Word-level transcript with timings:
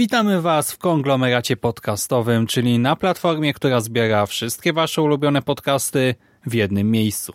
Witamy 0.00 0.40
Was 0.40 0.72
w 0.72 0.78
konglomeracie 0.78 1.56
podcastowym, 1.56 2.46
czyli 2.46 2.78
na 2.78 2.96
platformie, 2.96 3.54
która 3.54 3.80
zbiera 3.80 4.26
wszystkie 4.26 4.72
Wasze 4.72 5.02
ulubione 5.02 5.42
podcasty 5.42 6.14
w 6.46 6.54
jednym 6.54 6.90
miejscu. 6.90 7.32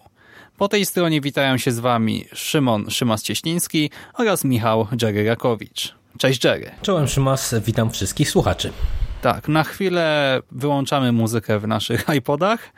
Po 0.57 0.67
tej 0.67 0.85
stronie 0.85 1.21
witają 1.21 1.57
się 1.57 1.71
z 1.71 1.79
Wami 1.79 2.25
Szymon 2.33 2.85
Szymas-Cieśliński 2.85 3.89
oraz 4.13 4.43
Michał 4.43 4.87
Jerry 5.01 5.25
Rakowicz. 5.25 5.95
Cześć 6.17 6.43
Jerry. 6.43 6.71
Czołem 6.81 7.07
Szymas, 7.07 7.55
witam 7.65 7.91
wszystkich 7.91 8.29
słuchaczy. 8.29 8.71
Tak, 9.21 9.47
na 9.47 9.63
chwilę 9.63 10.39
wyłączamy 10.51 11.11
muzykę 11.11 11.59
w 11.59 11.67
naszych 11.67 12.05
iPodach 12.17 12.73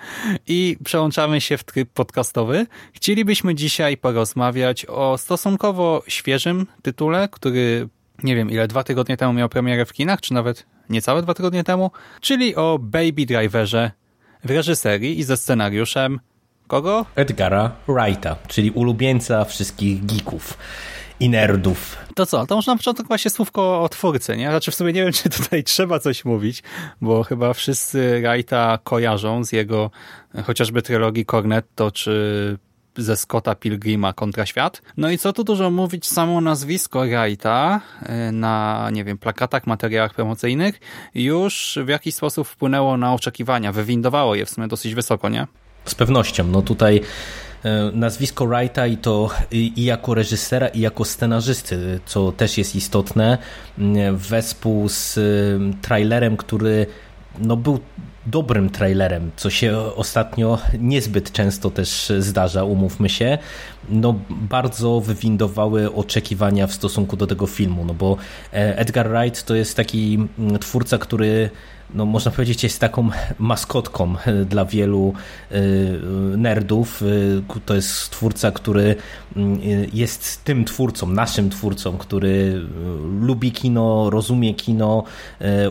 i 0.47 0.77
przełączamy 0.83 1.41
się 1.41 1.57
w 1.57 1.63
tryb 1.63 1.89
podcastowy. 1.93 2.65
Chcielibyśmy 2.93 3.55
dzisiaj 3.55 3.97
porozmawiać 3.97 4.85
o 4.85 5.17
stosunkowo 5.17 6.03
świeżym 6.07 6.67
tytule, 6.81 7.29
który 7.31 7.89
nie 8.23 8.35
wiem 8.35 8.49
ile, 8.49 8.67
dwa 8.67 8.83
tygodnie 8.83 9.17
temu 9.17 9.33
miał 9.33 9.49
premierę 9.49 9.85
w 9.85 9.93
kinach, 9.93 10.21
czy 10.21 10.33
nawet 10.33 10.65
niecałe 10.89 11.21
dwa 11.21 11.33
tygodnie 11.33 11.63
temu, 11.63 11.91
czyli 12.21 12.55
o 12.55 12.79
Baby 12.81 13.25
Driverze 13.25 13.91
w 14.43 14.51
reżyserii 14.51 15.19
i 15.19 15.23
ze 15.23 15.37
scenariuszem 15.37 16.19
kogo? 16.67 17.05
Edgara 17.15 17.71
Wrighta, 17.87 18.35
czyli 18.47 18.71
ulubieńca 18.71 19.45
wszystkich 19.45 20.05
geeków 20.05 20.57
i 21.19 21.29
nerdów. 21.29 21.97
To 22.15 22.25
co, 22.25 22.45
to 22.45 22.55
może 22.55 22.71
na 22.71 22.77
początek 22.77 23.07
właśnie 23.07 23.31
słówko 23.31 23.81
o 23.83 23.89
twórcy, 23.89 24.37
nie? 24.37 24.49
Znaczy 24.49 24.71
w 24.71 24.75
sumie 24.75 24.93
nie 24.93 25.03
wiem, 25.03 25.13
czy 25.13 25.29
tutaj 25.29 25.63
trzeba 25.63 25.99
coś 25.99 26.25
mówić, 26.25 26.63
bo 27.01 27.23
chyba 27.23 27.53
wszyscy 27.53 28.21
Wrighta 28.21 28.79
kojarzą 28.83 29.43
z 29.43 29.51
jego 29.51 29.91
chociażby 30.45 30.81
trylogii 30.81 31.25
Cornetto, 31.25 31.91
czy 31.91 32.57
ze 32.97 33.17
Scotta 33.17 33.55
Pilgrima 33.55 34.13
kontra 34.13 34.45
świat. 34.45 34.81
No 34.97 35.09
i 35.09 35.17
co 35.17 35.33
tu 35.33 35.43
dużo 35.43 35.71
mówić, 35.71 36.07
samo 36.07 36.41
nazwisko 36.41 37.01
Wrighta 37.01 37.81
y, 38.01 38.31
na, 38.31 38.89
nie 38.93 39.03
wiem, 39.03 39.17
plakatach, 39.17 39.67
materiałach 39.67 40.13
promocyjnych 40.13 40.79
już 41.15 41.79
w 41.85 41.87
jakiś 41.87 42.15
sposób 42.15 42.47
wpłynęło 42.47 42.97
na 42.97 43.13
oczekiwania, 43.13 43.71
wywindowało 43.71 44.35
je 44.35 44.45
w 44.45 44.49
sumie 44.49 44.67
dosyć 44.67 44.95
wysoko, 44.95 45.29
nie? 45.29 45.47
Z 45.85 45.95
pewnością. 45.95 46.47
No 46.47 46.61
tutaj 46.61 47.01
e, 47.63 47.91
nazwisko 47.93 48.47
Wrighta 48.47 48.87
i 48.87 48.97
to 48.97 49.29
i 49.51 49.83
jako 49.83 50.13
reżysera 50.13 50.67
i 50.67 50.79
jako 50.79 51.05
scenarzysty, 51.05 51.99
co 52.05 52.31
też 52.31 52.57
jest 52.57 52.75
istotne, 52.75 53.37
wespół 54.13 54.89
z 54.89 55.19
trailerem, 55.81 56.37
który 56.37 56.85
no 57.39 57.57
był 57.57 57.79
dobrym 58.27 58.69
trailerem, 58.69 59.31
co 59.35 59.49
się 59.49 59.77
ostatnio 59.77 60.59
niezbyt 60.79 61.31
często 61.31 61.71
też 61.71 62.11
zdarza, 62.19 62.63
umówmy 62.63 63.09
się, 63.09 63.37
no 63.89 64.19
bardzo 64.29 65.01
wywindowały 65.01 65.93
oczekiwania 65.93 66.67
w 66.67 66.73
stosunku 66.73 67.17
do 67.17 67.27
tego 67.27 67.47
filmu, 67.47 67.85
no 67.85 67.93
bo 67.93 68.17
e, 68.53 68.77
Edgar 68.77 69.09
Wright 69.09 69.43
to 69.43 69.55
jest 69.55 69.75
taki 69.75 70.27
twórca, 70.59 70.97
który 70.97 71.49
no 71.93 72.05
można 72.05 72.31
powiedzieć, 72.31 72.63
jest 72.63 72.79
taką 72.79 73.09
maskotką 73.39 74.15
dla 74.45 74.65
wielu 74.65 75.13
e, 75.51 75.57
nerdów. 76.37 77.03
E, 77.57 77.59
to 77.65 77.75
jest 77.75 78.09
twórca, 78.09 78.51
który 78.51 78.95
mm, 79.35 79.59
jest 79.93 80.43
tym 80.43 80.65
twórcą, 80.65 81.07
naszym 81.07 81.49
twórcą, 81.49 81.97
który 81.97 82.61
lubi 83.21 83.51
kino, 83.51 84.09
rozumie 84.09 84.53
kino, 84.53 85.03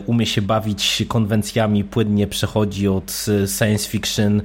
umie 0.05 0.25
się 0.25 0.41
bawić 0.41 1.03
konwencjami, 1.07 1.83
płynnie 1.83 2.27
przechodzi 2.27 2.87
od 2.87 3.25
science 3.57 3.89
fiction, 3.89 4.41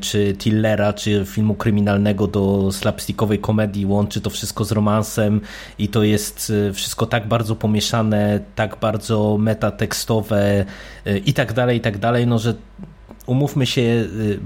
czy 0.00 0.34
thrillera, 0.38 0.92
czy 0.92 1.24
filmu 1.26 1.54
kryminalnego 1.54 2.26
do 2.26 2.72
slapstickowej 2.72 3.38
komedii, 3.38 3.86
łączy 3.86 4.20
to 4.20 4.30
wszystko 4.30 4.64
z 4.64 4.72
romansem 4.72 5.40
i 5.78 5.88
to 5.88 6.02
jest 6.02 6.52
wszystko 6.74 7.06
tak 7.06 7.28
bardzo 7.28 7.56
pomieszane, 7.56 8.40
tak 8.54 8.76
bardzo 8.80 9.36
metatekstowe, 9.38 10.64
i 11.24 11.32
tak 11.32 11.52
dalej, 11.52 11.78
i 11.78 11.80
tak 11.80 11.98
dalej, 11.98 12.26
no 12.26 12.38
że 12.38 12.54
umówmy 13.26 13.66
się, 13.66 13.80
y, 13.80 14.38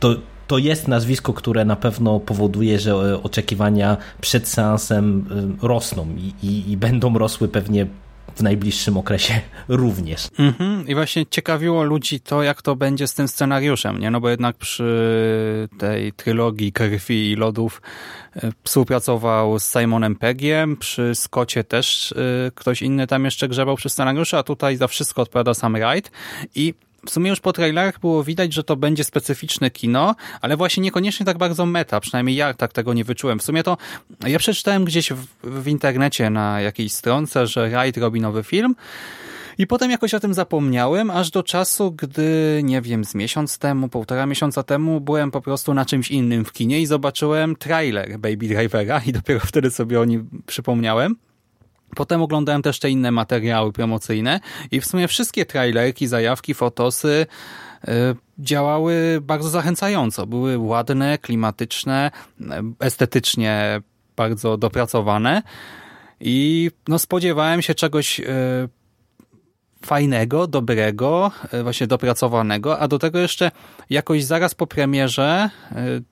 to, 0.00 0.16
to 0.46 0.58
jest 0.58 0.88
nazwisko, 0.88 1.32
które 1.32 1.64
na 1.64 1.76
pewno 1.76 2.20
powoduje, 2.20 2.78
że 2.78 2.90
e, 2.90 3.22
oczekiwania 3.22 3.96
przed 4.20 4.48
seansem 4.48 5.26
y, 5.62 5.66
rosną 5.66 6.06
i, 6.16 6.46
i, 6.46 6.70
i 6.70 6.76
będą 6.76 7.18
rosły 7.18 7.48
pewnie 7.48 7.86
w 8.36 8.42
najbliższym 8.42 8.96
okresie 8.96 9.40
również. 9.68 10.28
Mhm. 10.38 10.88
I 10.88 10.94
właśnie 10.94 11.26
ciekawiło 11.26 11.82
ludzi 11.82 12.20
to, 12.20 12.42
jak 12.42 12.62
to 12.62 12.76
będzie 12.76 13.06
z 13.06 13.14
tym 13.14 13.28
scenariuszem, 13.28 13.98
nie? 13.98 14.10
No 14.10 14.20
bo 14.20 14.30
jednak 14.30 14.56
przy 14.56 15.68
tej 15.78 16.12
trylogii 16.12 16.72
Krwi 16.72 17.30
i 17.30 17.36
Lodów 17.36 17.82
e, 18.36 18.52
współpracował 18.64 19.58
z 19.58 19.72
Simonem 19.72 20.16
Peggiem, 20.16 20.76
przy 20.76 21.14
Scottie 21.14 21.64
też 21.64 22.12
e, 22.12 22.50
ktoś 22.54 22.82
inny 22.82 23.06
tam 23.06 23.24
jeszcze 23.24 23.48
grzebał 23.48 23.76
przy 23.76 23.88
scenariuszu, 23.88 24.36
a 24.36 24.42
tutaj 24.42 24.76
za 24.76 24.88
wszystko 24.88 25.22
odpowiada 25.22 25.54
sam 25.54 25.72
Wright 25.72 26.10
i 26.54 26.74
w 27.06 27.10
sumie 27.10 27.30
już 27.30 27.40
po 27.40 27.52
trailerach 27.52 28.00
było 28.00 28.24
widać, 28.24 28.52
że 28.52 28.64
to 28.64 28.76
będzie 28.76 29.04
specyficzne 29.04 29.70
kino, 29.70 30.14
ale 30.40 30.56
właśnie 30.56 30.82
niekoniecznie 30.82 31.26
tak 31.26 31.38
bardzo 31.38 31.66
meta, 31.66 32.00
przynajmniej 32.00 32.36
ja 32.36 32.54
tak 32.54 32.72
tego 32.72 32.94
nie 32.94 33.04
wyczułem. 33.04 33.38
W 33.38 33.42
sumie 33.42 33.62
to 33.62 33.76
ja 34.26 34.38
przeczytałem 34.38 34.84
gdzieś 34.84 35.12
w, 35.12 35.26
w 35.42 35.68
internecie 35.68 36.30
na 36.30 36.60
jakiejś 36.60 36.92
stronce, 36.92 37.46
że 37.46 37.68
Wright 37.68 37.96
robi 37.96 38.20
nowy 38.20 38.44
film 38.44 38.74
i 39.58 39.66
potem 39.66 39.90
jakoś 39.90 40.14
o 40.14 40.20
tym 40.20 40.34
zapomniałem, 40.34 41.10
aż 41.10 41.30
do 41.30 41.42
czasu, 41.42 41.92
gdy, 41.92 42.60
nie 42.64 42.80
wiem, 42.82 43.04
z 43.04 43.14
miesiąc 43.14 43.58
temu, 43.58 43.88
półtora 43.88 44.26
miesiąca 44.26 44.62
temu 44.62 45.00
byłem 45.00 45.30
po 45.30 45.40
prostu 45.40 45.74
na 45.74 45.84
czymś 45.84 46.10
innym 46.10 46.44
w 46.44 46.52
kinie 46.52 46.80
i 46.80 46.86
zobaczyłem 46.86 47.56
trailer 47.56 48.18
Baby 48.18 48.36
Drivera 48.48 49.00
i 49.06 49.12
dopiero 49.12 49.40
wtedy 49.40 49.70
sobie 49.70 50.00
o 50.00 50.04
nim 50.04 50.42
przypomniałem. 50.46 51.16
Potem 51.96 52.22
oglądałem 52.22 52.62
też 52.62 52.78
te 52.78 52.90
inne 52.90 53.10
materiały 53.10 53.72
promocyjne 53.72 54.40
i 54.70 54.80
w 54.80 54.86
sumie 54.86 55.08
wszystkie 55.08 55.46
trailerki, 55.46 56.06
zajawki, 56.06 56.54
fotosy 56.54 57.26
y, 57.88 57.90
działały 58.38 59.18
bardzo 59.22 59.48
zachęcająco. 59.48 60.26
Były 60.26 60.58
ładne, 60.58 61.18
klimatyczne, 61.18 62.10
estetycznie 62.80 63.80
bardzo 64.16 64.56
dopracowane 64.56 65.42
i 66.20 66.70
no 66.88 66.98
spodziewałem 66.98 67.62
się 67.62 67.74
czegoś 67.74 68.20
y, 68.20 68.24
fajnego, 69.86 70.46
dobrego, 70.46 71.30
właśnie 71.62 71.86
dopracowanego, 71.86 72.78
a 72.78 72.88
do 72.88 72.98
tego 72.98 73.18
jeszcze 73.18 73.50
jakoś 73.90 74.24
zaraz 74.24 74.54
po 74.54 74.66
premierze 74.66 75.50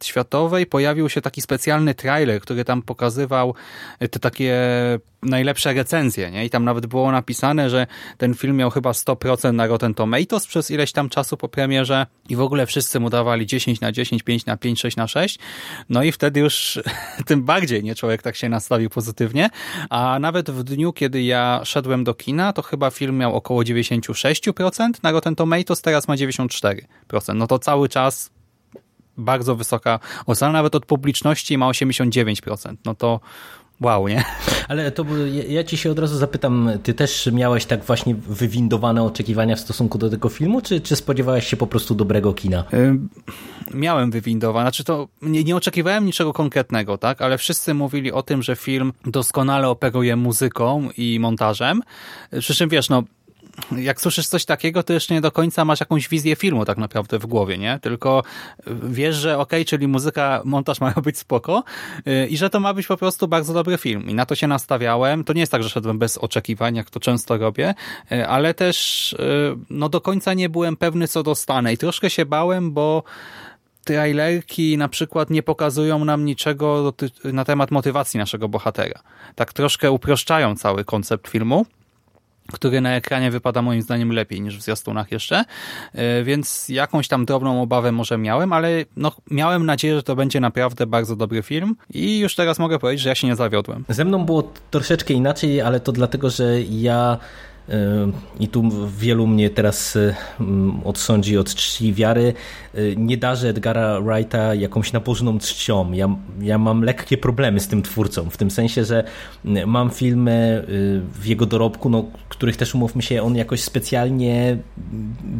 światowej 0.02 0.66
pojawił 0.66 1.08
się 1.08 1.20
taki 1.20 1.42
specjalny 1.42 1.94
trailer, 1.94 2.40
który 2.40 2.64
tam 2.64 2.82
pokazywał 2.82 3.54
te 3.98 4.18
takie 4.20 4.54
najlepsze 5.26 5.72
recenzje, 5.72 6.30
nie? 6.30 6.44
I 6.44 6.50
tam 6.50 6.64
nawet 6.64 6.86
było 6.86 7.12
napisane, 7.12 7.70
że 7.70 7.86
ten 8.18 8.34
film 8.34 8.56
miał 8.56 8.70
chyba 8.70 8.90
100% 8.92 9.54
na 9.54 9.66
Rotten 9.66 9.94
Tomatoes 9.94 10.46
przez 10.46 10.70
ileś 10.70 10.92
tam 10.92 11.08
czasu 11.08 11.36
po 11.36 11.48
premierze 11.48 12.06
i 12.28 12.36
w 12.36 12.40
ogóle 12.40 12.66
wszyscy 12.66 13.00
mu 13.00 13.10
dawali 13.10 13.46
10 13.46 13.80
na 13.80 13.92
10, 13.92 14.22
5 14.22 14.46
na 14.46 14.56
5, 14.56 14.80
6 14.80 14.96
na 14.96 15.06
6. 15.06 15.38
No 15.88 16.02
i 16.02 16.12
wtedy 16.12 16.40
już 16.40 16.80
tym 17.26 17.44
bardziej, 17.44 17.84
nie? 17.84 17.94
Człowiek 17.94 18.22
tak 18.22 18.36
się 18.36 18.48
nastawił 18.48 18.90
pozytywnie. 18.90 19.50
A 19.90 20.18
nawet 20.18 20.50
w 20.50 20.62
dniu, 20.62 20.92
kiedy 20.92 21.22
ja 21.22 21.60
szedłem 21.64 22.04
do 22.04 22.14
kina, 22.14 22.52
to 22.52 22.62
chyba 22.62 22.90
film 22.90 23.18
miał 23.18 23.36
około 23.36 23.62
96% 23.62 24.90
na 25.02 25.10
Rotten 25.10 25.36
Tomatoes, 25.36 25.82
teraz 25.82 26.08
ma 26.08 26.14
94%. 26.14 26.80
No 27.34 27.46
to 27.46 27.58
cały 27.58 27.88
czas 27.88 28.30
bardzo 29.16 29.56
wysoka 29.56 29.98
ocena, 30.26 30.52
nawet 30.52 30.74
od 30.74 30.86
publiczności 30.86 31.58
ma 31.58 31.68
89%. 31.68 32.76
No 32.84 32.94
to 32.94 33.20
wow, 33.80 34.08
nie? 34.08 34.24
Ale 34.68 34.90
to 34.90 35.04
ja 35.48 35.64
ci 35.64 35.76
się 35.76 35.90
od 35.90 35.98
razu 35.98 36.18
zapytam, 36.18 36.70
ty 36.82 36.94
też 36.94 37.28
miałeś 37.32 37.64
tak 37.64 37.84
właśnie 37.84 38.14
wywindowane 38.14 39.02
oczekiwania 39.02 39.56
w 39.56 39.60
stosunku 39.60 39.98
do 39.98 40.10
tego 40.10 40.28
filmu, 40.28 40.60
czy, 40.60 40.80
czy 40.80 40.96
spodziewałeś 40.96 41.46
się 41.46 41.56
po 41.56 41.66
prostu 41.66 41.94
dobrego 41.94 42.34
kina? 42.34 42.64
Miałem 43.74 44.10
wywindowane, 44.10 44.64
znaczy 44.64 44.84
to 44.84 45.08
nie, 45.22 45.44
nie 45.44 45.56
oczekiwałem 45.56 46.06
niczego 46.06 46.32
konkretnego, 46.32 46.98
tak, 46.98 47.22
ale 47.22 47.38
wszyscy 47.38 47.74
mówili 47.74 48.12
o 48.12 48.22
tym, 48.22 48.42
że 48.42 48.56
film 48.56 48.92
doskonale 49.06 49.68
operuje 49.68 50.16
muzyką 50.16 50.88
i 50.96 51.20
montażem, 51.20 51.82
przy 52.40 52.54
czym 52.54 52.68
wiesz, 52.68 52.88
no 52.88 53.02
jak 53.76 54.00
słyszysz 54.00 54.26
coś 54.26 54.44
takiego, 54.44 54.82
to 54.82 54.92
jeszcze 54.92 55.14
nie 55.14 55.20
do 55.20 55.32
końca 55.32 55.64
masz 55.64 55.80
jakąś 55.80 56.08
wizję 56.08 56.36
filmu 56.36 56.64
tak 56.64 56.78
naprawdę 56.78 57.18
w 57.18 57.26
głowie, 57.26 57.58
nie? 57.58 57.78
Tylko 57.82 58.22
wiesz, 58.82 59.16
że 59.16 59.38
okej, 59.38 59.60
okay, 59.60 59.64
czyli 59.64 59.88
muzyka, 59.88 60.42
montaż 60.44 60.80
mają 60.80 60.94
być 61.04 61.18
spoko 61.18 61.64
y, 62.08 62.26
i 62.26 62.36
że 62.36 62.50
to 62.50 62.60
ma 62.60 62.74
być 62.74 62.86
po 62.86 62.96
prostu 62.96 63.28
bardzo 63.28 63.54
dobry 63.54 63.78
film. 63.78 64.08
I 64.08 64.14
na 64.14 64.26
to 64.26 64.34
się 64.34 64.46
nastawiałem. 64.46 65.24
To 65.24 65.32
nie 65.32 65.40
jest 65.40 65.52
tak, 65.52 65.62
że 65.62 65.68
szedłem 65.68 65.98
bez 65.98 66.18
oczekiwań, 66.18 66.76
jak 66.76 66.90
to 66.90 67.00
często 67.00 67.38
robię, 67.38 67.74
y, 68.12 68.26
ale 68.26 68.54
też 68.54 69.16
no 69.70 69.88
do 69.88 70.00
końca 70.00 70.34
nie 70.34 70.48
byłem 70.48 70.76
pewny, 70.76 71.08
co 71.08 71.22
dostanę 71.22 71.72
i 71.72 71.78
troszkę 71.78 72.10
się 72.10 72.26
bałem, 72.26 72.72
bo 72.72 73.02
trailerki 73.84 74.78
na 74.78 74.88
przykład 74.88 75.30
nie 75.30 75.42
pokazują 75.42 76.04
nam 76.04 76.24
niczego 76.24 76.94
na 77.24 77.44
temat 77.44 77.70
motywacji 77.70 78.18
naszego 78.18 78.48
bohatera. 78.48 79.00
Tak 79.34 79.52
troszkę 79.52 79.90
uproszczają 79.90 80.56
cały 80.56 80.84
koncept 80.84 81.28
filmu 81.28 81.66
który 82.52 82.80
na 82.80 82.96
ekranie 82.96 83.30
wypada 83.30 83.62
moim 83.62 83.82
zdaniem 83.82 84.12
lepiej 84.12 84.40
niż 84.40 84.58
w 84.58 84.62
zwiastunach 84.62 85.12
jeszcze, 85.12 85.44
e, 85.92 86.24
więc 86.24 86.68
jakąś 86.68 87.08
tam 87.08 87.24
drobną 87.24 87.62
obawę 87.62 87.92
może 87.92 88.18
miałem, 88.18 88.52
ale 88.52 88.84
no, 88.96 89.12
miałem 89.30 89.66
nadzieję, 89.66 89.96
że 89.96 90.02
to 90.02 90.16
będzie 90.16 90.40
naprawdę 90.40 90.86
bardzo 90.86 91.16
dobry 91.16 91.42
film 91.42 91.76
i 91.94 92.18
już 92.18 92.34
teraz 92.34 92.58
mogę 92.58 92.78
powiedzieć, 92.78 93.02
że 93.02 93.08
ja 93.08 93.14
się 93.14 93.26
nie 93.26 93.36
zawiodłem. 93.36 93.84
Ze 93.88 94.04
mną 94.04 94.24
było 94.24 94.52
troszeczkę 94.70 95.14
inaczej, 95.14 95.60
ale 95.60 95.80
to 95.80 95.92
dlatego, 95.92 96.30
że 96.30 96.60
ja 96.62 97.18
i 98.40 98.48
tu 98.48 98.62
wielu 98.98 99.26
mnie 99.26 99.50
teraz 99.50 99.98
odsądzi 100.84 101.38
od 101.38 101.54
czci 101.54 101.94
wiary. 101.94 102.34
Nie 102.96 103.16
darzę 103.16 103.48
Edgara 103.48 104.00
Wrighta 104.00 104.54
jakąś 104.54 104.92
nabożną 104.92 105.38
czcią. 105.38 105.92
Ja, 105.92 106.16
ja 106.40 106.58
mam 106.58 106.82
lekkie 106.82 107.18
problemy 107.18 107.60
z 107.60 107.68
tym 107.68 107.82
twórcą, 107.82 108.30
w 108.30 108.36
tym 108.36 108.50
sensie, 108.50 108.84
że 108.84 109.04
mam 109.66 109.90
filmy 109.90 110.64
w 111.20 111.26
jego 111.26 111.46
dorobku, 111.46 111.90
no, 111.90 112.04
których 112.28 112.56
też 112.56 112.74
umówmy 112.74 113.02
się, 113.02 113.22
on 113.22 113.36
jakoś 113.36 113.62
specjalnie 113.62 114.58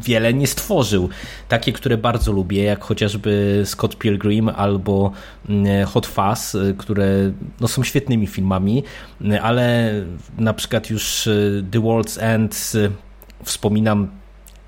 wiele 0.05 0.35
nie 0.35 0.47
stworzył. 0.47 1.09
Takie, 1.49 1.73
które 1.73 1.99
bardzo 1.99 2.33
lubię, 2.33 2.63
jak 2.63 2.85
chociażby 2.85 3.63
Scott 3.65 3.97
Pilgrim 3.97 4.49
albo 4.49 5.13
Hot 5.87 6.07
Fuzz, 6.07 6.57
które 6.79 7.33
no, 7.61 7.69
są 7.69 7.83
świetnymi 7.83 8.27
filmami, 8.27 8.83
ale 9.43 9.93
na 10.39 10.53
przykład 10.53 10.91
już 10.91 11.29
The 11.71 11.79
World's 11.79 12.16
End 12.19 12.73
y, 12.75 12.91
wspominam 13.45 14.09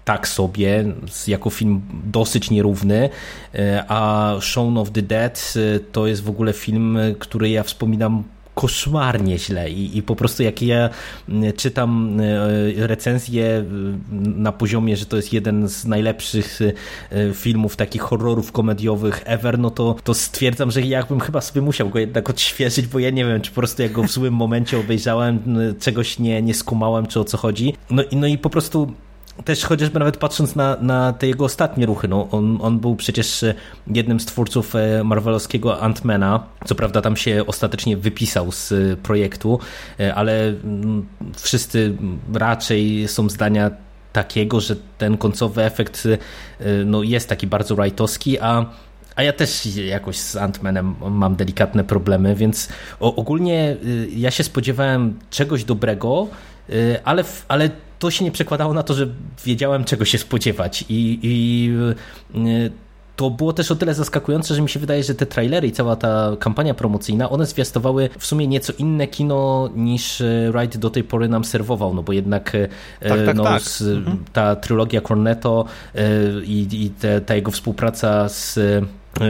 tak 0.05 0.29
sobie, 0.29 0.85
jako 1.27 1.51
film 1.51 1.83
dosyć 2.05 2.51
nierówny, 2.51 3.11
y, 3.55 3.59
a 3.89 4.35
Shaun 4.41 4.79
of 4.79 4.91
the 4.91 5.03
Dead 5.03 5.55
y, 5.57 5.81
to 5.93 6.07
jest 6.07 6.23
w 6.23 6.29
ogóle 6.29 6.53
film, 6.53 6.99
który 7.19 7.51
ja 7.51 7.63
wspominam 7.63 8.25
koszmarnie 8.59 9.39
źle 9.39 9.71
I, 9.71 9.99
i 9.99 10.03
po 10.03 10.17
prostu 10.17 10.43
jak 10.43 10.63
ja 10.63 10.91
czytam 11.57 12.21
recenzję 12.77 13.65
na 14.13 14.53
poziomie, 14.53 14.97
że 14.97 15.07
to 15.07 15.17
jest 15.17 15.33
jeden 15.33 15.69
z 15.69 15.85
najlepszych 15.85 16.61
filmów 17.35 17.77
takich 17.77 18.03
horrorów 18.03 18.53
komediowych 18.53 19.23
ever, 19.25 19.59
no 19.59 19.71
to, 19.71 19.97
to 20.05 20.15
stwierdzam, 20.15 20.71
że 20.71 20.81
jakbym 20.81 21.21
chyba 21.21 21.41
sobie 21.41 21.61
musiał 21.61 21.89
go 21.89 21.99
jednak 21.99 22.31
odświeżyć, 22.31 22.87
bo 22.87 22.99
ja 22.99 23.11
nie 23.11 23.25
wiem, 23.25 23.41
czy 23.41 23.51
po 23.51 23.55
prostu 23.55 23.83
jak 23.83 23.93
go 23.93 24.03
w 24.03 24.11
złym 24.11 24.35
momencie 24.35 24.79
obejrzałem, 24.79 25.43
czegoś 25.81 26.19
nie, 26.19 26.43
nie 26.43 26.55
skumałem, 26.55 27.07
czy 27.07 27.21
o 27.21 27.25
co 27.25 27.37
chodzi. 27.37 27.75
No, 27.91 28.03
no 28.13 28.27
i 28.27 28.39
po 28.39 28.51
prostu 28.51 28.93
też 29.45 29.65
chociażby 29.65 29.99
nawet 29.99 30.17
patrząc 30.17 30.57
na, 30.57 30.77
na 30.81 31.13
te 31.13 31.27
jego 31.27 31.45
ostatnie 31.45 31.87
ruchy, 31.87 32.09
no 32.09 32.29
on, 32.31 32.59
on 32.63 32.79
był 32.79 32.97
przecież 32.97 33.45
jednym 33.87 34.21
z 34.21 34.27
twórców 34.27 34.77
e, 34.77 35.05
marvelowskiego 35.05 35.81
Antmana, 35.81 36.47
co 36.65 36.75
prawda 36.75 37.01
tam 37.01 37.17
się 37.17 37.45
ostatecznie 37.47 37.97
wypisał 37.97 38.53
z 38.53 38.73
e, 38.73 38.97
projektu, 38.97 39.61
e, 40.01 40.15
ale 40.15 40.49
mm, 40.49 41.07
wszyscy 41.37 41.97
raczej 42.35 43.09
są 43.09 43.29
zdania 43.29 43.71
takiego, 44.13 44.61
że 44.61 44.77
ten 44.99 45.17
końcowy 45.17 45.63
efekt 45.63 46.09
no, 46.87 47.03
jest 47.03 47.29
taki 47.29 47.47
bardzo 47.47 47.77
wrightowski, 47.77 48.39
a 48.41 48.67
a 49.17 49.23
ja 49.23 49.33
też 49.33 49.67
jakoś 49.67 50.17
z 50.17 50.37
Antmanem 50.37 50.95
mam 51.11 51.37
delikatne 51.37 51.85
problemy, 51.85 52.35
więc 52.35 52.69
ogólnie 53.01 53.77
ja 54.17 54.31
się 54.31 54.45
spodziewałem 54.45 55.19
czegoś 55.31 55.65
dobrego, 55.65 56.27
ale, 57.05 57.25
ale 57.49 57.71
to 57.99 58.11
się 58.11 58.25
nie 58.25 58.33
przekładało 58.33 58.75
na 58.75 58.83
to, 58.83 58.95
że 58.95 59.07
wiedziałem 59.45 59.85
czego 59.85 60.05
się 60.05 60.19
spodziewać 60.19 60.85
i, 60.89 61.19
i 61.23 61.71
y, 62.37 62.71
to 63.17 63.31
było 63.31 63.53
też 63.53 63.71
o 63.71 63.77
tyle 63.77 63.95
zaskakujące, 63.95 64.55
że 64.55 64.63
mi 64.63 64.69
się 64.69 64.81
wydaje, 64.81 65.03
że 65.03 65.15
te 65.15 65.27
trailery 65.27 65.69
i 65.69 65.73
cała 65.73 65.97
ta 65.97 66.37
kampania 66.41 66.75
promocyjna, 66.75 67.31
one 67.31 67.47
zwiastowały 67.47 68.11
w 68.19 68.27
sumie 68.27 68.47
nieco 68.47 68.73
inne 68.79 69.07
kino 69.07 69.71
niż 69.77 70.23
Wright 70.53 70.79
do 70.79 70.91
tej 70.91 71.05
pory 71.05 71.29
nam 71.29 71.45
serwował, 71.45 71.95
no 71.95 72.03
bo 72.03 72.13
jednak 72.13 72.55
y, 72.55 72.69
tak, 73.01 73.27
tak, 73.27 73.37
no, 73.37 73.45
tak. 73.45 73.63
Z, 73.63 73.83
mhm. 73.83 74.25
ta 74.33 74.57
trylogia 74.57 75.01
Cornetto 75.01 75.65
y, 75.95 75.99
i, 76.45 76.85
i 76.85 76.91
te, 76.91 77.21
ta 77.21 77.35
jego 77.35 77.51
współpraca 77.51 78.29
z 78.29 78.59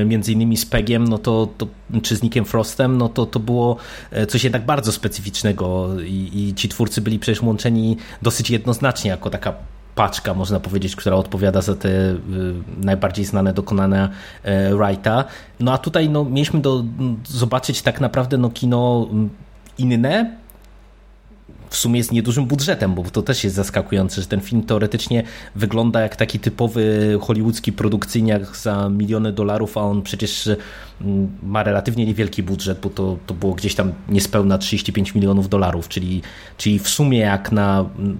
między 0.07 0.33
innymi 0.33 0.57
z 0.57 0.67
Pegiem, 0.67 1.09
no 1.09 1.19
to, 1.19 1.49
to, 1.59 1.67
czy 2.03 2.17
z 2.17 2.23
Nickiem 2.23 2.45
Frostem, 2.45 2.99
no 2.99 3.09
to, 3.09 3.27
to 3.27 3.41
było 3.41 3.77
e, 4.11 4.27
coś 4.27 4.45
jednak 4.45 4.67
bardzo 4.67 4.93
specyficznego 4.93 5.89
i, 6.01 6.31
i 6.35 6.55
ci 6.55 6.69
twórcy 6.69 7.01
byli 7.01 7.19
przecież 7.19 7.43
łączeni 7.43 7.97
dosyć 8.23 8.51
jednoznacznie 8.51 9.11
jako 9.11 9.31
taka 9.31 9.55
paczka, 9.99 10.35
można 10.35 10.61
powiedzieć, 10.61 10.97
która 10.97 11.17
odpowiada 11.17 11.61
za 11.61 11.75
te 11.75 11.89
y, 11.89 12.17
najbardziej 12.77 13.25
znane 13.25 13.53
dokonania 13.53 14.09
y, 14.45 14.77
Wrighta. 14.77 15.25
No 15.61 15.73
a 15.73 15.79
tutaj 15.79 16.09
no, 16.09 16.25
mieliśmy 16.25 16.61
do, 16.61 16.85
zobaczyć 17.27 17.83
tak 17.83 18.01
naprawdę 18.01 18.39
no, 18.39 18.51
kino 18.51 19.09
inne, 19.79 20.37
w 21.71 21.77
sumie 21.77 22.05
z 22.05 22.11
niedużym 22.11 22.47
budżetem, 22.47 22.95
bo 22.95 23.03
to 23.03 23.23
też 23.23 23.45
jest 23.45 23.57
zaskakujące, 23.57 24.21
że 24.21 24.27
ten 24.27 24.41
film 24.41 24.63
teoretycznie 24.63 25.23
wygląda 25.55 26.01
jak 26.01 26.17
taki 26.17 26.39
typowy 26.41 27.19
hollywoodzki 27.21 27.73
produkcyjniak 27.73 28.57
za 28.57 28.89
miliony 28.89 29.33
dolarów, 29.33 29.77
a 29.77 29.81
on 29.81 30.03
przecież 30.03 30.51
mm, 31.01 31.29
ma 31.43 31.63
relatywnie 31.63 32.07
niewielki 32.07 32.43
budżet, 32.43 32.81
bo 32.81 32.91
to, 32.91 33.17
to 33.27 33.35
było 33.35 33.55
gdzieś 33.55 33.75
tam 33.75 33.93
niespełna 34.09 34.59
35 34.59 35.15
milionów 35.15 35.49
dolarów, 35.49 35.89
czyli, 35.89 36.23
czyli 36.57 36.79
w 36.79 36.89
sumie 36.89 37.19
jak 37.19 37.53
na 37.53 37.85
mm, 37.99 38.19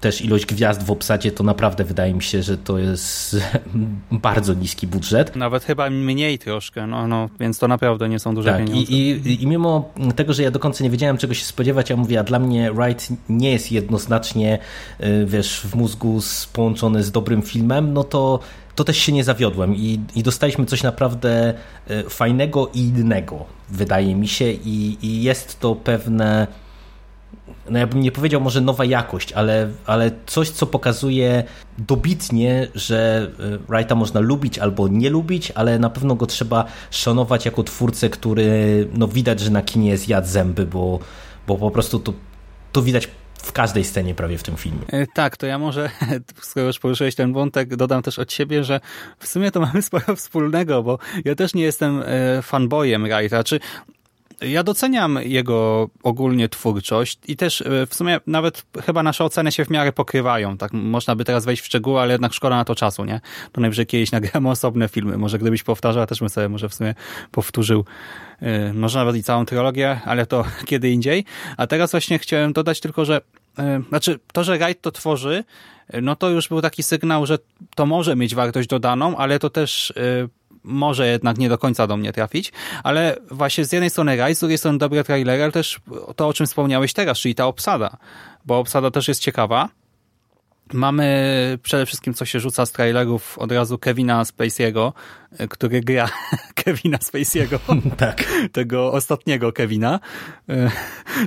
też 0.00 0.24
ilość 0.24 0.46
gwiazd 0.46 0.82
w 0.82 0.90
obsadzie, 0.90 1.32
to 1.32 1.44
naprawdę 1.44 1.84
wydaje 1.84 2.14
mi 2.14 2.22
się, 2.22 2.42
że 2.42 2.58
to 2.58 2.78
jest 2.78 3.36
bardzo 4.12 4.54
niski 4.54 4.86
budżet. 4.86 5.36
Nawet 5.36 5.64
chyba 5.64 5.90
mniej 5.90 6.38
troszkę, 6.38 6.86
no, 6.86 7.08
no 7.08 7.28
więc 7.40 7.58
to 7.58 7.68
naprawdę 7.68 8.08
nie 8.08 8.18
są 8.18 8.34
duże 8.34 8.50
tak, 8.50 8.58
pieniądze. 8.58 8.92
I, 8.92 9.10
i, 9.10 9.42
I 9.42 9.46
mimo 9.46 9.92
tego, 10.16 10.32
że 10.32 10.42
ja 10.42 10.50
do 10.50 10.58
końca 10.58 10.84
nie 10.84 10.90
wiedziałem 10.90 11.16
czego 11.16 11.34
się 11.34 11.44
spodziewać, 11.44 11.90
ja 11.90 11.96
mówię, 11.96 12.20
a 12.20 12.22
dla 12.22 12.38
mnie 12.38 12.72
Wright 12.72 13.08
nie 13.28 13.52
jest 13.52 13.72
jednoznacznie, 13.72 14.58
y, 15.00 15.26
wiesz, 15.26 15.60
w 15.60 15.74
mózgu 15.74 16.20
połączony 16.52 17.02
z 17.02 17.10
dobrym 17.10 17.42
filmem, 17.42 17.92
no 17.92 18.04
to 18.04 18.40
to 18.74 18.84
też 18.84 18.98
się 18.98 19.12
nie 19.12 19.24
zawiodłem 19.24 19.76
i, 19.76 20.00
i 20.14 20.22
dostaliśmy 20.22 20.66
coś 20.66 20.82
naprawdę 20.82 21.54
y, 21.90 22.10
fajnego 22.10 22.70
i 22.74 22.80
innego, 22.80 23.44
wydaje 23.68 24.14
mi 24.14 24.28
się, 24.28 24.52
i, 24.52 24.98
i 25.02 25.22
jest 25.22 25.60
to 25.60 25.74
pewne 25.74 26.46
no 27.70 27.78
ja 27.78 27.86
bym 27.86 28.00
nie 28.00 28.12
powiedział 28.12 28.40
może 28.40 28.60
nowa 28.60 28.84
jakość, 28.84 29.32
ale, 29.32 29.70
ale 29.86 30.10
coś, 30.26 30.50
co 30.50 30.66
pokazuje 30.66 31.44
dobitnie, 31.78 32.68
że 32.74 33.30
e, 33.38 33.58
Wrighta 33.68 33.94
można 33.94 34.20
lubić 34.20 34.58
albo 34.58 34.88
nie 34.88 35.10
lubić, 35.10 35.50
ale 35.50 35.78
na 35.78 35.90
pewno 35.90 36.14
go 36.14 36.26
trzeba 36.26 36.64
szanować 36.90 37.44
jako 37.44 37.62
twórcę, 37.62 38.10
który 38.10 38.88
no 38.94 39.08
widać, 39.08 39.40
że 39.40 39.50
na 39.50 39.62
kinie 39.62 39.98
zjadł 39.98 40.28
zęby, 40.28 40.66
bo, 40.66 40.98
bo 41.46 41.56
po 41.56 41.70
prostu 41.70 41.98
to, 41.98 42.12
to 42.72 42.82
widać 42.82 43.08
w 43.42 43.52
każdej 43.52 43.84
scenie 43.84 44.14
prawie 44.14 44.38
w 44.38 44.42
tym 44.42 44.56
filmie. 44.56 44.84
E, 44.88 45.06
tak, 45.06 45.36
to 45.36 45.46
ja 45.46 45.58
może, 45.58 45.90
skoro 46.40 46.66
już 46.66 46.78
poruszyłeś 46.78 47.14
ten 47.14 47.32
wątek, 47.32 47.76
dodam 47.76 48.02
też 48.02 48.18
od 48.18 48.32
siebie, 48.32 48.64
że 48.64 48.80
w 49.18 49.26
sumie 49.26 49.50
to 49.50 49.60
mamy 49.60 49.82
sporo 49.82 50.16
wspólnego, 50.16 50.82
bo 50.82 50.98
ja 51.24 51.34
też 51.34 51.54
nie 51.54 51.62
jestem 51.62 52.02
e, 52.06 52.42
fanboyem 52.42 53.02
Wrighta. 53.02 53.44
Czy 53.44 53.60
ja 54.42 54.62
doceniam 54.62 55.18
jego 55.22 55.90
ogólnie 56.02 56.48
twórczość 56.48 57.18
i 57.28 57.36
też 57.36 57.62
e, 57.62 57.86
w 57.86 57.94
sumie 57.94 58.20
nawet 58.26 58.66
chyba 58.84 59.02
nasze 59.02 59.24
oceny 59.24 59.52
się 59.52 59.64
w 59.64 59.70
miarę 59.70 59.92
pokrywają. 59.92 60.56
Tak 60.56 60.72
można 60.72 61.16
by 61.16 61.24
teraz 61.24 61.44
wejść 61.44 61.62
w 61.62 61.66
szczegóły, 61.66 62.00
ale 62.00 62.12
jednak 62.12 62.32
szkoda 62.32 62.56
na 62.56 62.64
to 62.64 62.74
czasu, 62.74 63.04
nie? 63.04 63.20
To 63.52 63.60
najwyżej 63.60 63.86
kiedyś 63.86 64.12
nagramy 64.12 64.50
osobne 64.58 64.88
filmy. 64.88 65.18
Może 65.18 65.38
gdybyś 65.38 65.62
powtarzał, 65.62 66.06
też 66.06 66.20
bym 66.20 66.28
sobie 66.28 66.48
może 66.48 66.68
w 66.68 66.74
sumie 66.74 66.94
powtórzył 67.30 67.84
yy, 68.40 68.72
może 68.74 68.98
nawet 68.98 69.16
i 69.16 69.22
całą 69.22 69.46
trylogię, 69.46 70.00
ale 70.04 70.26
to 70.26 70.44
kiedy 70.70 70.90
indziej. 70.90 71.24
A 71.56 71.66
teraz 71.66 71.90
właśnie 71.90 72.18
chciałem 72.18 72.52
dodać 72.52 72.80
tylko, 72.80 73.04
że 73.04 73.20
yy, 73.58 73.64
znaczy 73.88 74.18
to, 74.32 74.44
że 74.44 74.58
Wright 74.58 74.82
to 74.82 74.90
tworzy, 74.90 75.44
no 76.02 76.16
to 76.16 76.30
już 76.30 76.48
był 76.48 76.60
taki 76.62 76.82
sygnał, 76.82 77.26
że 77.26 77.38
to 77.74 77.86
może 77.86 78.16
mieć 78.16 78.34
wartość 78.34 78.68
dodaną, 78.68 79.16
ale 79.16 79.38
to 79.38 79.50
też 79.50 79.92
może 80.64 81.08
jednak 81.08 81.38
nie 81.38 81.48
do 81.48 81.58
końca 81.58 81.86
do 81.86 81.96
mnie 81.96 82.12
trafić, 82.12 82.52
ale 82.82 83.16
właśnie 83.30 83.64
z 83.64 83.72
jednej 83.72 83.90
strony 83.90 84.16
raj, 84.16 84.34
z 84.34 84.40
drugiej 84.40 84.58
strony 84.58 84.78
dobre 84.78 85.04
trailery, 85.04 85.42
ale 85.42 85.52
też 85.52 85.80
to, 86.16 86.28
o 86.28 86.32
czym 86.32 86.46
wspomniałeś 86.46 86.92
teraz, 86.92 87.18
czyli 87.18 87.34
ta 87.34 87.46
obsada, 87.46 87.96
bo 88.44 88.58
obsada 88.58 88.90
też 88.90 89.08
jest 89.08 89.20
ciekawa 89.20 89.68
Mamy 90.72 91.58
przede 91.62 91.86
wszystkim, 91.86 92.14
co 92.14 92.24
się 92.24 92.40
rzuca 92.40 92.66
z 92.66 92.72
trailerów, 92.72 93.38
od 93.38 93.52
razu 93.52 93.78
Kevina 93.78 94.22
Spacey'ego, 94.22 94.92
który 95.50 95.80
gra 95.80 96.08
Kevina 96.64 96.98
Spacey'ego. 96.98 97.58
tak. 97.96 98.24
Tego 98.52 98.92
ostatniego 98.92 99.52
Kevina. 99.52 100.00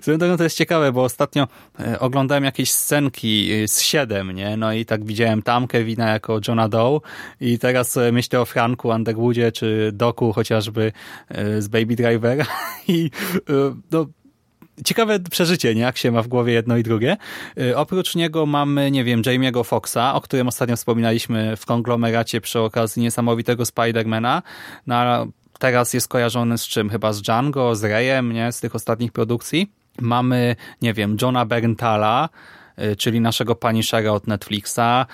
Swoją 0.02 0.18
drogą 0.18 0.38
to 0.38 0.44
jest 0.44 0.58
ciekawe, 0.58 0.92
bo 0.92 1.04
ostatnio 1.04 1.48
e, 1.80 2.00
oglądałem 2.00 2.44
jakieś 2.44 2.72
scenki 2.72 3.50
z 3.68 3.82
7, 3.82 4.32
nie? 4.32 4.58
No 4.58 4.74
i 4.74 4.86
tak 4.86 5.06
widziałem 5.06 5.42
tam 5.42 5.68
Kevina 5.68 6.10
jako 6.10 6.40
Johna 6.48 6.70
Doe 6.70 7.02
i 7.42 7.60
teraz 7.60 8.00
myślę 8.12 8.42
o 8.42 8.46
Franku 8.46 8.90
Underwoodzie 8.90 9.52
czy 9.52 9.92
Doku 9.94 10.34
chociażby 10.34 10.92
e, 11.30 11.62
z 11.62 11.68
Baby 11.68 11.96
Driver 11.96 12.46
i 12.88 13.10
e, 13.36 13.54
no 13.92 14.06
ciekawe 14.86 15.20
przeżycie, 15.20 15.76
nie? 15.76 15.82
jak 15.82 15.98
się 15.98 16.12
ma 16.12 16.22
w 16.22 16.28
głowie 16.28 16.54
jedno 16.54 16.78
i 16.78 16.84
drugie. 16.84 17.18
Y, 17.58 17.78
oprócz 17.78 18.16
niego 18.16 18.46
mamy, 18.46 18.92
nie 18.92 19.04
wiem, 19.04 19.22
Jamie'ego 19.22 19.66
Foxa, 19.66 20.14
o 20.14 20.22
którym 20.22 20.48
ostatnio 20.48 20.76
wspominaliśmy 20.76 21.58
w 21.58 21.66
konglomeracie 21.66 22.42
przy 22.42 22.60
okazji 22.60 23.02
niesamowitego 23.02 23.66
Spidermana. 23.66 24.42
No, 24.88 25.28
teraz 25.60 25.94
jest 25.94 26.08
kojarzony 26.08 26.58
z 26.58 26.68
czym? 26.68 26.90
Chyba 26.90 27.14
z 27.14 27.22
Django, 27.22 27.76
z 27.76 27.84
Rayem, 27.84 28.34
nie? 28.34 28.52
Z 28.52 28.60
tych 28.60 28.76
ostatnich 28.76 29.12
produkcji. 29.12 29.72
Mamy, 30.02 30.56
nie 30.82 30.94
wiem, 30.94 31.18
Johna 31.22 31.46
Berntala, 31.46 32.30
y, 32.80 32.96
czyli 32.96 33.22
naszego 33.22 33.56
Punishera 33.56 34.12
od 34.12 34.28
Netflixa. 34.28 35.06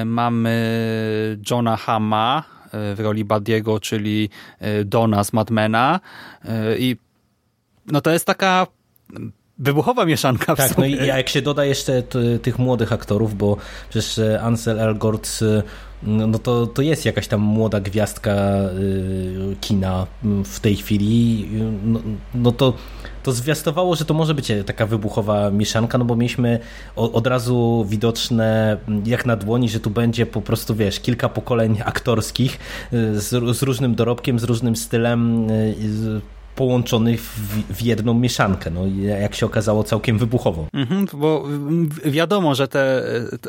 Y, 0.00 0.04
mamy 0.04 1.38
Johna 1.50 1.76
Hamma 1.76 2.42
w 2.72 3.00
roli 3.00 3.24
Badiego, 3.24 3.80
czyli 3.80 4.30
Dona 4.84 5.24
z 5.24 5.32
Madmena. 5.32 6.00
I 6.78 6.96
no 7.86 8.00
to 8.00 8.10
jest 8.10 8.26
taka 8.26 8.66
wybuchowa 9.58 10.04
mieszanka 10.04 10.54
w 10.54 10.58
Tak, 10.58 10.68
sobie. 10.68 10.88
no 10.88 11.04
i 11.04 11.06
jak 11.06 11.28
się 11.28 11.42
doda 11.42 11.64
jeszcze 11.64 12.02
tych 12.42 12.58
młodych 12.58 12.92
aktorów, 12.92 13.36
bo 13.36 13.56
przecież 13.88 14.18
e, 14.18 14.42
Ansel 14.42 14.80
Elgort 14.80 15.28
e, 15.42 15.62
no, 16.02 16.38
to, 16.38 16.66
to 16.66 16.82
jest 16.82 17.04
jakaś 17.04 17.28
tam 17.28 17.40
młoda 17.40 17.80
gwiazdka 17.80 18.34
y, 18.78 19.56
kina 19.60 20.06
w 20.44 20.60
tej 20.60 20.76
chwili, 20.76 21.48
no, 21.84 22.00
no 22.34 22.52
to 22.52 22.72
to 23.22 23.32
zwiastowało, 23.32 23.96
że 23.96 24.04
to 24.04 24.14
może 24.14 24.34
być 24.34 24.52
taka 24.66 24.86
wybuchowa 24.86 25.50
mieszanka, 25.50 25.98
no 25.98 26.04
bo 26.04 26.16
mieliśmy 26.16 26.58
od 26.96 27.26
razu 27.26 27.86
widoczne 27.88 28.76
jak 29.06 29.26
na 29.26 29.36
dłoni, 29.36 29.68
że 29.68 29.80
tu 29.80 29.90
będzie 29.90 30.26
po 30.26 30.42
prostu, 30.42 30.74
wiesz, 30.74 31.00
kilka 31.00 31.28
pokoleń 31.28 31.78
aktorskich 31.84 32.58
z, 32.92 33.56
z 33.56 33.62
różnym 33.62 33.94
dorobkiem, 33.94 34.38
z 34.38 34.44
różnym 34.44 34.76
stylem, 34.76 35.46
połączonych 36.56 37.22
w, 37.22 37.74
w, 37.74 37.82
jedną 37.82 38.14
mieszankę. 38.14 38.70
No, 38.70 38.86
jak 39.20 39.34
się 39.34 39.46
okazało, 39.46 39.84
całkiem 39.84 40.18
wybuchową. 40.18 40.66
Mhm, 40.72 41.06
bo 41.12 41.44
wiadomo, 42.04 42.54
że 42.54 42.68
te, 42.68 43.02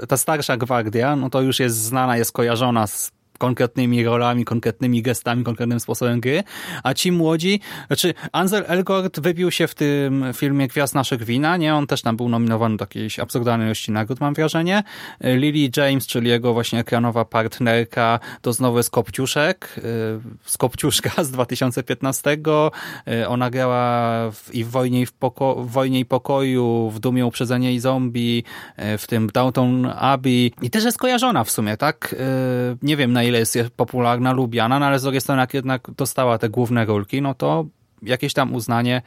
ta 0.08 0.18
starsza 0.18 0.58
gwardia, 0.58 1.16
no 1.16 1.30
to 1.30 1.42
już 1.42 1.60
jest 1.60 1.78
znana, 1.78 2.18
jest 2.18 2.32
kojarzona 2.32 2.88
z 2.88 3.17
konkretnymi 3.38 4.03
rolami, 4.03 4.46
konkretnymi 4.46 5.01
gestami, 5.01 5.44
konkretnym 5.44 5.79
sposobem 5.79 6.20
gry, 6.20 6.44
a 6.84 6.94
ci 6.94 7.12
młodzi, 7.12 7.60
znaczy 7.88 8.13
Ansel 8.32 8.63
Elgort 8.67 9.20
wybił 9.20 9.51
się 9.51 9.67
w 9.67 9.75
tym 9.75 10.25
filmie 10.34 10.67
Gwiazd 10.67 10.96
Naszych 10.96 11.24
Wina, 11.24 11.58
nie? 11.58 11.75
On 11.75 11.88
też 11.88 12.01
tam 12.01 12.17
był 12.17 12.29
nominowany 12.29 12.77
do 12.77 12.84
jakiejś 12.84 13.20
absurdalnej 13.20 13.67
ilości 13.67 13.91
nagród, 13.91 14.20
mam 14.20 14.34
wrażenie. 14.34 14.84
Lily 15.22 15.70
James, 15.77 16.08
czyli 16.08 16.29
jego 16.29 16.53
właśnie 16.53 16.79
ekranowa 16.79 17.25
partnerka, 17.25 18.20
to 18.41 18.53
znowu 18.53 18.77
jest 18.77 18.89
Kopciuszek, 18.89 19.75
y, 19.77 19.82
z 20.46 20.58
Kopciuszka 20.58 21.24
z 21.24 21.32
2015. 21.32 22.38
Y, 23.08 23.27
ona 23.27 23.50
grała 23.50 24.32
w, 24.32 24.50
i 24.53 24.63
w 24.63 24.70
Wojnie 24.70 25.01
i, 25.01 25.06
w, 25.06 25.13
poko 25.13 25.56
w 25.56 25.72
Wojnie 25.72 26.00
i 26.00 26.06
Pokoju, 26.06 26.91
w 26.94 27.00
Dumie 27.00 27.25
Uprzedzenie 27.25 27.74
i 27.74 27.79
Zombie, 27.79 28.44
y, 28.79 28.98
w 28.98 29.08
tym 29.08 29.29
Downton 29.34 29.86
Abbey 29.86 30.51
i 30.62 30.70
też 30.70 30.84
jest 30.84 30.98
kojarzona 30.98 31.44
w 31.44 31.51
sumie, 31.51 31.77
tak? 31.77 32.15
Nie 32.82 32.98
wiem 32.98 33.13
na 33.13 33.24
ile 33.28 33.40
jest 33.40 33.58
popularna, 33.76 34.34
lubiana, 34.34 34.80
no 34.80 34.86
ale 34.86 35.00
z 35.00 35.04
drugiej 35.04 35.22
strony 35.22 35.42
jak 35.42 35.54
jednak 35.54 35.92
dostała 35.92 36.38
te 36.38 36.50
główne 36.50 36.86
rolki, 36.86 37.22
no 37.22 37.34
to 37.34 37.66
jakieś 38.02 38.34
tam 38.34 38.56
uznanie, 38.56 39.02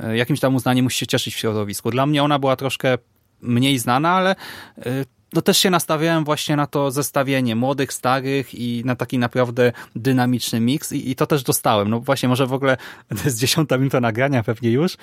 e, 0.00 0.16
jakimś 0.16 0.40
tam 0.40 0.54
uznanie 0.54 0.82
musi 0.82 0.98
się 0.98 1.06
cieszyć 1.06 1.34
w 1.34 1.38
środowisku. 1.38 1.90
Dla 1.90 2.06
mnie 2.06 2.22
ona 2.22 2.38
była 2.38 2.56
troszkę 2.56 2.98
mniej 3.40 3.78
znana, 3.78 4.10
ale 4.10 4.36
e, 4.78 5.04
no 5.32 5.42
też 5.42 5.58
się 5.58 5.70
nastawiałem 5.70 6.24
właśnie 6.24 6.56
na 6.56 6.66
to 6.66 6.90
zestawienie 6.90 7.56
młodych, 7.56 7.92
starych 7.92 8.54
i 8.54 8.82
na 8.84 8.96
taki 8.96 9.18
naprawdę 9.18 9.72
dynamiczny 9.96 10.60
miks 10.60 10.92
i, 10.92 11.10
i 11.10 11.16
to 11.16 11.26
też 11.26 11.42
dostałem. 11.42 11.90
No 11.90 12.00
właśnie, 12.00 12.28
może 12.28 12.46
w 12.46 12.52
ogóle 12.52 12.76
to 13.18 13.24
jest 13.24 13.38
dziesiąta 13.38 13.78
minuta 13.78 14.00
nagrania 14.00 14.42
pewnie 14.42 14.70
już. 14.70 14.96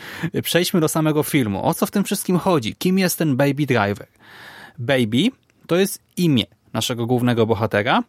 Przejdźmy 0.44 0.80
do 0.80 0.88
samego 0.88 1.24
filmu. 1.24 1.66
O 1.66 1.74
co 1.74 1.86
w 1.86 1.92
tym 1.92 2.04
wszystkim 2.04 2.38
chodzi? 2.38 2.75
Kim 2.75 3.00
jest 3.00 3.18
ten 3.18 3.36
Baby 3.38 3.66
Driver? 3.66 4.08
Baby 4.80 5.32
to 5.68 5.75
jest 5.75 6.01
imię 6.18 6.44
naszego 6.74 7.06
głównego 7.06 7.46
bohatera, 7.46 8.04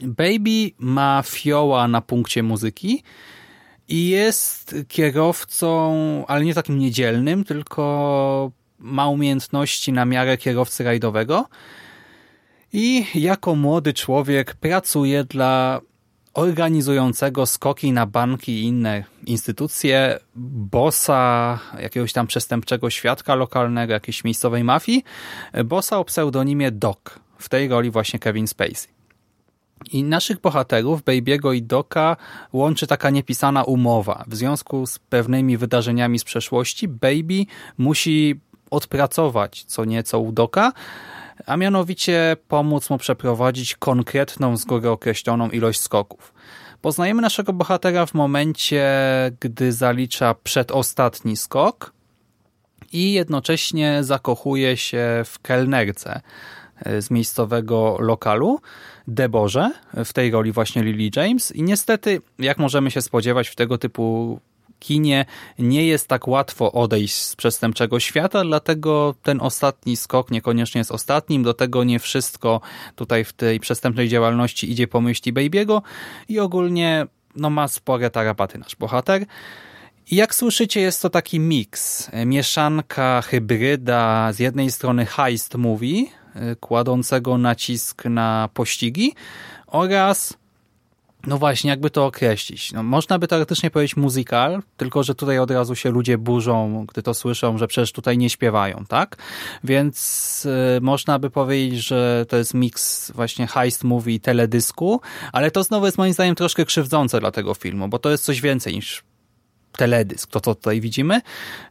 Baby 0.00 0.70
ma 0.78 1.22
fioła 1.26 1.88
na 1.88 2.00
punkcie 2.00 2.42
muzyki 2.42 3.02
i 3.88 4.08
jest 4.08 4.74
kierowcą, 4.88 6.26
ale 6.26 6.44
nie 6.44 6.54
takim 6.54 6.78
niedzielnym, 6.78 7.44
tylko 7.44 8.50
ma 8.78 9.08
umiejętności 9.08 9.92
na 9.92 10.04
miarę 10.04 10.38
kierowcy 10.38 10.84
rajdowego. 10.84 11.48
I 12.72 13.06
jako 13.14 13.54
młody 13.54 13.92
człowiek 13.92 14.54
pracuje 14.54 15.24
dla 15.24 15.80
organizującego 16.34 17.46
skoki 17.46 17.92
na 17.92 18.06
banki 18.06 18.52
i 18.52 18.62
inne 18.62 19.04
instytucje, 19.26 20.18
bossa 20.36 21.58
jakiegoś 21.80 22.12
tam 22.12 22.26
przestępczego 22.26 22.90
świadka 22.90 23.34
lokalnego, 23.34 23.92
jakiejś 23.92 24.24
miejscowej 24.24 24.64
mafii, 24.64 25.04
bossa 25.64 25.98
o 25.98 26.04
pseudonimie 26.04 26.70
Doc, 26.70 26.98
w 27.38 27.48
tej 27.48 27.68
roli 27.68 27.90
właśnie 27.90 28.18
Kevin 28.18 28.46
Spacey. 28.46 28.88
I 29.92 30.04
naszych 30.04 30.40
bohaterów, 30.40 31.02
Baby'ego 31.02 31.54
i 31.54 31.62
Doka, 31.62 32.16
łączy 32.52 32.86
taka 32.86 33.10
niepisana 33.10 33.64
umowa. 33.64 34.24
W 34.26 34.34
związku 34.34 34.86
z 34.86 34.98
pewnymi 34.98 35.56
wydarzeniami 35.56 36.18
z 36.18 36.24
przeszłości, 36.24 36.88
Baby 36.88 37.46
musi 37.78 38.40
odpracować 38.70 39.64
co 39.64 39.84
nieco 39.84 40.20
u 40.20 40.32
Doka, 40.32 40.72
a 41.46 41.56
mianowicie 41.56 42.36
pomóc 42.48 42.90
mu 42.90 42.98
przeprowadzić 42.98 43.76
konkretną, 43.76 44.56
z 44.56 44.64
góry 44.64 44.90
określoną 44.90 45.50
ilość 45.50 45.80
skoków. 45.80 46.34
Poznajemy 46.80 47.22
naszego 47.22 47.52
bohatera 47.52 48.06
w 48.06 48.14
momencie, 48.14 48.84
gdy 49.40 49.72
zalicza 49.72 50.34
przedostatni 50.34 51.36
skok 51.36 51.92
i 52.92 53.12
jednocześnie 53.12 54.04
zakochuje 54.04 54.76
się 54.76 55.22
w 55.24 55.38
kelnerce 55.38 56.20
z 56.98 57.10
miejscowego 57.10 57.96
lokalu, 58.00 58.60
Deborze, 59.08 59.72
w 60.04 60.12
tej 60.12 60.30
roli 60.30 60.52
właśnie 60.52 60.82
Lily 60.82 61.10
James. 61.16 61.52
I 61.56 61.62
niestety, 61.62 62.20
jak 62.38 62.58
możemy 62.58 62.90
się 62.90 63.02
spodziewać 63.02 63.48
w 63.48 63.54
tego 63.54 63.78
typu 63.78 64.40
kinie, 64.78 65.24
nie 65.58 65.86
jest 65.86 66.08
tak 66.08 66.28
łatwo 66.28 66.72
odejść 66.72 67.14
z 67.14 67.36
przestępczego 67.36 68.00
świata, 68.00 68.44
dlatego 68.44 69.14
ten 69.22 69.40
ostatni 69.40 69.96
skok 69.96 70.30
niekoniecznie 70.30 70.78
jest 70.78 70.92
ostatnim, 70.92 71.42
do 71.42 71.54
tego 71.54 71.84
nie 71.84 71.98
wszystko 71.98 72.60
tutaj 72.96 73.24
w 73.24 73.32
tej 73.32 73.60
przestępczej 73.60 74.08
działalności 74.08 74.70
idzie 74.70 74.86
po 74.86 75.00
myśli 75.00 75.32
Baby'ego. 75.32 75.82
I 76.28 76.40
ogólnie 76.40 77.06
no, 77.36 77.50
ma 77.50 77.68
spore 77.68 78.10
tarapaty 78.10 78.58
nasz 78.58 78.76
bohater. 78.76 79.26
I 80.10 80.16
jak 80.16 80.34
słyszycie, 80.34 80.80
jest 80.80 81.02
to 81.02 81.10
taki 81.10 81.40
miks, 81.40 82.10
mieszanka, 82.26 83.22
hybryda, 83.22 84.32
z 84.32 84.38
jednej 84.38 84.70
strony 84.70 85.06
heist 85.06 85.54
movie, 85.54 86.04
kładącego 86.60 87.38
nacisk 87.38 88.04
na 88.04 88.48
pościgi 88.54 89.14
oraz 89.66 90.36
no 91.26 91.38
właśnie, 91.38 91.70
jakby 91.70 91.90
to 91.90 92.06
określić. 92.06 92.72
No, 92.72 92.82
można 92.82 93.18
by 93.18 93.28
teoretycznie 93.28 93.70
powiedzieć 93.70 93.96
musical, 93.96 94.62
tylko 94.76 95.02
że 95.02 95.14
tutaj 95.14 95.38
od 95.38 95.50
razu 95.50 95.74
się 95.74 95.90
ludzie 95.90 96.18
burzą, 96.18 96.86
gdy 96.88 97.02
to 97.02 97.14
słyszą, 97.14 97.58
że 97.58 97.66
przecież 97.68 97.92
tutaj 97.92 98.18
nie 98.18 98.30
śpiewają, 98.30 98.84
tak? 98.88 99.16
Więc 99.64 100.46
y, 100.76 100.80
można 100.80 101.18
by 101.18 101.30
powiedzieć, 101.30 101.86
że 101.86 102.26
to 102.28 102.36
jest 102.36 102.54
miks 102.54 103.10
właśnie 103.10 103.46
heist 103.46 103.84
movie 103.84 104.14
i 104.14 104.20
teledysku, 104.20 105.00
ale 105.32 105.50
to 105.50 105.62
znowu 105.62 105.86
jest 105.86 105.98
moim 105.98 106.12
zdaniem 106.12 106.34
troszkę 106.34 106.64
krzywdzące 106.64 107.20
dla 107.20 107.30
tego 107.30 107.54
filmu, 107.54 107.88
bo 107.88 107.98
to 107.98 108.10
jest 108.10 108.24
coś 108.24 108.40
więcej 108.40 108.74
niż 108.74 109.04
teledysk, 109.76 110.30
to 110.30 110.40
co 110.40 110.54
tutaj 110.54 110.80
widzimy. 110.80 111.20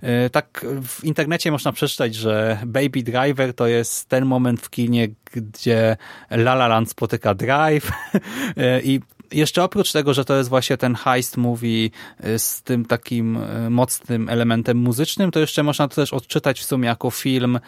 E, 0.01 0.29
tak 0.29 0.65
w 0.83 1.03
internecie 1.03 1.51
można 1.51 1.71
przeczytać, 1.71 2.15
że 2.15 2.59
Baby 2.65 3.03
Driver 3.03 3.53
to 3.53 3.67
jest 3.67 4.09
ten 4.09 4.25
moment 4.25 4.61
w 4.61 4.69
kinie, 4.69 5.07
gdzie 5.33 5.97
La 6.29 6.53
La 6.53 6.67
Land 6.67 6.89
spotyka 6.89 7.33
Drive 7.33 7.91
e, 8.57 8.81
i 8.81 8.99
jeszcze 9.31 9.63
oprócz 9.63 9.91
tego, 9.91 10.13
że 10.13 10.25
to 10.25 10.35
jest 10.35 10.49
właśnie 10.49 10.77
ten 10.77 10.95
heist 10.95 11.37
movie 11.37 11.89
e, 12.19 12.39
z 12.39 12.61
tym 12.61 12.85
takim 12.85 13.39
mocnym 13.69 14.29
elementem 14.29 14.77
muzycznym, 14.77 15.31
to 15.31 15.39
jeszcze 15.39 15.63
można 15.63 15.87
to 15.87 15.95
też 15.95 16.13
odczytać 16.13 16.59
w 16.59 16.65
sumie 16.65 16.87
jako 16.87 17.11
film 17.11 17.59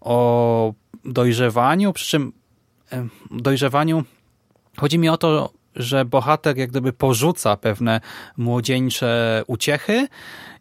o 0.00 0.74
dojrzewaniu, 1.04 1.92
przy 1.92 2.08
czym 2.08 2.32
dojrzewaniu 3.30 4.04
chodzi 4.76 4.98
mi 4.98 5.08
o 5.08 5.16
to, 5.16 5.52
że 5.76 6.04
bohater 6.04 6.56
jak 6.56 6.70
gdyby 6.70 6.92
porzuca 6.92 7.56
pewne 7.56 8.00
młodzieńcze 8.36 9.42
uciechy 9.46 10.08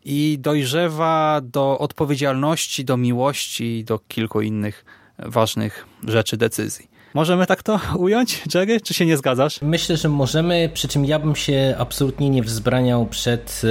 i 0.06 0.38
dojrzewa 0.40 1.42
do 1.44 1.80
odpowiedzialności, 1.80 2.86
do 2.86 2.98
miłości 2.98 3.84
do 3.84 4.00
kilku 4.00 4.42
innych 4.42 4.86
ważnych 5.20 5.86
rzeczy, 6.08 6.38
decyzji. 6.38 6.88
Możemy 7.14 7.48
tak 7.48 7.64
to 7.64 7.80
ująć, 7.98 8.42
Jerry? 8.54 8.82
Czy 8.82 8.94
się 8.94 9.06
nie 9.06 9.18
zgadzasz? 9.18 9.62
Myślę, 9.62 9.98
że 9.98 10.10
możemy, 10.10 10.70
przy 10.74 10.88
czym 10.88 11.06
ja 11.06 11.20
bym 11.20 11.36
się 11.36 11.76
absolutnie 11.78 12.30
nie 12.30 12.44
wzbraniał 12.44 13.06
przed 13.06 13.62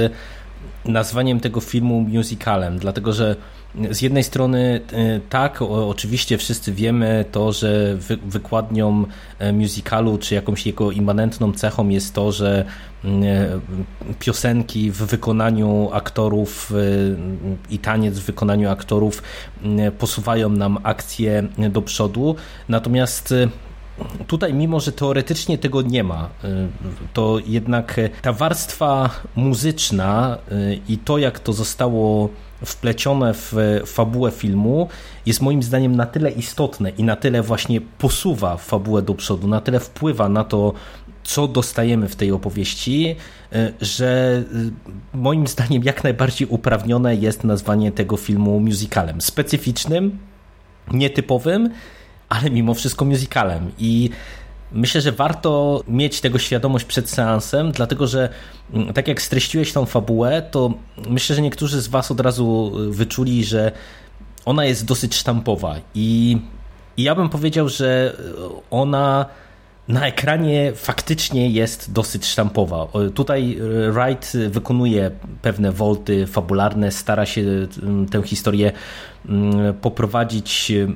nazwaniem 0.85 1.39
tego 1.39 1.61
filmu 1.61 2.01
musicalem, 2.01 2.79
dlatego 2.79 3.13
że 3.13 3.35
z 3.91 4.01
jednej 4.01 4.23
strony 4.23 4.81
e, 4.93 5.19
tak, 5.29 5.61
oczywiście 5.61 6.37
wszyscy 6.37 6.73
wiemy 6.73 7.25
to, 7.31 7.51
że 7.51 7.97
wykładnią 8.25 9.05
e, 9.39 9.53
musicalu, 9.53 10.17
czy 10.17 10.35
jakąś 10.35 10.65
jego 10.65 10.91
immanentną 10.91 11.53
cechą 11.53 11.89
jest 11.89 12.13
to, 12.13 12.31
że 12.31 12.65
mm, 13.03 13.23
e, 13.23 14.15
piosenki 14.19 14.91
w 14.91 14.97
wykonaniu 14.97 15.89
aktorów 15.93 16.73
i 17.69 17.79
taniec 17.79 18.19
w 18.19 18.25
wykonaniu 18.25 18.69
aktorów 18.69 19.23
mm, 19.63 19.91
posuwają 19.91 20.49
nam 20.49 20.77
akcję 20.83 21.43
do 21.69 21.81
przodu. 21.81 22.35
Natomiast 22.69 23.33
Tutaj, 24.27 24.53
mimo 24.53 24.79
że 24.79 24.91
teoretycznie 24.91 25.57
tego 25.57 25.81
nie 25.81 26.03
ma, 26.03 26.29
to 27.13 27.39
jednak 27.45 27.99
ta 28.21 28.33
warstwa 28.33 29.09
muzyczna 29.35 30.37
i 30.87 30.97
to, 30.97 31.17
jak 31.17 31.39
to 31.39 31.53
zostało 31.53 32.29
wplecione 32.65 33.33
w 33.33 33.53
fabułę 33.85 34.31
filmu 34.31 34.89
jest 35.25 35.41
moim 35.41 35.63
zdaniem 35.63 35.95
na 35.95 36.05
tyle 36.05 36.31
istotne 36.31 36.89
i 36.89 37.03
na 37.03 37.15
tyle 37.15 37.41
właśnie 37.41 37.81
posuwa 37.81 38.57
fabułę 38.57 39.01
do 39.01 39.15
przodu, 39.15 39.47
na 39.47 39.61
tyle 39.61 39.79
wpływa 39.79 40.29
na 40.29 40.43
to, 40.43 40.73
co 41.23 41.47
dostajemy 41.47 42.09
w 42.09 42.15
tej 42.15 42.31
opowieści, 42.31 43.15
e, 43.53 43.73
że 43.81 44.43
e, 45.13 45.17
moim 45.17 45.47
zdaniem 45.47 45.83
jak 45.83 46.03
najbardziej 46.03 46.47
uprawnione 46.47 47.15
jest 47.15 47.43
nazwanie 47.43 47.91
tego 47.91 48.17
filmu 48.17 48.59
musicalem. 48.59 49.21
Specyficznym, 49.21 50.17
nietypowym, 50.91 51.69
ale 52.29 52.49
mimo 52.49 52.73
wszystko 52.73 53.05
musicalem. 53.05 53.71
I 53.79 54.09
Myślę, 54.73 55.01
że 55.01 55.11
warto 55.11 55.83
mieć 55.87 56.21
tego 56.21 56.39
świadomość 56.39 56.85
przed 56.85 57.09
seansem, 57.09 57.71
dlatego 57.71 58.07
że 58.07 58.29
mm, 58.73 58.93
tak 58.93 59.07
jak 59.07 59.21
streściłeś 59.21 59.73
tą 59.73 59.85
fabułę, 59.85 60.41
to 60.51 60.73
myślę, 61.09 61.35
że 61.35 61.41
niektórzy 61.41 61.81
z 61.81 61.87
Was 61.87 62.11
od 62.11 62.19
razu 62.19 62.71
y, 62.79 62.91
wyczuli, 62.91 63.43
że 63.43 63.71
ona 64.45 64.65
jest 64.65 64.85
dosyć 64.85 65.15
sztampowa 65.15 65.75
i, 65.95 66.37
i 66.97 67.03
ja 67.03 67.15
bym 67.15 67.29
powiedział, 67.29 67.69
że 67.69 68.17
ona 68.71 69.25
na 69.87 70.07
ekranie 70.07 70.71
faktycznie 70.75 71.49
jest 71.49 71.91
dosyć 71.91 72.25
sztampowa. 72.25 72.87
Tutaj 73.13 73.57
Wright 73.91 74.37
wykonuje 74.49 75.11
pewne 75.41 75.71
wolty 75.71 76.27
fabularne, 76.27 76.91
stara 76.91 77.25
się 77.25 77.43
tę 78.11 78.23
historię 78.23 78.71
poprowadzić 79.81 80.71
e, 80.71 80.87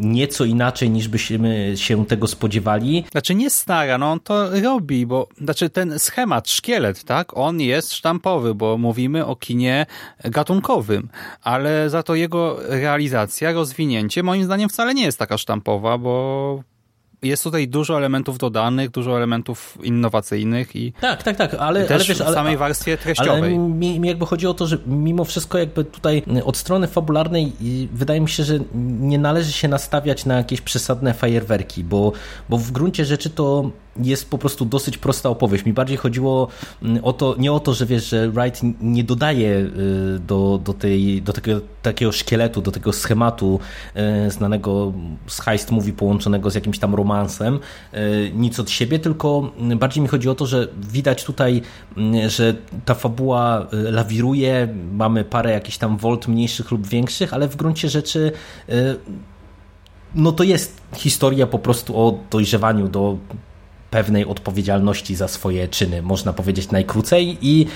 nieco 0.00 0.44
inaczej 0.44 0.90
niż 0.90 1.08
byśmy 1.08 1.72
się 1.76 2.06
tego 2.06 2.26
spodziewali. 2.26 3.04
Znaczy 3.12 3.34
nie 3.34 3.50
stara, 3.50 3.98
no 3.98 4.12
on 4.12 4.20
to 4.20 4.60
robi, 4.60 5.06
bo 5.06 5.28
znaczy 5.40 5.70
ten 5.70 5.98
schemat, 5.98 6.50
szkielet, 6.50 7.04
tak, 7.04 7.36
on 7.36 7.60
jest 7.60 7.92
sztampowy, 7.92 8.54
bo 8.54 8.78
mówimy 8.78 9.26
o 9.26 9.36
kinie 9.36 9.86
gatunkowym, 10.24 11.08
ale 11.42 11.90
za 11.90 12.02
to 12.02 12.14
jego 12.14 12.58
realizacja, 12.68 13.52
rozwinięcie 13.52 14.22
moim 14.22 14.44
zdaniem 14.44 14.68
wcale 14.68 14.94
nie 14.94 15.04
jest 15.04 15.18
taka 15.18 15.38
sztampowa, 15.38 15.98
bo 15.98 16.62
jest 17.22 17.44
tutaj 17.44 17.68
dużo 17.68 17.96
elementów 17.96 18.38
dodanych, 18.38 18.90
dużo 18.90 19.16
elementów 19.16 19.78
innowacyjnych 19.82 20.76
i 20.76 20.92
tak, 21.00 21.22
tak, 21.22 21.36
tak, 21.36 21.54
ale, 21.54 21.84
też 21.84 21.90
ale 21.90 22.04
wiesz, 22.04 22.18
w 22.18 22.34
samej 22.34 22.56
warstwie 22.56 22.98
treściowej. 22.98 23.42
Ale 23.42 23.50
mi, 23.50 24.00
mi 24.00 24.08
jakby 24.08 24.26
chodzi 24.26 24.46
o 24.46 24.54
to, 24.54 24.66
że 24.66 24.78
mimo 24.86 25.24
wszystko 25.24 25.58
jakby 25.58 25.84
tutaj 25.84 26.22
od 26.44 26.56
strony 26.56 26.86
fabularnej 26.86 27.52
wydaje 27.92 28.20
mi 28.20 28.28
się, 28.28 28.44
że 28.44 28.58
nie 29.00 29.18
należy 29.18 29.52
się 29.52 29.68
nastawiać 29.68 30.26
na 30.26 30.36
jakieś 30.36 30.60
przesadne 30.60 31.14
fajerwerki, 31.14 31.84
bo, 31.84 32.12
bo 32.48 32.58
w 32.58 32.70
gruncie 32.70 33.04
rzeczy 33.04 33.30
to 33.30 33.70
jest 33.96 34.30
po 34.30 34.38
prostu 34.38 34.64
dosyć 34.64 34.98
prosta 34.98 35.28
opowieść. 35.28 35.64
Mi 35.64 35.72
bardziej 35.72 35.96
chodziło 35.96 36.48
mm, 36.82 37.04
o 37.04 37.12
to, 37.12 37.34
nie 37.38 37.52
o 37.52 37.60
to, 37.60 37.74
że 37.74 37.86
wiesz, 37.86 38.08
że 38.08 38.30
Wright 38.30 38.60
nie 38.80 39.04
dodaje 39.04 39.50
y, 39.50 40.18
do, 40.18 40.60
do, 40.64 40.72
tej, 40.72 41.22
do 41.22 41.32
takiego, 41.32 41.60
takiego 41.82 42.12
szkieletu, 42.12 42.62
do 42.62 42.70
tego 42.70 42.92
schematu 42.92 43.60
y, 44.26 44.30
znanego 44.30 44.92
z 45.26 45.40
heist 45.40 45.70
movie 45.70 45.92
połączonego 45.92 46.50
z 46.50 46.54
jakimś 46.54 46.78
tam 46.78 46.94
romansem 46.94 47.11
y, 47.94 48.32
nic 48.34 48.60
od 48.60 48.70
siebie, 48.70 48.98
tylko 48.98 49.52
bardziej 49.76 50.02
mi 50.02 50.08
chodzi 50.08 50.28
o 50.28 50.34
to, 50.34 50.46
że 50.46 50.68
widać 50.82 51.24
tutaj, 51.24 51.62
że 52.28 52.54
ta 52.84 52.94
fabuła 52.94 53.66
lawiruje, 53.72 54.68
mamy 54.92 55.24
parę 55.24 55.52
jakichś 55.52 55.78
tam 55.78 55.96
volt 55.96 56.28
mniejszych 56.28 56.70
lub 56.70 56.86
większych, 56.86 57.34
ale 57.34 57.48
w 57.48 57.56
gruncie 57.56 57.88
rzeczy 57.88 58.32
no 60.14 60.32
to 60.32 60.44
jest 60.44 60.80
historia 60.96 61.46
po 61.46 61.58
prostu 61.58 61.96
o 61.96 62.18
dojrzewaniu 62.30 62.88
do 62.88 63.16
pewnej 63.90 64.26
odpowiedzialności 64.26 65.14
za 65.14 65.28
swoje 65.28 65.68
czyny, 65.68 66.02
można 66.02 66.32
powiedzieć 66.32 66.70
najkrócej 66.70 67.38
i 67.42 67.66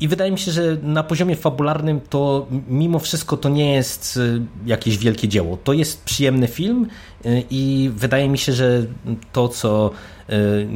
i 0.00 0.08
wydaje 0.08 0.30
mi 0.30 0.38
się, 0.38 0.52
że 0.52 0.76
na 0.82 1.02
poziomie 1.02 1.36
fabularnym 1.36 2.00
to 2.00 2.46
mimo 2.68 2.98
wszystko 2.98 3.36
to 3.36 3.48
nie 3.48 3.74
jest 3.74 4.16
y, 4.16 4.42
jakieś 4.66 4.98
wielkie 4.98 5.28
dzieło. 5.28 5.58
To 5.64 5.72
jest 5.72 6.04
przyjemny 6.04 6.48
film 6.48 6.86
y, 7.26 7.44
i 7.50 7.90
wydaje 7.94 8.28
mi 8.28 8.38
się, 8.38 8.52
że 8.52 8.86
to, 9.32 9.48
co 9.48 9.90
y, 10.30 10.66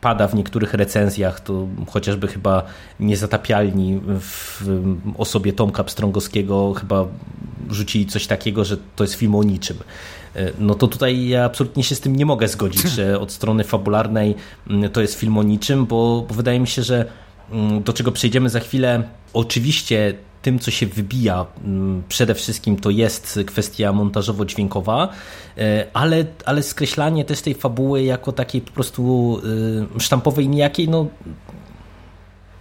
pada 0.00 0.28
w 0.28 0.34
niektórych 0.34 0.74
recenzjach, 0.74 1.40
to 1.40 1.66
chociażby 1.90 2.28
chyba 2.28 2.62
niezatapialni 3.00 4.00
w 4.20 4.62
osobie 5.18 5.52
Tomka 5.52 5.84
Pstrągowskiego 5.84 6.72
chyba 6.72 7.06
rzucili 7.70 8.06
coś 8.06 8.26
takiego, 8.26 8.64
że 8.64 8.76
to 8.96 9.04
jest 9.04 9.14
film 9.14 9.34
o 9.34 9.42
niczym. 9.42 9.76
No 10.58 10.74
to 10.74 10.88
tutaj 10.88 11.28
ja 11.28 11.44
absolutnie 11.44 11.84
się 11.84 11.94
z 11.94 12.00
tym 12.00 12.16
nie 12.16 12.26
mogę 12.26 12.48
zgodzić, 12.48 12.82
że 12.82 13.18
od 13.20 13.32
strony 13.32 13.64
fabularnej 13.64 14.34
to 14.92 15.00
jest 15.00 15.14
film 15.14 15.38
o 15.38 15.42
niczym, 15.42 15.86
bo, 15.86 16.24
bo 16.28 16.34
wydaje 16.34 16.60
mi 16.60 16.66
się, 16.66 16.82
że 16.82 17.06
do 17.84 17.92
czego 17.92 18.12
przejdziemy 18.12 18.50
za 18.50 18.60
chwilę, 18.60 19.02
oczywiście 19.32 20.14
tym, 20.42 20.58
co 20.58 20.70
się 20.70 20.86
wybija 20.86 21.46
mm, 21.64 22.02
przede 22.08 22.34
wszystkim 22.34 22.76
to 22.76 22.90
jest 22.90 23.40
kwestia 23.46 23.92
montażowo-dźwiękowa, 23.92 25.08
e, 25.58 25.86
ale, 25.92 26.24
ale 26.44 26.62
skreślanie 26.62 27.24
też 27.24 27.42
tej 27.42 27.54
fabuły 27.54 28.02
jako 28.02 28.32
takiej 28.32 28.60
po 28.60 28.70
prostu 28.70 29.40
y, 29.96 30.00
sztampowej 30.00 30.48
nijakiej, 30.48 30.88
no 30.88 31.06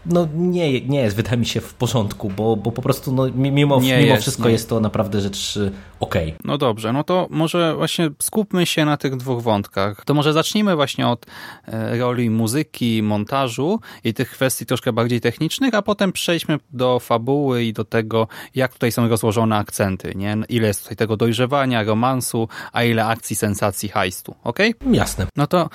no 0.06 0.28
nie, 0.36 0.82
nie 0.82 1.00
jest, 1.00 1.16
wydaje 1.16 1.38
mi 1.38 1.46
się, 1.46 1.62
w 1.62 1.74
porządku, 1.74 2.30
bo, 2.30 2.56
bo 2.56 2.72
po 2.72 2.82
prostu 2.82 3.12
no, 3.12 3.28
mimo, 3.36 3.52
mimo 3.52 3.80
jest, 3.84 4.22
wszystko 4.22 4.46
nie. 4.46 4.52
jest 4.52 4.70
to 4.70 4.80
naprawdę 4.80 5.22
rzecz 5.22 5.58
y, 5.58 5.72
okej. 6.00 6.28
Okay. 6.28 6.40
No 6.44 6.58
dobrze, 6.58 6.94
no 6.94 7.04
to 7.04 7.28
może 7.30 7.76
właśnie 7.76 8.10
skupmy 8.20 8.66
się 8.66 8.86
na 8.86 8.98
tych 8.98 9.18
dwóch 9.18 9.44
wątkach. 9.44 10.06
To 10.06 10.14
może 10.14 10.34
zacznijmy 10.34 10.76
właśnie 10.76 11.08
od 11.08 11.26
e, 11.68 11.98
roli 11.98 12.30
muzyki, 12.30 13.04
montażu 13.04 13.80
i 14.04 14.14
tych 14.14 14.32
kwestii 14.32 14.66
troszkę 14.66 14.94
bardziej 14.94 15.22
technicznych, 15.22 15.74
a 15.74 15.82
potem 15.82 16.12
przejdźmy 16.12 16.58
do 16.74 17.00
fabuły 17.00 17.64
i 17.64 17.74
do 17.74 17.86
tego, 17.86 18.28
jak 18.56 18.74
tutaj 18.74 18.92
są 18.92 19.08
rozłożone 19.08 19.58
akcenty, 19.58 20.14
nie? 20.16 20.38
Ile 20.50 20.68
jest 20.68 20.84
tutaj 20.84 20.98
tego 20.98 21.18
dojrzewania, 21.18 21.84
romansu, 21.84 22.48
a 22.74 22.84
ile 22.84 23.06
akcji, 23.06 23.36
sensacji, 23.36 23.90
hajstu, 23.90 24.36
ok? 24.44 24.60
Jasne. 24.92 25.28
No 25.36 25.48
to 25.48 25.70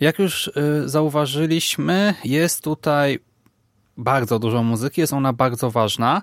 jak 0.00 0.18
już 0.18 0.46
y, 0.46 0.88
zauważyliśmy, 0.88 2.14
jest 2.24 2.64
tutaj 2.64 3.18
bardzo 3.96 4.38
dużo 4.38 4.62
muzyki, 4.62 5.00
jest 5.00 5.12
ona 5.12 5.32
bardzo 5.32 5.70
ważna. 5.70 6.22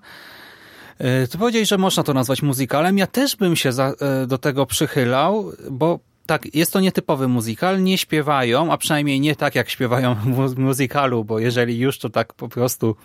E, 0.99 1.27
ty 1.27 1.37
powiedziałeś, 1.37 1.69
że 1.69 1.77
można 1.77 2.03
to 2.03 2.13
nazwać 2.13 2.41
muzykalem. 2.41 2.97
Ja 2.97 3.07
też 3.07 3.35
bym 3.35 3.55
się 3.55 3.71
za, 3.71 3.93
e, 4.01 4.27
do 4.27 4.37
tego 4.37 4.65
przychylał, 4.65 5.51
bo 5.71 5.99
tak, 6.25 6.55
jest 6.55 6.73
to 6.73 6.79
nietypowy 6.79 7.27
muzykal, 7.27 7.83
nie 7.83 7.97
śpiewają, 7.97 8.71
a 8.71 8.77
przynajmniej 8.77 9.19
nie 9.19 9.35
tak, 9.35 9.55
jak 9.55 9.69
śpiewają 9.69 10.15
w 10.15 10.57
muzykalu, 10.57 11.25
bo 11.25 11.39
jeżeli 11.39 11.79
już, 11.79 11.99
to 11.99 12.09
tak 12.09 12.33
po 12.33 12.49
prostu 12.49 12.95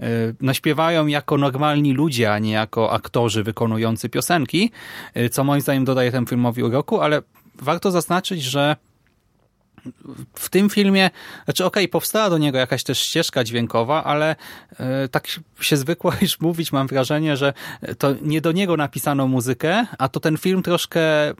e, 0.00 0.06
no, 0.40 0.54
śpiewają 0.54 1.06
jako 1.06 1.38
normalni 1.38 1.92
ludzie, 1.92 2.32
a 2.32 2.38
nie 2.38 2.52
jako 2.52 2.92
aktorzy 2.92 3.42
wykonujący 3.42 4.08
piosenki, 4.08 4.70
co 5.30 5.44
moim 5.44 5.60
zdaniem 5.60 5.84
dodaje 5.84 6.12
temu 6.12 6.26
filmowi 6.26 6.62
uroku, 6.62 7.00
ale 7.00 7.22
warto 7.54 7.90
zaznaczyć, 7.90 8.42
że 8.42 8.76
w 10.34 10.48
tym 10.48 10.70
filmie, 10.70 11.10
znaczy 11.44 11.64
okej, 11.64 11.84
okay, 11.84 11.92
powstała 11.92 12.30
do 12.30 12.38
niego 12.38 12.58
jakaś 12.58 12.84
też 12.84 12.98
ścieżka 13.00 13.44
dźwiękowa, 13.44 14.04
ale 14.04 14.36
e, 14.78 15.08
tak 15.08 15.26
się 15.60 15.76
zwykło 15.76 16.12
już 16.22 16.40
mówić, 16.40 16.72
mam 16.72 16.86
wrażenie, 16.86 17.36
że 17.36 17.52
to 17.98 18.14
nie 18.22 18.40
do 18.40 18.52
niego 18.52 18.76
napisano 18.76 19.28
muzykę, 19.28 19.86
a 19.98 20.08
to 20.08 20.20
ten 20.20 20.36
film 20.36 20.62
troszkę 20.62 21.00
e, 21.28 21.34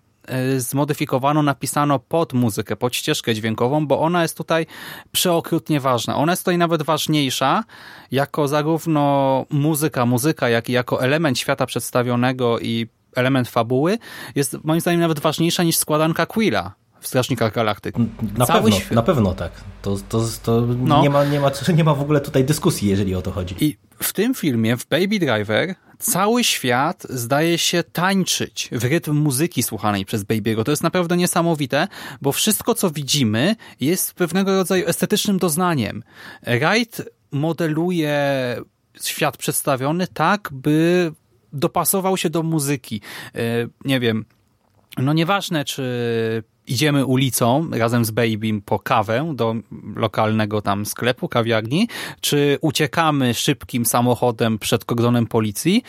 zmodyfikowano, 0.61 1.42
napisano 1.42 1.98
pod 1.98 2.33
muzykę, 2.33 2.76
pod 2.76 2.96
ścieżkę 2.96 3.35
dźwiękową, 3.35 3.87
bo 3.87 4.00
ona 4.00 4.22
jest 4.22 4.37
tutaj 4.37 4.66
przeokrutnie 5.12 5.81
ważna. 5.81 6.16
Ona 6.16 6.33
jest 6.33 6.42
tutaj 6.42 6.59
nawet 6.59 6.83
ważniejsza 6.83 7.64
jako 8.11 8.48
zarówno 8.48 9.46
muzyka, 9.50 10.07
muzyka, 10.07 10.48
jak 10.48 10.68
i 10.68 10.72
jako 10.72 11.03
element 11.03 11.38
świata 11.38 11.66
przedstawionego 11.66 12.59
i 12.59 12.87
element 13.16 13.48
fabuły 13.48 13.98
jest 14.35 14.64
moim 14.64 14.81
zdaniem 14.81 15.00
nawet 15.00 15.20
ważniejsza 15.20 15.62
niż 15.62 15.76
składanka 15.76 16.26
Quilla 16.26 16.74
w 17.01 17.07
Strażnikach 17.07 17.55
Galaktyki. 17.55 18.07
Na, 18.37 18.47
pewno, 18.47 18.77
na 18.91 19.03
pewno 19.03 19.35
tak. 19.35 19.53
To, 19.83 19.97
to, 20.09 20.25
to 20.43 20.61
no. 20.61 21.03
nie, 21.03 21.11
ma, 21.11 21.25
nie, 21.25 21.41
ma, 21.41 21.51
nie 21.77 21.85
ma 21.85 21.95
w 21.95 22.01
ogóle 22.01 22.21
tutaj 22.21 22.45
dyskusji, 22.45 22.89
jeżeli 22.89 23.15
o 23.15 23.23
to 23.23 23.31
chodzi. 23.31 23.55
I 23.61 23.77
w 24.03 24.13
tym 24.13 24.35
filmie, 24.35 24.77
w 24.77 24.87
Baby 24.87 25.19
Driver, 25.19 25.75
cały 25.99 26.45
świat 26.45 27.07
zdaje 27.11 27.59
się 27.59 27.83
tańczyć 27.83 28.69
w 28.73 28.85
rytm 28.85 29.17
muzyki 29.17 29.63
słuchanej 29.63 30.05
przez 30.05 30.25
Baby'ego. 30.25 30.65
To 30.65 30.71
jest 30.73 30.83
naprawdę 30.83 31.17
niesamowite, 31.17 31.89
bo 32.23 32.33
wszystko, 32.33 32.75
co 32.75 32.91
widzimy, 32.91 33.57
jest 33.81 34.15
pewnego 34.15 34.57
rodzaju 34.57 34.87
estetycznym 34.87 35.39
doznaniem. 35.39 36.03
Wright 36.47 37.03
modeluje 37.33 38.21
świat 39.03 39.37
przedstawiony 39.37 40.07
tak, 40.07 40.49
by 40.53 41.13
dopasował 41.53 42.17
się 42.17 42.31
do 42.31 42.43
muzyki. 42.43 43.01
E, 43.35 43.41
nie 43.85 44.01
wiem, 44.01 44.25
no 44.99 45.13
nieważne, 45.13 45.65
czy 45.65 45.83
idziemy 46.70 47.06
ulicą 47.06 47.70
razem 47.72 48.04
z 48.04 48.11
Babym 48.11 48.62
po 48.62 48.78
kawę 48.78 49.33
do 49.35 49.54
lokalnego 49.96 50.62
tam 50.62 50.87
sklepu, 50.87 51.28
kawiarni, 51.28 51.88
czy 52.20 52.59
uciekamy 52.61 53.35
szybkim 53.35 53.87
samochodem 53.87 54.59
przed 54.59 54.85
kordonem 54.85 55.26
policji, 55.26 55.83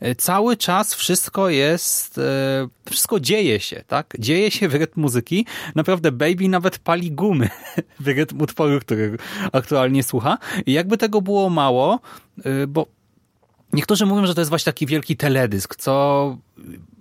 e, 0.00 0.14
cały 0.14 0.56
czas 0.56 0.94
wszystko 0.94 1.48
jest, 1.50 2.18
e, 2.18 2.68
wszystko 2.90 3.20
dzieje 3.20 3.60
się, 3.60 3.84
tak? 3.86 4.14
Dzieje 4.18 4.50
się 4.50 4.68
w 4.68 4.74
rytm 4.74 5.00
muzyki. 5.00 5.46
Naprawdę 5.74 6.12
Baby 6.12 6.48
nawet 6.48 6.78
pali 6.78 7.10
gumy 7.10 7.48
w 8.00 8.08
rytm 8.08 8.42
utworu, 8.42 8.80
który 8.80 9.18
aktualnie 9.52 10.02
słucha. 10.02 10.38
I 10.66 10.72
jakby 10.72 10.98
tego 10.98 11.22
było 11.22 11.50
mało, 11.50 12.00
bo 12.68 12.86
Niektórzy 13.72 14.06
mówią, 14.06 14.26
że 14.26 14.34
to 14.34 14.40
jest 14.40 14.48
właśnie 14.48 14.72
taki 14.72 14.86
wielki 14.86 15.16
teledysk, 15.16 15.76
co 15.76 16.36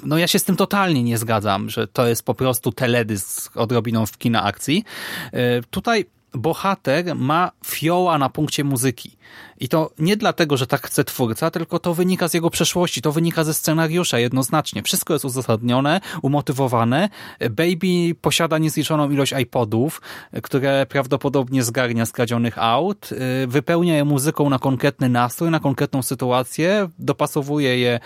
no 0.03 0.17
ja 0.17 0.27
się 0.27 0.39
z 0.39 0.43
tym 0.43 0.55
totalnie 0.55 1.03
nie 1.03 1.17
zgadzam, 1.17 1.69
że 1.69 1.87
to 1.87 2.07
jest 2.07 2.23
po 2.23 2.33
prostu 2.33 2.71
teledysk 2.71 3.57
odrobiną 3.57 4.05
w 4.05 4.17
kina 4.17 4.43
akcji. 4.43 4.83
E, 5.33 5.61
tutaj 5.61 6.05
bohater 6.33 7.15
ma 7.15 7.51
fioła 7.65 8.17
na 8.17 8.29
punkcie 8.29 8.63
muzyki. 8.63 9.17
I 9.59 9.69
to 9.69 9.91
nie 9.99 10.17
dlatego, 10.17 10.57
że 10.57 10.67
tak 10.67 10.87
chce 10.87 11.03
twórca, 11.03 11.51
tylko 11.51 11.79
to 11.79 11.93
wynika 11.93 12.27
z 12.27 12.33
jego 12.33 12.49
przeszłości, 12.49 13.01
to 13.01 13.11
wynika 13.11 13.43
ze 13.43 13.53
scenariusza 13.53 14.19
jednoznacznie. 14.19 14.83
Wszystko 14.83 15.13
jest 15.13 15.25
uzasadnione, 15.25 16.01
umotywowane. 16.21 17.09
Baby 17.39 18.15
posiada 18.21 18.57
niezliczoną 18.57 19.09
ilość 19.09 19.33
iPodów, 19.41 20.01
które 20.43 20.85
prawdopodobnie 20.85 21.63
zgarnia 21.63 22.05
z 22.05 22.11
kradzionych 22.11 22.57
aut, 22.57 23.09
wypełnia 23.47 23.95
je 23.95 24.05
muzyką 24.05 24.49
na 24.49 24.59
konkretny 24.59 25.09
nastrój, 25.09 25.49
na 25.49 25.59
konkretną 25.59 26.01
sytuację, 26.01 26.89
dopasowuje 26.99 27.79
je, 27.79 27.99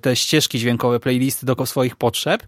te 0.00 0.16
ścieżki 0.16 0.58
dźwiękowe, 0.58 1.00
playlisty 1.00 1.46
do 1.46 1.66
swoich 1.66 1.96
potrzeb 1.96 2.46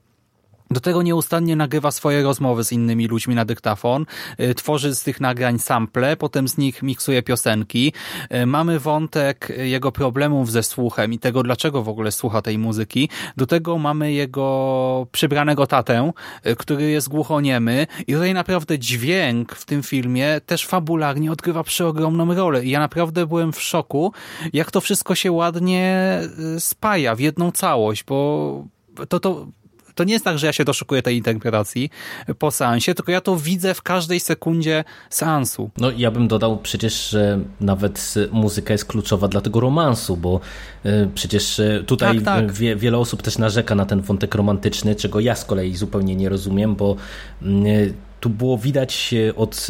do 0.74 0.80
tego 0.80 1.02
nieustannie 1.02 1.56
nagrywa 1.56 1.90
swoje 1.90 2.22
rozmowy 2.22 2.64
z 2.64 2.72
innymi 2.72 3.06
ludźmi 3.06 3.34
na 3.34 3.44
dyktafon, 3.44 4.06
y, 4.40 4.54
tworzy 4.54 4.94
z 4.94 5.02
tych 5.02 5.20
nagrań 5.20 5.58
sample, 5.58 6.16
potem 6.16 6.48
z 6.48 6.58
nich 6.58 6.82
miksuje 6.82 7.22
piosenki. 7.22 7.92
Y, 8.34 8.46
mamy 8.46 8.78
wątek 8.78 9.52
jego 9.58 9.92
problemów 9.92 10.50
ze 10.50 10.62
słuchem 10.62 11.12
i 11.12 11.18
tego, 11.18 11.42
dlaczego 11.42 11.82
w 11.82 11.88
ogóle 11.88 12.12
słucha 12.12 12.42
tej 12.42 12.58
muzyki. 12.58 13.08
Do 13.36 13.46
tego 13.46 13.78
mamy 13.78 14.12
jego 14.12 15.06
przybranego 15.12 15.66
tatę, 15.66 16.12
y, 16.46 16.56
który 16.56 16.90
jest 16.90 17.08
głuchoniemy 17.08 17.86
i 18.06 18.12
tutaj 18.12 18.34
naprawdę 18.34 18.78
dźwięk 18.78 19.54
w 19.54 19.64
tym 19.64 19.82
filmie 19.82 20.40
też 20.46 20.66
fabularnie 20.66 21.32
odgrywa 21.32 21.62
przeogromną 21.64 22.34
rolę 22.34 22.64
i 22.64 22.70
ja 22.70 22.78
naprawdę 22.78 23.26
byłem 23.26 23.52
w 23.52 23.62
szoku, 23.62 24.12
jak 24.52 24.70
to 24.70 24.80
wszystko 24.80 25.14
się 25.14 25.32
ładnie 25.32 26.20
spaja 26.58 27.14
w 27.14 27.20
jedną 27.20 27.52
całość, 27.52 28.04
bo 28.04 28.64
to, 29.08 29.20
to 29.20 29.46
to 29.94 30.04
nie 30.04 30.12
jest 30.12 30.24
tak, 30.24 30.38
że 30.38 30.46
ja 30.46 30.52
się 30.52 30.64
doszukuję 30.64 31.02
tej 31.02 31.16
interpretacji 31.16 31.90
po 32.38 32.50
seansie, 32.50 32.94
tylko 32.94 33.12
ja 33.12 33.20
to 33.20 33.36
widzę 33.36 33.74
w 33.74 33.82
każdej 33.82 34.20
sekundzie 34.20 34.84
seansu. 35.10 35.70
No 35.76 35.90
ja 35.96 36.10
bym 36.10 36.28
dodał 36.28 36.58
przecież, 36.58 37.10
że 37.10 37.38
nawet 37.60 38.14
muzyka 38.32 38.74
jest 38.74 38.84
kluczowa 38.84 39.28
dla 39.28 39.40
tego 39.40 39.60
romansu, 39.60 40.16
bo 40.16 40.40
y, 40.86 41.08
przecież 41.14 41.58
y, 41.58 41.84
tutaj 41.86 42.16
tak, 42.16 42.24
tak. 42.24 42.52
Wie, 42.52 42.76
wiele 42.76 42.98
osób 42.98 43.22
też 43.22 43.38
narzeka 43.38 43.74
na 43.74 43.86
ten 43.86 44.00
wątek 44.00 44.34
romantyczny, 44.34 44.94
czego 44.94 45.20
ja 45.20 45.34
z 45.34 45.44
kolei 45.44 45.76
zupełnie 45.76 46.16
nie 46.16 46.28
rozumiem, 46.28 46.74
bo 46.74 46.96
y, 47.42 47.94
tu 48.20 48.30
było 48.30 48.58
widać 48.58 49.14
od 49.36 49.68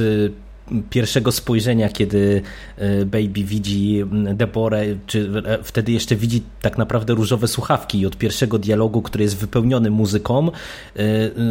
pierwszego 0.91 1.33
spojrzenia, 1.33 1.89
kiedy 1.89 2.43
e, 2.77 3.05
Baby 3.05 3.45
widzi 3.45 4.05
Deborę, 4.35 4.85
czy 5.07 5.31
e, 5.47 5.59
wtedy 5.63 5.93
jeszcze 5.93 6.17
widzi 6.17 6.43
tak 6.63 6.79
naprawdę 6.79 7.15
różowe 7.15 7.49
słuchawki 7.49 8.01
i 8.01 8.07
od 8.07 8.17
pierwszego 8.17 8.59
dialogu, 8.59 9.03
który 9.03 9.25
jest 9.25 9.37
wypełniony 9.37 9.91
muzyką, 9.91 10.49
e, 10.49 11.03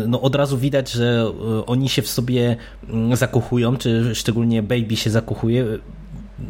no 0.08 0.22
od 0.22 0.36
razu 0.36 0.58
widać, 0.58 0.92
że 0.92 1.32
oni 1.66 1.90
się 1.90 2.02
w 2.02 2.08
sobie 2.08 2.56
zakochują, 3.14 3.78
czy 3.78 4.16
szczególnie 4.16 4.64
Baby 4.64 4.96
się 4.96 5.10
zakochuje 5.10 5.66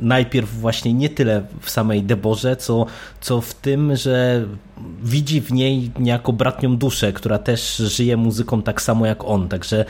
najpierw 0.01 0.59
właśnie 0.59 0.93
nie 0.93 1.09
tyle 1.09 1.43
w 1.61 1.69
samej 1.69 2.03
Deborze, 2.03 2.55
co, 2.55 2.85
co 3.21 3.41
w 3.41 3.53
tym, 3.53 3.95
że 3.95 4.45
widzi 5.03 5.41
w 5.41 5.51
niej 5.51 5.91
niejako 5.99 6.33
bratnią 6.33 6.77
duszę, 6.77 7.13
która 7.13 7.39
też 7.39 7.77
żyje 7.77 8.17
muzyką 8.17 8.61
tak 8.61 8.81
samo 8.81 9.05
jak 9.05 9.23
on. 9.23 9.49
Także 9.49 9.85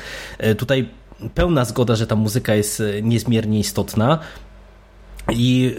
tutaj 0.58 0.90
pełna 1.30 1.66
zgoda, 1.66 1.96
że 1.96 2.08
ta 2.08 2.16
muzyka 2.16 2.56
jest 2.56 2.82
e, 2.82 3.02
niezmiernie 3.02 3.60
istotna. 3.60 4.20
I 5.32 5.76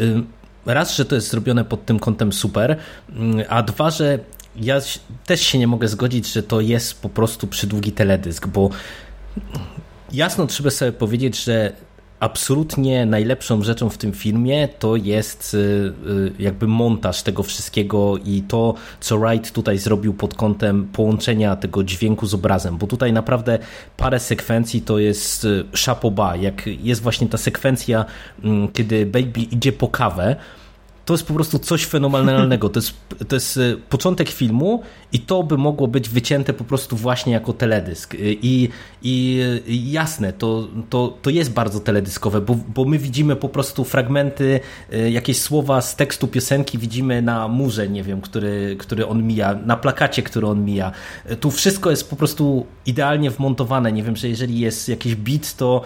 e, 0.66 0.74
raz, 0.74 0.96
że 0.96 1.04
to 1.04 1.14
jest 1.14 1.30
zrobione 1.30 1.64
pod 1.64 1.87
tym 1.87 1.98
kątem 1.98 2.33
super, 2.33 2.76
mm, 3.09 3.46
a 3.48 3.62
dwa, 3.62 3.90
że 3.90 4.18
ja 4.57 4.80
też 5.26 5.40
się 5.40 5.59
nie 5.59 5.66
mogę 5.66 5.88
zgodzić, 5.88 6.33
że 6.33 6.42
to 6.42 6.61
jest 6.61 7.02
po 7.02 7.09
prostu 7.09 7.46
przydługi 7.46 7.92
teledysk, 7.92 8.46
bo 8.46 8.70
jasno 10.12 10.46
trzeba 10.46 10.70
sobie 10.70 10.92
powiedzieć, 10.92 11.44
że 11.44 11.72
absolutnie 12.24 13.06
najlepszą 13.06 13.62
rzeczą 13.62 13.88
w 13.90 13.98
tym 13.98 14.12
filmie 14.12 14.68
to 14.78 14.96
jest 14.96 15.54
y, 15.54 15.58
y, 15.58 16.32
jakby 16.38 16.66
montaż 16.66 17.22
tego 17.22 17.42
wszystkiego 17.42 18.16
i 18.24 18.42
to, 18.42 18.74
co 19.00 19.18
Wright 19.18 19.52
tutaj 19.52 19.78
zrobił 19.78 20.14
pod 20.14 20.34
kątem 20.34 20.88
połączenia 20.92 21.56
tego 21.56 21.84
dźwięku 21.84 22.26
z 22.26 22.34
obrazem, 22.34 22.78
bo 22.78 22.87
tutaj 22.87 23.12
naprawdę 23.12 23.58
parę 23.96 24.20
sekwencji 24.20 24.82
to 24.82 24.98
jest 24.98 25.44
y, 25.44 25.64
chapeau 25.87 26.14
jak 26.40 26.66
jest 26.66 27.02
właśnie 27.02 27.28
ta 27.28 27.38
sekwencja, 27.38 28.04
mm, 28.44 28.68
kiedy 28.68 29.06
Baby 29.06 29.40
idzie 29.40 29.72
po 29.72 29.88
kawę, 29.88 30.37
to 31.04 31.14
jest 31.14 31.26
po 31.26 31.34
prostu 31.34 31.58
coś 31.58 31.84
fenomenalnego. 31.84 32.68
To 32.68 32.80
jest, 32.80 32.94
to 33.28 33.36
jest 33.36 33.56
e, 33.56 33.76
początek 33.88 34.30
filmu 34.30 34.82
i 35.12 35.20
to 35.20 35.42
by 35.42 35.58
mogło 35.58 35.88
być 35.88 36.08
wycięte 36.08 36.52
po 36.52 36.64
prostu 36.64 36.96
właśnie 36.96 37.32
jako 37.32 37.52
teledysk. 37.52 38.14
E, 38.14 38.18
I, 38.20 38.68
i 39.02 39.44
jasne, 39.68 40.32
to, 40.32 40.68
to, 40.90 41.18
to 41.22 41.30
jest 41.30 41.52
bardzo 41.52 41.80
teledyskowe, 41.80 42.40
bo, 42.40 42.56
bo 42.74 42.84
my 42.84 42.98
widzimy 42.98 43.36
po 43.36 43.48
prostu 43.48 43.84
fragmenty, 43.84 44.60
jakieś 45.10 45.40
słowa 45.40 45.80
z 45.80 45.96
tekstu 45.96 46.28
piosenki 46.28 46.78
widzimy 46.78 47.22
na 47.22 47.48
murze, 47.48 47.88
nie 47.88 48.02
wiem, 48.02 48.20
który, 48.20 48.76
który 48.78 49.06
on 49.06 49.22
mija, 49.22 49.54
na 49.66 49.76
plakacie, 49.76 50.22
który 50.22 50.46
on 50.46 50.64
mija. 50.64 50.92
Tu 51.40 51.50
wszystko 51.50 51.90
jest 51.90 52.10
po 52.10 52.16
prostu 52.16 52.66
idealnie 52.86 53.30
wmontowane. 53.30 53.92
Nie 53.92 54.02
wiem, 54.02 54.16
że 54.16 54.28
jeżeli 54.28 54.60
jest 54.60 54.88
jakiś 54.88 55.14
beat, 55.14 55.56
to, 55.56 55.82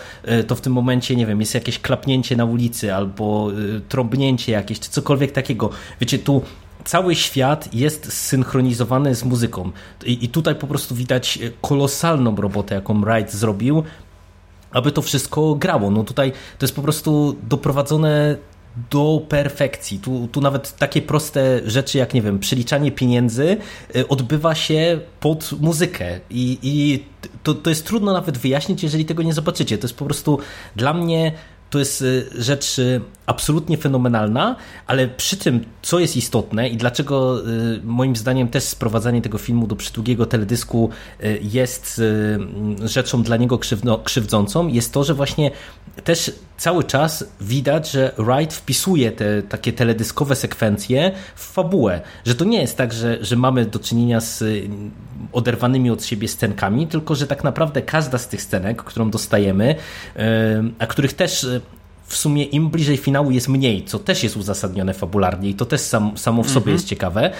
to 0.46 0.54
w 0.54 0.60
tym 0.60 0.72
momencie, 0.72 1.16
nie 1.16 1.26
wiem, 1.26 1.40
jest 1.40 1.54
jakieś 1.54 1.78
klapnięcie 1.78 2.36
na 2.36 2.44
ulicy 2.44 2.94
albo 2.94 3.50
trąbnięcie 3.88 4.52
jakieś, 4.52 4.80
czy 4.80 4.90
cokolwiek 4.90 5.07
cokolwiek 5.08 5.32
takiego. 5.32 5.70
Wiecie, 6.00 6.18
tu 6.18 6.42
cały 6.84 7.14
świat 7.14 7.74
jest 7.74 8.12
zsynchronizowany 8.12 9.14
z 9.14 9.24
muzyką. 9.24 9.70
I, 10.04 10.24
I, 10.24 10.28
tutaj 10.28 10.54
po 10.54 10.66
prostu 10.66 10.94
widać 10.94 11.38
kolosalną 11.62 12.36
robotę, 12.36 12.74
jaką 12.74 13.00
Wright 13.00 13.32
zrobił, 13.34 13.82
aby 14.70 14.92
to 14.92 15.02
wszystko 15.02 15.54
grało. 15.54 15.90
No 15.90 16.04
tutaj 16.04 16.32
to 16.58 16.66
jest 16.66 16.76
po 16.76 16.82
prostu 16.82 17.36
doprowadzone 17.42 18.36
do 18.90 19.22
perfekcji. 19.28 19.98
Tu, 19.98 20.28
tu 20.32 20.40
nawet 20.40 20.76
takie 20.76 21.02
proste 21.02 21.60
rzeczy 21.66 21.98
jak, 21.98 22.14
nie 22.14 22.22
wiem, 22.22 22.38
przeliczanie 22.38 22.92
pieniędzy 22.92 23.56
y, 23.96 24.08
odbywa 24.08 24.54
się 24.54 25.00
pod 25.20 25.52
muzykę 25.60 26.20
i, 26.30 26.58
i 26.62 27.04
to, 27.42 27.54
to 27.54 27.70
jest 27.70 27.86
trudno 27.86 28.12
nawet 28.12 28.38
wyjaśnić, 28.38 28.82
jeżeli 28.82 29.04
tego 29.04 29.22
nie 29.22 29.32
zobaczycie. 29.32 29.78
To 29.78 29.86
jest 29.86 29.96
po 29.96 30.04
prostu 30.04 30.38
dla 30.76 30.92
mnie 30.92 31.32
to 31.70 31.78
jest 31.78 32.02
y, 32.02 32.26
rzecz 32.38 32.80
absolutnie 33.28 33.76
fenomenalna, 33.76 34.56
ale 34.86 35.08
przy 35.08 35.36
tym, 35.36 35.64
co 35.82 35.98
jest 35.98 36.16
istotne 36.16 36.68
i 36.68 36.76
dlaczego 36.76 37.40
y, 37.48 37.80
moim 37.84 38.16
zdaniem 38.16 38.48
też 38.48 38.64
sprowadzanie 38.64 39.22
tego 39.22 39.38
filmu 39.38 39.66
do 39.66 39.76
przydługiego 39.76 40.26
teledysku 40.26 40.90
jest 41.42 42.02
rzeczą 42.84 43.22
dla 43.22 43.36
niego 43.36 43.58
krzywdzącą, 44.04 44.68
jest 44.68 44.92
to, 44.92 45.04
że 45.04 45.14
właśnie 45.14 45.50
też 46.04 46.32
cały 46.56 46.84
czas 46.84 47.24
widać, 47.40 47.90
że 47.90 48.12
Wright 48.18 48.54
wpisuje 48.54 49.12
te 49.12 49.42
takie 49.42 49.72
teledyskowe 49.72 50.36
sekwencje 50.36 51.12
w 51.34 51.44
fabułę, 51.44 52.00
że 52.24 52.34
to 52.34 52.44
nie 52.44 52.60
jest 52.60 52.76
tak, 52.76 52.92
że, 52.92 53.18
że 53.20 53.36
mamy 53.36 53.66
do 53.66 53.78
czynienia 53.78 54.20
z 54.20 54.44
oderwanymi 55.32 55.90
od 55.90 56.04
siebie 56.04 56.28
scenkami, 56.28 56.86
tylko 56.86 57.14
że 57.14 57.26
tak 57.26 57.44
naprawdę 57.44 57.82
każda 57.82 58.18
z 58.18 58.28
tych 58.28 58.42
scenek, 58.42 58.82
którą 58.82 59.10
dostajemy, 59.10 59.74
a 60.78 60.86
których 60.86 61.12
też 61.12 61.46
w 62.08 62.16
sumie 62.16 62.44
im 62.44 62.70
bliżej 62.70 62.96
finału 62.96 63.30
jest 63.30 63.48
mniej, 63.48 63.84
co 63.84 63.98
też 63.98 64.22
jest 64.22 64.36
uzasadnione 64.36 64.94
fabularnie 64.94 65.48
i 65.48 65.54
to 65.54 65.66
też 65.66 65.80
sam, 65.80 66.18
samo 66.18 66.42
w 66.42 66.46
sobie 66.46 66.58
mhm. 66.58 66.74
jest 66.74 66.86
ciekawe, 66.86 67.30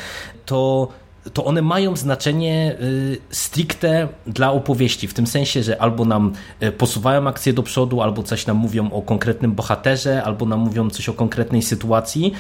to 0.47 0.89
to 1.33 1.45
one 1.45 1.63
mają 1.63 1.97
znaczenie 1.97 2.77
y, 2.81 3.19
stricte 3.31 4.09
dla 4.27 4.53
opowieści, 4.53 5.09
w 5.09 5.15
tym 5.15 5.27
sensie, 5.27 5.63
że 5.63 5.83
albo 5.83 6.05
nam 6.05 6.33
y, 6.63 6.73
posuwają 6.73 7.29
akcję 7.29 7.53
do 7.53 7.63
przodu, 7.63 8.03
albo 8.03 8.23
coś 8.23 8.47
nam 8.47 8.57
mówią 8.57 8.91
o 8.91 9.03
konkretnym 9.03 9.53
bohaterze, 9.53 10.23
albo 10.23 10.47
nam 10.47 10.61
mówią 10.61 10.91
coś 10.91 11.09
o 11.09 11.13
konkretnej 11.13 11.63
sytuacji. 11.63 12.33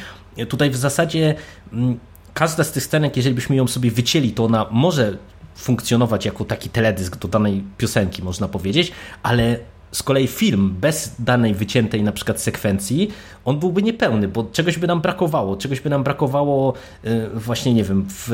Tutaj 0.49 0.71
w 0.71 0.77
zasadzie 0.77 1.35
mm, 1.73 1.99
każda 2.35 2.65
z 2.65 2.73
tych 2.73 2.85
scenek, 2.85 3.17
jeżeli 3.17 3.35
byśmy 3.35 3.57
ją 3.57 3.67
sobie 3.67 3.91
wycięli, 3.91 4.33
to 4.33 4.45
ona 4.45 4.67
może 4.71 5.17
funkcjonować 5.55 6.25
jako 6.25 6.45
taki 6.45 6.71
teledysk 6.71 7.17
do 7.17 7.29
danej 7.29 7.65
piosenki, 7.79 8.23
można 8.23 8.49
powiedzieć, 8.49 8.93
ale 9.23 9.59
z 9.93 10.03
kolei 10.03 10.27
film 10.27 10.75
bez 10.81 11.15
danej 11.19 11.55
wyciętej 11.55 12.03
na 12.03 12.13
przykład 12.13 12.41
sekwencji, 12.41 13.09
on 13.45 13.59
byłby 13.59 13.83
niepełny, 13.83 14.29
bo 14.29 14.45
czegoś 14.45 14.79
by 14.79 14.87
nam 14.87 15.01
brakowało, 15.01 15.57
czegoś 15.57 15.81
by 15.81 15.91
nam 15.91 16.05
brakowało 16.05 16.75
y, 17.05 17.29
właśnie, 17.35 17.75
nie 17.75 17.85
wiem, 17.85 18.07
w 18.09 18.31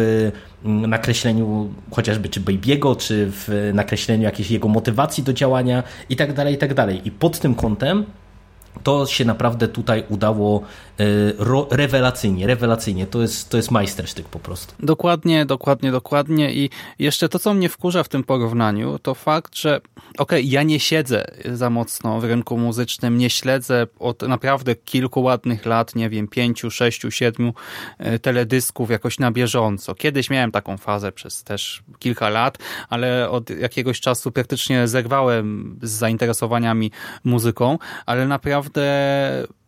mm, 0.64 0.90
nakreśleniu 0.90 1.68
chociażby 1.90 2.28
czy 2.28 2.40
Baby'ego, 2.40 2.96
czy 2.96 3.26
w 3.30 3.70
nakreśleniu 3.74 4.22
jakiejś 4.22 4.50
jego 4.50 4.68
motywacji 4.68 5.22
do 5.24 5.32
działania 5.32 5.82
i 6.08 6.16
tak 6.16 6.32
dalej, 6.32 6.54
i 6.54 6.58
tak 6.58 6.74
dalej. 6.74 7.00
I 7.04 7.10
pod 7.10 7.38
tym 7.38 7.54
kątem 7.54 8.04
to 8.82 9.06
się 9.06 9.24
naprawdę 9.24 9.68
tutaj 9.68 10.04
udało 10.08 10.62
e, 11.00 11.76
rewelacyjnie, 11.76 12.46
rewelacyjnie. 12.46 13.06
To 13.06 13.22
jest, 13.22 13.50
to 13.50 13.56
jest 13.56 13.70
majstersztyk 13.70 14.28
po 14.28 14.38
prostu. 14.38 14.74
Dokładnie, 14.80 15.46
dokładnie, 15.46 15.92
dokładnie 15.92 16.54
i 16.54 16.70
jeszcze 16.98 17.28
to, 17.28 17.38
co 17.38 17.54
mnie 17.54 17.68
wkurza 17.68 18.02
w 18.02 18.08
tym 18.08 18.24
porównaniu, 18.24 18.98
to 18.98 19.14
fakt, 19.14 19.56
że 19.56 19.80
okej, 20.18 20.40
okay, 20.40 20.42
ja 20.42 20.62
nie 20.62 20.80
siedzę 20.80 21.24
za 21.44 21.70
mocno 21.70 22.20
w 22.20 22.24
rynku 22.24 22.58
muzycznym, 22.58 23.18
nie 23.18 23.30
śledzę 23.30 23.86
od 23.98 24.22
naprawdę 24.22 24.74
kilku 24.74 25.22
ładnych 25.22 25.66
lat, 25.66 25.94
nie 25.94 26.10
wiem, 26.10 26.28
pięciu, 26.28 26.70
sześciu, 26.70 27.10
siedmiu 27.10 27.54
e, 27.98 28.18
teledysków 28.18 28.90
jakoś 28.90 29.18
na 29.18 29.30
bieżąco. 29.32 29.94
Kiedyś 29.94 30.30
miałem 30.30 30.50
taką 30.50 30.76
fazę 30.76 31.12
przez 31.12 31.44
też 31.44 31.82
kilka 31.98 32.28
lat, 32.28 32.58
ale 32.88 33.30
od 33.30 33.50
jakiegoś 33.50 34.00
czasu 34.00 34.32
praktycznie 34.32 34.88
zerwałem 34.88 35.78
z 35.82 35.90
zainteresowaniami 35.90 36.90
muzyką, 37.24 37.78
ale 38.06 38.26
naprawdę 38.28 38.84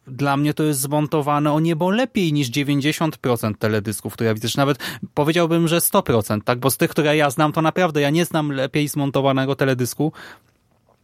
dla 0.07 0.37
mnie 0.37 0.55
to 0.55 0.63
jest 0.63 0.81
zmontowane 0.81 1.53
o 1.53 1.61
niebo 1.61 1.91
lepiej 1.91 2.33
niż 2.33 2.51
90% 2.51 3.55
teledysków, 3.59 4.13
które 4.13 4.29
ja 4.29 4.35
widzę. 4.35 4.49
Nawet 4.57 4.79
powiedziałbym, 5.15 5.69
że 5.69 5.79
100%, 5.79 6.41
tak? 6.45 6.59
Bo 6.59 6.71
z 6.71 6.77
tych, 6.77 6.91
które 6.91 7.17
ja 7.17 7.31
znam, 7.31 7.53
to 7.53 7.63
naprawdę 7.63 8.01
ja 8.01 8.11
nie 8.11 8.25
znam 8.25 8.53
lepiej 8.53 8.89
zmontowanego 8.89 9.57
teledysku 9.57 10.13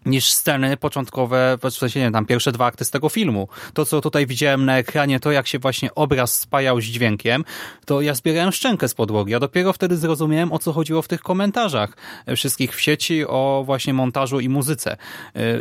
niż 0.07 0.33
sceny 0.33 0.77
początkowe, 0.77 1.59
w 1.63 1.71
sensie 1.71 2.01
nie 2.01 2.11
tam 2.11 2.27
pierwsze 2.27 2.53
dwa 2.53 2.67
akty 2.67 2.85
z 2.85 2.91
tego 2.91 3.09
filmu. 3.09 3.49
To, 3.75 3.85
co 3.85 4.01
tutaj 4.01 4.27
widziałem 4.27 4.65
na 4.65 4.79
ekranie, 4.79 5.21
to 5.21 5.33
jak 5.33 5.47
się 5.47 5.59
właśnie 5.59 5.95
obraz 5.95 6.41
spajał 6.41 6.81
z 6.81 6.85
dźwiękiem, 6.85 7.45
to 7.87 8.01
ja 8.01 8.15
zbierałem 8.15 8.53
szczękę 8.53 8.89
z 8.89 8.95
podłogi. 8.95 9.33
Ja 9.33 9.41
dopiero 9.41 9.73
wtedy 9.73 9.97
zrozumiałem, 9.97 10.53
o 10.53 10.59
co 10.59 10.73
chodziło 10.73 11.03
w 11.03 11.09
tych 11.09 11.21
komentarzach 11.21 11.97
wszystkich 12.37 12.77
w 12.77 12.81
sieci 12.81 13.27
o 13.27 13.63
właśnie 13.67 13.95
montażu 13.95 14.41
i 14.41 14.49
muzyce. 14.49 14.97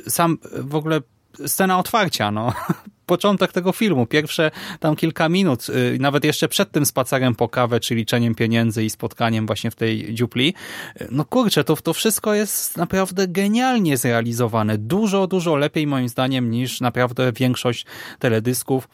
Sam 0.08 0.38
w 0.54 0.76
ogóle 0.76 1.02
scena 1.48 1.80
otwarcia, 1.80 2.32
no. 2.32 2.54
Początek 3.12 3.52
tego 3.52 3.72
filmu, 3.72 4.06
pierwsze 4.06 4.52
tam 4.80 4.96
kilka 4.96 5.30
minut, 5.30 5.68
y, 5.70 5.98
nawet 6.00 6.24
jeszcze 6.24 6.48
przed 6.48 6.72
tym 6.72 6.86
spacerem 6.86 7.36
po 7.36 7.50
kawę, 7.50 7.80
czy 7.80 7.96
liczeniem 7.96 8.36
pieniędzy 8.36 8.84
i 8.84 8.90
spotkaniem 8.90 9.46
właśnie 9.46 9.72
w 9.72 9.76
tej 9.76 10.14
dziupli. 10.14 10.54
Y, 11.02 11.08
no 11.12 11.26
kurczę, 11.26 11.64
to, 11.64 11.76
to 11.76 11.94
wszystko 11.94 12.34
jest 12.34 12.78
naprawdę 12.78 13.28
genialnie 13.28 13.98
zrealizowane. 13.98 14.78
Dużo, 14.78 15.28
dużo 15.28 15.56
lepiej 15.56 15.88
moim 15.88 16.10
zdaniem 16.10 16.52
niż 16.52 16.82
naprawdę 16.82 17.32
większość 17.32 17.86
teledysków 18.20 18.88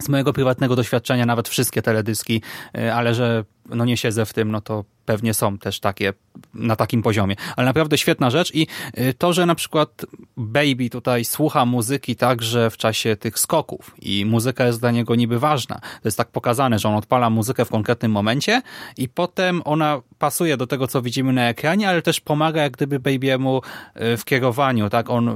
z 0.00 0.08
mojego 0.08 0.32
prywatnego 0.32 0.76
doświadczenia 0.76 1.26
nawet 1.26 1.48
wszystkie 1.48 1.82
teledyski, 1.82 2.42
y, 2.78 2.92
ale 2.92 3.14
że 3.14 3.44
no 3.68 3.84
nie 3.84 3.96
siedzę 3.96 4.26
w 4.26 4.32
tym, 4.32 4.50
no 4.52 4.60
to 4.60 4.84
pewnie 5.04 5.34
są 5.34 5.58
też 5.58 5.80
takie 5.80 6.12
na 6.54 6.76
takim 6.76 7.02
poziomie. 7.02 7.36
Ale 7.56 7.66
naprawdę 7.66 7.98
świetna 7.98 8.30
rzecz 8.30 8.54
i 8.54 8.66
y, 8.98 9.14
to, 9.14 9.32
że 9.32 9.46
na 9.46 9.54
przykład 9.54 10.06
Baby 10.36 10.90
tutaj 10.90 11.24
słucha 11.24 11.64
muzyki 11.64 12.16
także 12.16 12.70
w 12.70 12.76
czasie 12.76 13.16
tych 13.16 13.38
skoków 13.38 13.94
i 14.02 14.24
muzyka 14.26 14.66
jest 14.66 14.80
dla 14.80 14.90
niego 14.90 15.14
niby 15.14 15.38
ważna. 15.38 15.78
To 15.78 16.08
jest 16.08 16.18
tak 16.18 16.28
pokazane, 16.28 16.78
że 16.78 16.88
on 16.88 16.94
odpala 16.94 17.30
muzykę 17.30 17.64
w 17.64 17.68
konkretnym 17.68 18.12
momencie 18.12 18.62
i 18.96 19.08
potem 19.08 19.62
ona 19.64 20.00
pasuje 20.18 20.56
do 20.56 20.66
tego, 20.66 20.88
co 20.88 21.02
widzimy 21.02 21.32
na 21.32 21.48
ekranie, 21.48 21.88
ale 21.88 22.02
też 22.02 22.20
pomaga 22.20 22.62
jak 22.62 22.72
gdyby 22.72 23.00
Baby'emu 23.00 23.60
y, 23.96 24.16
w 24.16 24.24
kierowaniu, 24.24 24.90
tak? 24.90 25.10
On 25.10 25.30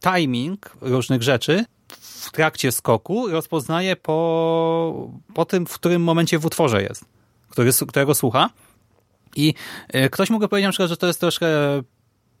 timing 0.00 0.70
różnych 0.80 1.22
rzeczy 1.22 1.64
w 2.24 2.32
trakcie 2.32 2.72
skoku 2.72 3.28
rozpoznaje 3.28 3.96
po, 3.96 5.10
po 5.34 5.44
tym, 5.44 5.66
w 5.66 5.74
którym 5.74 6.02
momencie 6.02 6.38
w 6.38 6.46
utworze 6.46 6.82
jest, 6.82 7.04
który, 7.48 7.70
którego 7.88 8.14
słucha. 8.14 8.50
I 9.36 9.54
e, 9.88 10.10
ktoś 10.10 10.30
mógłby 10.30 10.48
powiedzieć 10.48 10.66
na 10.66 10.70
przykład, 10.70 10.88
że 10.90 10.96
to 10.96 11.06
jest 11.06 11.20
troszkę 11.20 11.46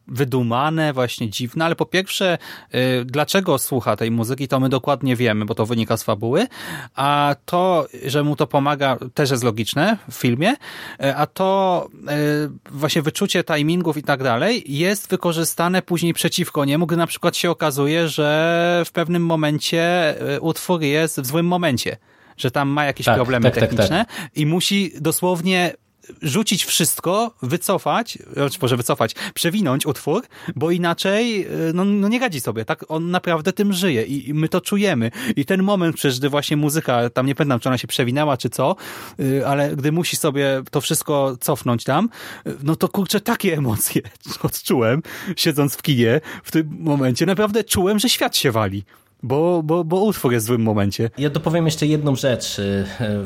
wydumane, 0.08 0.92
właśnie 0.92 1.30
dziwne, 1.30 1.64
ale 1.64 1.76
po 1.76 1.86
pierwsze, 1.86 2.38
y, 2.74 3.04
dlaczego 3.04 3.58
słucha 3.58 3.96
tej 3.96 4.10
muzyki, 4.10 4.48
to 4.48 4.60
my 4.60 4.68
dokładnie 4.68 5.16
wiemy, 5.16 5.44
bo 5.44 5.54
to 5.54 5.66
wynika 5.66 5.96
z 5.96 6.02
fabuły, 6.02 6.46
a 6.94 7.36
to, 7.44 7.86
że 8.06 8.22
mu 8.22 8.36
to 8.36 8.46
pomaga, 8.46 8.98
też 9.14 9.30
jest 9.30 9.44
logiczne 9.44 9.98
w 10.10 10.14
filmie, 10.14 10.52
y, 10.52 11.16
a 11.16 11.26
to 11.26 11.88
y, 11.94 12.70
właśnie 12.70 13.02
wyczucie 13.02 13.44
timingów 13.44 13.96
i 13.96 14.02
tak 14.02 14.22
dalej 14.22 14.64
jest 14.66 15.10
wykorzystane 15.10 15.82
później 15.82 16.14
przeciwko 16.14 16.64
niemu, 16.64 16.86
gdy 16.86 16.96
na 16.96 17.06
przykład 17.06 17.36
się 17.36 17.50
okazuje, 17.50 18.08
że 18.08 18.82
w 18.86 18.92
pewnym 18.92 19.26
momencie 19.26 20.14
utwór 20.40 20.82
jest 20.82 21.20
w 21.20 21.26
złym 21.26 21.46
momencie 21.46 21.96
że 22.36 22.50
tam 22.50 22.68
ma 22.68 22.84
jakieś 22.84 23.06
tak, 23.06 23.14
problemy 23.14 23.50
tak, 23.50 23.54
techniczne 23.54 24.04
tak, 24.04 24.16
tak. 24.16 24.30
i 24.36 24.46
musi 24.46 24.92
dosłownie 25.00 25.74
rzucić 26.22 26.64
wszystko, 26.64 27.34
wycofać, 27.42 28.18
znaczy 28.32 28.58
może 28.62 28.76
wycofać, 28.76 29.14
przewinąć 29.34 29.86
utwór, 29.86 30.22
bo 30.56 30.70
inaczej 30.70 31.46
y, 31.46 31.72
no, 31.74 31.84
no 31.84 32.08
nie 32.08 32.18
radzi 32.18 32.40
sobie, 32.40 32.64
tak? 32.64 32.84
On 32.88 33.10
naprawdę 33.10 33.52
tym 33.52 33.72
żyje 33.72 34.04
i, 34.04 34.28
i 34.28 34.34
my 34.34 34.48
to 34.48 34.60
czujemy. 34.60 35.10
I 35.36 35.44
ten 35.44 35.62
moment 35.62 35.96
przecież, 35.96 36.18
gdy 36.18 36.28
właśnie 36.28 36.56
muzyka, 36.56 37.10
tam 37.10 37.26
nie 37.26 37.34
pamiętam, 37.34 37.60
czy 37.60 37.68
ona 37.68 37.78
się 37.78 37.88
przewinęła, 37.88 38.36
czy 38.36 38.50
co, 38.50 38.76
y, 39.20 39.46
ale 39.46 39.76
gdy 39.76 39.92
musi 39.92 40.16
sobie 40.16 40.62
to 40.70 40.80
wszystko 40.80 41.36
cofnąć 41.40 41.84
tam, 41.84 42.08
y, 42.46 42.54
no 42.62 42.76
to 42.76 42.88
kurczę, 42.88 43.20
takie 43.20 43.54
emocje 43.58 44.02
odczułem, 44.42 45.02
siedząc 45.36 45.76
w 45.76 45.82
kinie 45.82 46.20
w 46.44 46.50
tym 46.50 46.76
momencie. 46.80 47.26
Naprawdę 47.26 47.64
czułem, 47.64 47.98
że 47.98 48.08
świat 48.08 48.36
się 48.36 48.52
wali 48.52 48.84
bo, 49.24 49.62
bo, 49.62 49.84
bo 49.84 50.00
utwór 50.00 50.32
jest 50.32 50.46
w 50.46 50.48
złym 50.48 50.62
momencie. 50.62 51.10
Ja 51.18 51.30
dopowiem 51.30 51.64
jeszcze 51.64 51.86
jedną 51.86 52.16
rzecz 52.16 52.60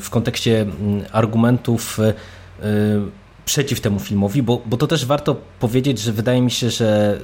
w 0.01 0.07
kontekście 0.11 0.61
mm, 0.61 1.05
argumentów 1.13 1.99
Y, 1.99 2.15
przeciw 3.45 3.81
temu 3.81 4.01
filmowi, 4.01 4.43
bo, 4.43 4.63
bo 4.67 4.77
to 4.77 4.87
też 4.87 5.07
warto 5.07 5.37
powiedzieć, 5.61 5.99
że 5.99 6.13
wydaje 6.13 6.43
mi 6.43 6.51
się, 6.51 6.71
że 6.71 7.19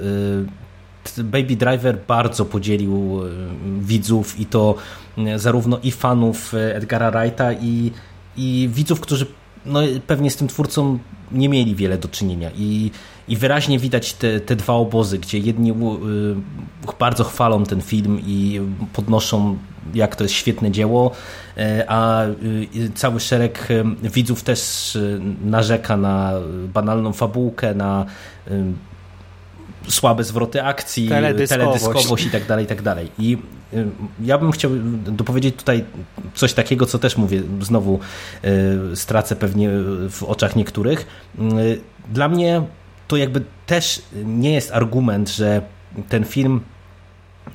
y, 1.17 1.23
Baby 1.23 1.55
Driver 1.55 1.97
bardzo 2.07 2.45
podzielił 2.45 3.21
y, 3.25 3.29
widzów 3.79 4.39
i 4.39 4.45
to 4.45 4.75
zarówno 5.35 5.79
i 5.83 5.91
fanów 5.91 6.53
Edgara 6.53 7.11
Wrighta 7.11 7.53
i, 7.53 7.91
i 8.37 8.69
widzów, 8.73 8.99
którzy 8.99 9.25
no, 9.65 9.79
pewnie 10.07 10.31
z 10.31 10.35
tym 10.35 10.47
twórcą 10.47 10.99
nie 11.31 11.49
mieli 11.49 11.75
wiele 11.75 11.97
do 11.97 12.07
czynienia. 12.07 12.51
I, 12.55 12.91
i 13.27 13.37
wyraźnie 13.37 13.79
widać 13.79 14.13
te, 14.13 14.39
te 14.39 14.55
dwa 14.55 14.73
obozy, 14.73 15.19
gdzie 15.19 15.37
jedni 15.37 15.73
bardzo 16.99 17.23
chwalą 17.23 17.63
ten 17.63 17.81
film 17.81 18.19
i 18.25 18.61
podnoszą 18.93 19.57
jak 19.93 20.15
to 20.15 20.23
jest 20.23 20.35
świetne 20.35 20.71
dzieło, 20.71 21.11
e, 21.57 21.85
a 21.87 22.25
y, 22.25 22.91
cały 22.95 23.19
szereg 23.19 23.71
y, 23.71 23.83
widzów 24.09 24.43
też 24.43 24.95
y, 24.95 25.21
narzeka 25.45 25.97
na 25.97 26.31
banalną 26.73 27.13
fabułkę, 27.13 27.75
na 27.75 28.05
słabe 29.87 30.23
zwroty 30.23 30.63
akcji, 30.63 31.09
teledyskowość, 31.09 31.81
teledyskowość 31.81 32.25
i 32.25 32.29
tak 32.29 32.45
dalej, 32.47 32.65
i 32.65 32.67
tak 32.67 32.81
dalej. 32.81 33.11
I 33.19 33.37
ja 34.21 34.37
bym 34.37 34.51
chciał 34.51 34.71
dopowiedzieć 35.05 35.55
tutaj 35.55 35.83
coś 36.35 36.53
takiego, 36.53 36.85
co 36.85 36.99
też 36.99 37.17
mówię, 37.17 37.41
znowu 37.61 37.99
stracę 38.95 39.35
pewnie 39.35 39.69
w 40.09 40.23
oczach 40.23 40.55
niektórych. 40.55 41.05
Dla 42.09 42.29
mnie 42.29 42.61
to 43.13 43.17
jakby 43.17 43.41
też 43.65 44.01
nie 44.25 44.53
jest 44.53 44.71
argument, 44.71 45.29
że 45.29 45.61
ten 46.09 46.25
film 46.25 46.61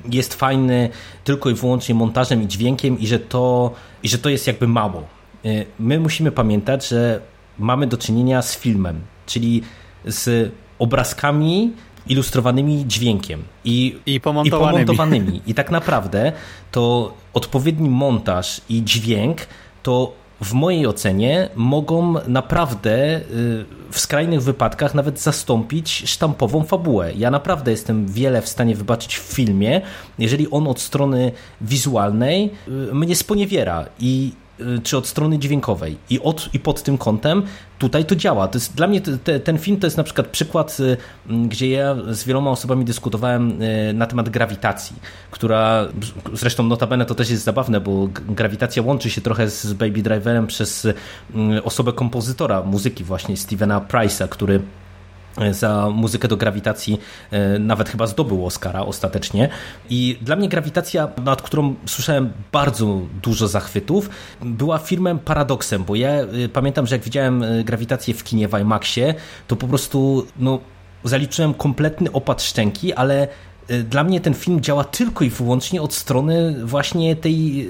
jest 0.09 0.33
fajny 0.33 0.89
tylko 1.23 1.49
i 1.49 1.53
wyłącznie 1.53 1.95
montażem 1.95 2.43
i 2.43 2.47
dźwiękiem 2.47 2.99
i 2.99 3.07
że 3.07 3.19
to, 3.19 3.73
i 4.03 4.09
że 4.09 4.17
to 4.17 4.29
jest 4.29 4.47
jakby 4.47 4.67
mało. 4.67 5.03
Y, 5.45 5.65
my 5.79 5.99
musimy 5.99 6.31
pamiętać, 6.31 6.87
że 6.87 7.21
mamy 7.57 7.87
do 7.87 7.97
czynienia 7.97 8.41
z 8.41 8.57
filmem, 8.57 9.01
czyli 9.25 9.61
z 10.05 10.51
obrazkami 10.79 11.73
ilustrowanymi 12.07 12.87
dźwiękiem 12.87 13.43
i, 13.65 13.99
I, 14.05 14.21
pomontowanymi. 14.21 14.83
i 14.83 14.85
pomontowanymi. 14.85 15.41
I 15.47 15.53
tak 15.53 15.71
naprawdę 15.71 16.31
to 16.71 17.13
odpowiedni 17.33 17.89
montaż 17.89 18.61
i 18.69 18.83
dźwięk 18.83 19.37
to 19.83 20.13
w 20.41 20.53
mojej 20.53 20.87
ocenie 20.87 21.49
mogą 21.55 22.15
naprawdę 22.27 23.17
y, 23.17 23.65
w 23.91 23.99
skrajnych 23.99 24.43
wypadkach 24.43 24.95
nawet 24.95 25.19
zastąpić 25.19 26.03
sztampową 26.05 26.63
fabułę. 26.63 27.13
Ja 27.13 27.31
naprawdę 27.31 27.71
jestem 27.71 28.07
wiele 28.07 28.41
w 28.41 28.49
stanie 28.49 28.75
wybaczyć 28.75 29.17
w 29.17 29.21
filmie, 29.21 29.81
jeżeli 30.19 30.51
on 30.51 30.67
od 30.67 30.79
strony 30.79 31.31
wizualnej 31.61 32.51
y, 32.67 32.71
mnie 32.71 33.15
sponiewiera 33.15 33.85
i 33.99 34.31
czy 34.83 34.97
od 34.97 35.07
strony 35.07 35.39
dźwiękowej. 35.39 35.97
I, 36.09 36.19
od, 36.19 36.49
i 36.53 36.59
pod 36.59 36.83
tym 36.83 36.97
kątem 36.97 37.43
tutaj 37.79 38.05
to 38.05 38.15
działa. 38.15 38.47
To 38.47 38.57
jest, 38.57 38.75
dla 38.75 38.87
mnie 38.87 39.01
te, 39.01 39.39
ten 39.39 39.57
film 39.57 39.79
to 39.79 39.87
jest 39.87 39.97
na 39.97 40.03
przykład 40.03 40.27
przykład, 40.27 40.77
gdzie 41.47 41.69
ja 41.69 41.95
z 42.09 42.23
wieloma 42.23 42.51
osobami 42.51 42.85
dyskutowałem 42.85 43.59
na 43.93 44.07
temat 44.07 44.29
grawitacji, 44.29 44.95
która 45.31 45.87
zresztą 46.33 46.63
notabene 46.63 47.05
to 47.05 47.15
też 47.15 47.29
jest 47.29 47.43
zabawne, 47.43 47.81
bo 47.81 48.09
grawitacja 48.29 48.83
łączy 48.83 49.09
się 49.09 49.21
trochę 49.21 49.49
z 49.49 49.73
Baby 49.73 50.01
Driverem 50.01 50.47
przez 50.47 50.87
osobę 51.63 51.93
kompozytora 51.93 52.63
muzyki 52.63 53.03
właśnie 53.03 53.37
Stevena 53.37 53.81
Price'a, 53.81 54.29
który 54.29 54.61
za 55.51 55.89
muzykę 55.89 56.27
do 56.27 56.37
grawitacji 56.37 56.99
e, 57.31 57.59
nawet 57.59 57.89
chyba 57.89 58.07
zdobył 58.07 58.45
Oscara 58.45 58.81
ostatecznie. 58.81 59.49
I 59.89 60.17
dla 60.21 60.35
mnie 60.35 60.49
grawitacja, 60.49 61.07
nad 61.23 61.41
którą 61.41 61.75
słyszałem 61.85 62.31
bardzo 62.51 63.01
dużo 63.21 63.47
zachwytów, 63.47 64.09
była 64.41 64.77
filmem 64.77 65.19
paradoksem, 65.19 65.83
bo 65.83 65.95
ja 65.95 66.09
e, 66.09 66.27
pamiętam, 66.53 66.87
że 66.87 66.95
jak 66.95 67.03
widziałem 67.03 67.43
e, 67.43 67.63
grawitację 67.63 68.13
w 68.13 68.23
kinie 68.23 68.47
w 68.47 68.59
IMAXie, 68.59 69.13
to 69.47 69.55
po 69.55 69.67
prostu 69.67 70.25
no, 70.37 70.59
zaliczyłem 71.03 71.53
kompletny 71.53 72.11
opad 72.11 72.43
szczęki, 72.43 72.93
ale 72.93 73.27
dla 73.83 74.03
mnie 74.03 74.21
ten 74.21 74.33
film 74.33 74.61
działa 74.61 74.83
tylko 74.83 75.23
i 75.23 75.29
wyłącznie 75.29 75.81
od 75.81 75.93
strony 75.93 76.65
właśnie 76.65 77.15
tej 77.15 77.69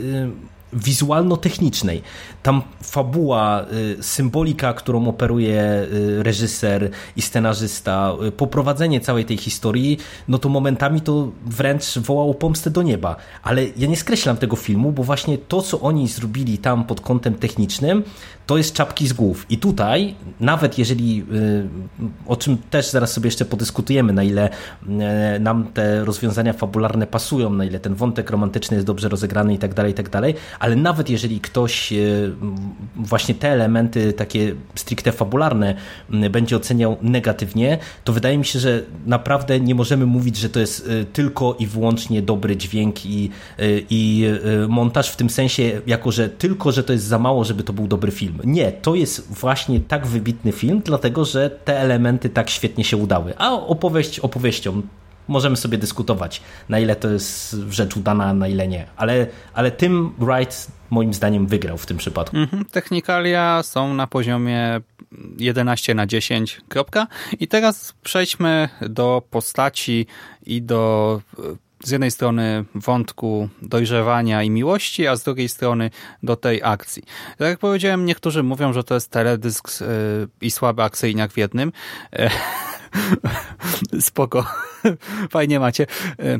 wizualno-technicznej. 0.73 2.01
Tam 2.43 2.61
fabuła, 2.83 3.65
y, 3.99 4.03
symbolika, 4.03 4.73
którą 4.73 5.07
operuje 5.07 5.87
y, 5.93 6.23
reżyser 6.23 6.89
i 7.15 7.21
scenarzysta, 7.21 8.13
y, 8.27 8.31
poprowadzenie 8.31 8.99
całej 8.99 9.25
tej 9.25 9.37
historii, 9.37 9.97
no 10.27 10.37
to 10.37 10.49
momentami 10.49 11.01
to 11.01 11.31
wręcz 11.45 11.97
wołało 11.97 12.33
pomstę 12.33 12.69
do 12.69 12.81
nieba. 12.83 13.15
Ale 13.43 13.65
ja 13.77 13.87
nie 13.87 13.97
skreślam 13.97 14.37
tego 14.37 14.55
filmu, 14.55 14.91
bo 14.91 15.03
właśnie 15.03 15.37
to, 15.37 15.61
co 15.61 15.81
oni 15.81 16.07
zrobili 16.07 16.57
tam 16.57 16.85
pod 16.85 17.01
kątem 17.01 17.35
technicznym, 17.35 18.03
to 18.45 18.57
jest 18.57 18.73
czapki 18.73 19.07
z 19.07 19.13
głów. 19.13 19.45
I 19.49 19.57
tutaj, 19.57 20.15
nawet 20.39 20.77
jeżeli, 20.77 21.25
o 22.27 22.35
czym 22.35 22.57
też 22.57 22.89
zaraz 22.89 23.11
sobie 23.11 23.27
jeszcze 23.27 23.45
podyskutujemy, 23.45 24.13
na 24.13 24.23
ile 24.23 24.49
nam 25.39 25.67
te 25.73 26.05
rozwiązania 26.05 26.53
fabularne 26.53 27.07
pasują, 27.07 27.49
na 27.49 27.65
ile 27.65 27.79
ten 27.79 27.95
wątek 27.95 28.29
romantyczny 28.29 28.75
jest 28.75 28.87
dobrze 28.87 29.09
rozegrany 29.09 29.53
i 29.53 29.57
tak 29.57 29.73
dalej, 29.73 29.91
i 29.91 29.95
tak 29.95 30.09
dalej, 30.09 30.35
ale 30.59 30.75
nawet 30.75 31.09
jeżeli 31.09 31.39
ktoś 31.39 31.93
e, 31.93 31.97
właśnie 32.95 33.35
te 33.35 33.49
elementy 33.49 34.13
takie 34.13 34.55
stricte 34.75 35.11
fabularne 35.11 35.75
będzie 36.31 36.55
oceniał 36.55 36.97
negatywnie, 37.01 37.77
to 38.03 38.13
wydaje 38.13 38.37
mi 38.37 38.45
się, 38.45 38.59
że 38.59 38.81
naprawdę 39.05 39.59
nie 39.59 39.75
możemy 39.75 40.05
mówić, 40.05 40.37
że 40.37 40.49
to 40.49 40.59
jest 40.59 40.89
e, 40.89 41.05
tylko 41.05 41.55
i 41.59 41.67
wyłącznie 41.67 42.21
dobry 42.21 42.57
dźwięk 42.57 43.05
i, 43.05 43.29
e, 43.59 43.63
i 43.89 44.25
montaż 44.67 45.09
w 45.09 45.15
tym 45.15 45.29
sensie, 45.29 45.81
jako 45.87 46.11
że 46.11 46.29
tylko, 46.29 46.71
że 46.71 46.83
to 46.83 46.93
jest 46.93 47.05
za 47.05 47.19
mało, 47.19 47.43
żeby 47.43 47.63
to 47.63 47.73
był 47.73 47.87
dobry 47.87 48.11
film. 48.11 48.39
Nie, 48.43 48.71
to 48.71 48.95
jest 48.95 49.33
właśnie 49.33 49.79
tak 49.79 50.07
wybitny 50.07 50.51
film, 50.51 50.81
dlatego 50.85 51.25
że 51.25 51.49
te 51.49 51.79
elementy 51.79 52.29
tak 52.29 52.49
świetnie 52.49 52.83
się 52.83 52.97
udały. 52.97 53.37
A 53.37 53.51
opowieść 53.51 54.19
opowieścią 54.19 54.81
możemy 55.29 55.57
sobie 55.57 55.77
dyskutować, 55.77 56.41
na 56.69 56.79
ile 56.79 56.95
to 56.95 57.09
jest 57.09 57.55
rzecz 57.69 57.97
udana, 57.97 58.33
na 58.33 58.47
ile 58.47 58.67
nie. 58.67 58.87
Ale, 58.97 59.27
ale 59.53 59.71
tym 59.71 60.13
Wright 60.19 60.67
moim 60.89 61.13
zdaniem 61.13 61.47
wygrał 61.47 61.77
w 61.77 61.85
tym 61.85 61.97
przypadku. 61.97 62.37
Mhm, 62.37 62.65
technikalia 62.65 63.63
są 63.63 63.93
na 63.93 64.07
poziomie 64.07 64.81
11 65.37 65.95
na 65.95 66.07
10. 66.07 66.61
Kropka. 66.69 67.07
I 67.39 67.47
teraz 67.47 67.93
przejdźmy 68.03 68.69
do 68.81 69.23
postaci 69.29 70.05
i 70.45 70.61
do 70.61 71.21
z 71.83 71.91
jednej 71.91 72.11
strony 72.11 72.65
wątku 72.75 73.49
dojrzewania 73.61 74.43
i 74.43 74.49
miłości, 74.49 75.07
a 75.07 75.15
z 75.15 75.23
drugiej 75.23 75.49
strony 75.49 75.89
do 76.23 76.35
tej 76.35 76.63
akcji. 76.63 77.03
Tak 77.37 77.47
jak 77.47 77.59
powiedziałem, 77.59 78.05
niektórzy 78.05 78.43
mówią, 78.43 78.73
że 78.73 78.83
to 78.83 78.93
jest 78.93 79.11
teledysk 79.11 79.81
y, 79.81 79.85
i 80.41 80.51
słaby 80.51 80.83
akcyjniak 80.83 81.31
w 81.31 81.37
jednym. 81.37 81.71
Spoko. 84.07 84.45
Fajnie 85.33 85.59
macie. 85.59 85.85
E, 86.19 86.39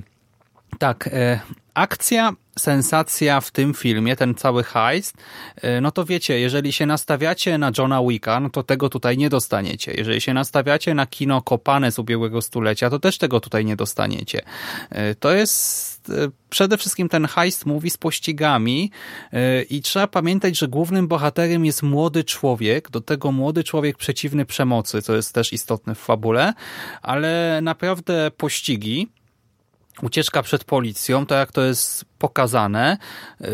tak, 0.80 1.08
e, 1.08 1.40
akcja, 1.74 2.34
sensacja 2.60 3.42
w 3.42 3.52
tym 3.52 3.74
filmie, 3.74 4.16
ten 4.16 4.36
cały 4.36 4.64
heist, 4.64 5.18
e, 5.56 5.82
no 5.82 5.92
to 5.92 6.06
wiecie, 6.06 6.40
jeżeli 6.40 6.74
się 6.74 6.86
nastawiacie 6.86 7.58
na 7.58 7.72
Johna 7.78 8.02
Wicka, 8.04 8.40
no 8.40 8.50
to 8.50 8.64
tego 8.64 8.90
tutaj 8.90 9.18
nie 9.18 9.30
dostaniecie. 9.30 9.94
Jeżeli 9.98 10.22
się 10.22 10.34
nastawiacie 10.34 10.94
na 10.94 11.08
kino 11.08 11.42
kopane 11.42 11.92
z 11.92 12.00
ubiegłego 12.00 12.42
stulecia, 12.42 12.90
to 12.90 13.00
też 13.00 13.18
tego 13.18 13.40
tutaj 13.40 13.66
nie 13.66 13.76
dostaniecie. 13.76 14.42
To 15.20 15.32
jest 15.32 15.90
przede 16.50 16.78
wszystkim 16.78 17.10
ten 17.10 17.28
heist 17.28 17.66
mówi 17.66 17.90
z 17.90 17.98
pościgami 17.98 18.92
i 19.70 19.82
trzeba 19.82 20.08
pamiętać, 20.08 20.58
że 20.58 20.68
głównym 20.68 21.08
bohaterem 21.08 21.66
jest 21.66 21.84
młody 21.84 22.24
człowiek, 22.24 22.90
do 22.90 23.02
tego 23.02 23.32
młody 23.32 23.64
człowiek 23.64 23.98
przeciwny 23.98 24.46
przemocy, 24.46 25.02
co 25.02 25.16
jest 25.16 25.34
też 25.34 25.54
istotne 25.54 25.96
w 25.96 26.00
fabule, 26.00 26.54
ale 27.02 27.60
naprawdę 27.62 28.32
pościgi 28.38 29.08
ucieczka 30.02 30.44
przed 30.44 30.64
policją, 30.64 31.26
to 31.26 31.36
jak 31.36 31.52
to 31.52 31.62
jest 31.62 32.06
pokazane, 32.20 32.98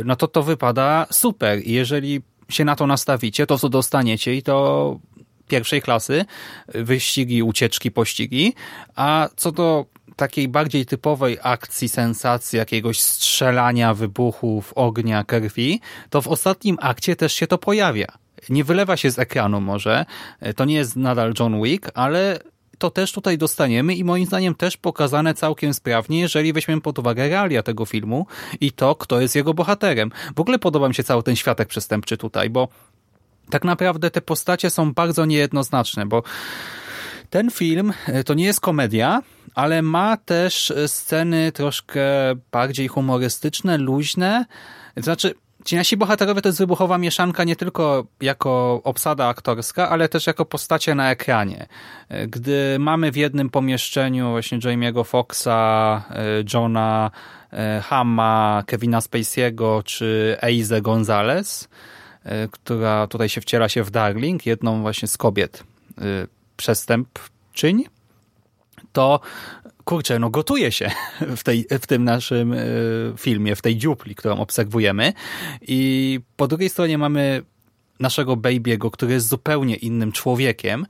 no 0.06 0.16
to 0.16 0.28
to 0.28 0.44
wypada 0.44 1.08
super. 1.12 1.60
Jeżeli 1.66 2.22
się 2.50 2.66
na 2.66 2.76
to 2.76 2.88
nastawicie, 2.88 3.48
to 3.48 3.58
co 3.58 3.70
dostaniecie 3.70 4.36
i 4.36 4.44
to 4.44 5.00
pierwszej 5.48 5.82
klasy, 5.82 6.26
wyścigi, 6.68 7.44
ucieczki, 7.44 7.92
pościgi. 7.92 8.54
A 8.96 9.30
co 9.36 9.52
do 9.52 9.86
takiej 10.16 10.48
bardziej 10.48 10.86
typowej 10.86 11.38
akcji, 11.42 11.90
sensacji, 11.90 12.58
jakiegoś 12.58 13.00
strzelania, 13.00 13.94
wybuchów, 13.94 14.74
ognia, 14.76 15.24
krwi, 15.24 15.82
to 16.10 16.22
w 16.22 16.28
ostatnim 16.28 16.78
akcie 16.82 17.16
też 17.16 17.34
się 17.34 17.48
to 17.48 17.58
pojawia. 17.58 18.08
Nie 18.50 18.64
wylewa 18.64 18.98
się 18.98 19.12
z 19.12 19.20
ekranu 19.20 19.62
może, 19.62 20.06
to 20.56 20.66
nie 20.66 20.76
jest 20.76 20.96
nadal 20.96 21.34
John 21.40 21.64
Wick, 21.64 21.92
ale 21.94 22.40
to 22.78 22.90
też 22.90 23.12
tutaj 23.12 23.38
dostaniemy 23.38 23.96
i 23.96 24.04
moim 24.04 24.26
zdaniem 24.26 24.56
też 24.56 24.78
pokazane 24.78 25.34
całkiem 25.34 25.74
sprawnie, 25.74 26.20
jeżeli 26.20 26.54
weźmiemy 26.54 26.82
pod 26.82 27.00
uwagę 27.00 27.30
realia 27.30 27.64
tego 27.64 27.86
filmu 27.86 28.26
i 28.62 28.72
to, 28.72 28.96
kto 28.96 29.22
jest 29.22 29.36
jego 29.36 29.54
bohaterem. 29.54 30.12
W 30.36 30.40
ogóle 30.40 30.60
podoba 30.60 30.88
mi 30.88 30.96
się 30.96 31.04
cały 31.04 31.24
ten 31.24 31.36
światek 31.36 31.68
przestępczy 31.68 32.18
tutaj, 32.18 32.50
bo 32.50 32.68
tak 33.50 33.64
naprawdę 33.64 34.12
te 34.12 34.22
postacie 34.22 34.70
są 34.70 34.94
bardzo 34.94 35.26
niejednoznaczne, 35.26 36.06
bo 36.06 36.24
ten 37.30 37.52
film 37.52 37.94
e, 38.08 38.24
to 38.24 38.34
nie 38.34 38.46
jest 38.46 38.60
komedia, 38.60 39.22
ale 39.56 39.82
ma 39.82 40.18
też 40.18 40.74
sceny 40.88 41.52
troszkę 41.52 42.04
bardziej 42.52 42.88
humorystyczne, 42.88 43.78
luźne. 43.78 44.46
Znaczy, 44.98 45.34
Ci 45.66 45.76
nasi 45.76 45.98
bohaterowie 45.98 46.42
to 46.42 46.50
jest 46.50 46.60
wybuchowa 46.60 46.98
mieszanka 46.98 47.44
nie 47.44 47.56
tylko 47.56 48.06
jako 48.22 48.82
obsada 48.84 49.28
aktorska, 49.28 49.90
ale 49.90 50.10
też 50.10 50.28
jako 50.28 50.46
postacie 50.46 50.96
na 50.96 51.12
ekranie. 51.12 51.68
Gdy 52.28 52.80
mamy 52.80 53.12
w 53.12 53.16
jednym 53.16 53.50
pomieszczeniu 53.50 54.30
właśnie 54.30 54.60
Jamie'ego 54.60 55.06
Foxa, 55.06 56.04
Johna 56.54 57.12
e, 57.52 57.82
Hamma, 57.82 58.64
Kevina 58.66 59.00
Spacey'ego 59.00 59.84
czy 59.84 60.38
Eize 60.42 60.82
Gonzalez, 60.82 61.68
e, 62.24 62.48
która 62.48 63.08
tutaj 63.08 63.30
się 63.30 63.42
wciela 63.42 63.70
się 63.70 63.84
w 63.84 63.92
Darling, 63.92 64.46
jedną 64.46 64.82
właśnie 64.82 65.08
z 65.08 65.18
kobiet 65.18 65.64
e, 65.98 66.02
przestępczyń, 66.58 67.84
to 68.94 69.20
kurczę, 69.86 70.20
no 70.20 70.30
gotuje 70.30 70.72
się 70.72 70.92
w, 71.38 71.44
tej, 71.44 71.66
w 71.82 71.88
tym 71.88 72.04
naszym 72.04 72.54
e, 72.54 72.58
filmie, 73.18 73.56
w 73.56 73.62
tej 73.62 73.78
dziupli, 73.78 74.16
którą 74.16 74.38
obserwujemy. 74.38 75.14
I 75.62 76.20
po 76.36 76.48
drugiej 76.48 76.70
stronie 76.70 76.98
mamy 76.98 77.44
naszego 78.00 78.36
Baby'ego, 78.36 78.92
który 78.92 79.14
jest 79.14 79.28
zupełnie 79.28 79.76
innym 79.76 80.12
człowiekiem 80.12 80.86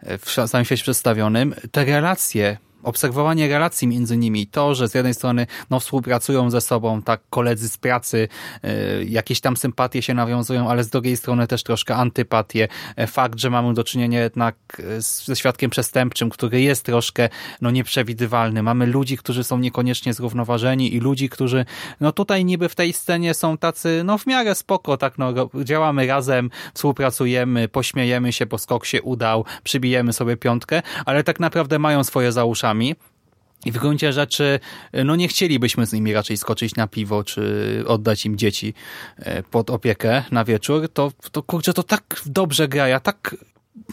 e, 0.00 0.18
w 0.18 0.30
samym 0.30 0.64
świecie 0.64 0.82
przedstawionym. 0.82 1.54
Te 1.72 1.84
relacje 1.84 2.58
obserwowanie 2.82 3.48
relacji 3.48 3.88
między 3.88 4.16
nimi, 4.16 4.46
to, 4.46 4.74
że 4.74 4.88
z 4.88 4.94
jednej 4.94 5.14
strony 5.14 5.46
no, 5.70 5.80
współpracują 5.80 6.50
ze 6.50 6.60
sobą, 6.60 7.02
tak, 7.02 7.20
koledzy 7.30 7.68
z 7.68 7.78
pracy, 7.78 8.28
y, 8.64 9.04
jakieś 9.04 9.40
tam 9.40 9.56
sympatie 9.56 10.02
się 10.02 10.14
nawiązują, 10.14 10.70
ale 10.70 10.84
z 10.84 10.88
drugiej 10.88 11.16
strony 11.16 11.46
też 11.46 11.62
troszkę 11.62 11.96
antypatie. 11.96 12.68
E, 12.96 13.06
fakt, 13.06 13.40
że 13.40 13.50
mamy 13.50 13.74
do 13.74 13.84
czynienia 13.84 14.20
jednak 14.20 14.56
e, 14.78 15.02
ze 15.02 15.36
świadkiem 15.36 15.70
przestępczym, 15.70 16.30
który 16.30 16.60
jest 16.60 16.84
troszkę 16.84 17.28
no, 17.60 17.70
nieprzewidywalny. 17.70 18.62
Mamy 18.62 18.86
ludzi, 18.86 19.16
którzy 19.16 19.44
są 19.44 19.58
niekoniecznie 19.58 20.14
zrównoważeni 20.14 20.94
i 20.94 21.00
ludzi, 21.00 21.28
którzy 21.28 21.64
no 22.00 22.12
tutaj 22.12 22.44
niby 22.44 22.68
w 22.68 22.74
tej 22.74 22.92
scenie 22.92 23.34
są 23.34 23.58
tacy 23.58 24.02
no 24.04 24.18
w 24.18 24.26
miarę 24.26 24.54
spoko, 24.54 24.96
tak, 24.96 25.18
no 25.18 25.32
działamy 25.64 26.06
razem, 26.06 26.50
współpracujemy, 26.74 27.68
pośmiejemy 27.68 28.32
się, 28.32 28.46
bo 28.46 28.58
skok 28.58 28.86
się 28.86 29.02
udał, 29.02 29.44
przybijemy 29.64 30.12
sobie 30.12 30.36
piątkę, 30.36 30.82
ale 31.06 31.24
tak 31.24 31.40
naprawdę 31.40 31.78
mają 31.78 32.04
swoje 32.04 32.32
i 33.64 33.72
w 33.72 33.78
gruncie 33.78 34.12
rzeczy, 34.12 34.60
no 35.04 35.16
nie 35.16 35.28
chcielibyśmy 35.28 35.86
z 35.86 35.92
nimi 35.92 36.12
raczej 36.12 36.36
skoczyć 36.36 36.76
na 36.76 36.86
piwo, 36.86 37.24
czy 37.24 37.84
oddać 37.86 38.26
im 38.26 38.38
dzieci 38.38 38.74
e, 39.18 39.42
pod 39.42 39.70
opiekę 39.70 40.22
na 40.30 40.44
wieczór, 40.44 40.88
to, 40.92 41.12
to 41.32 41.42
kurczę, 41.42 41.72
to 41.72 41.82
tak 41.82 42.22
dobrze 42.26 42.68
gra. 42.68 42.88
Ja 42.88 43.00
tak 43.00 43.36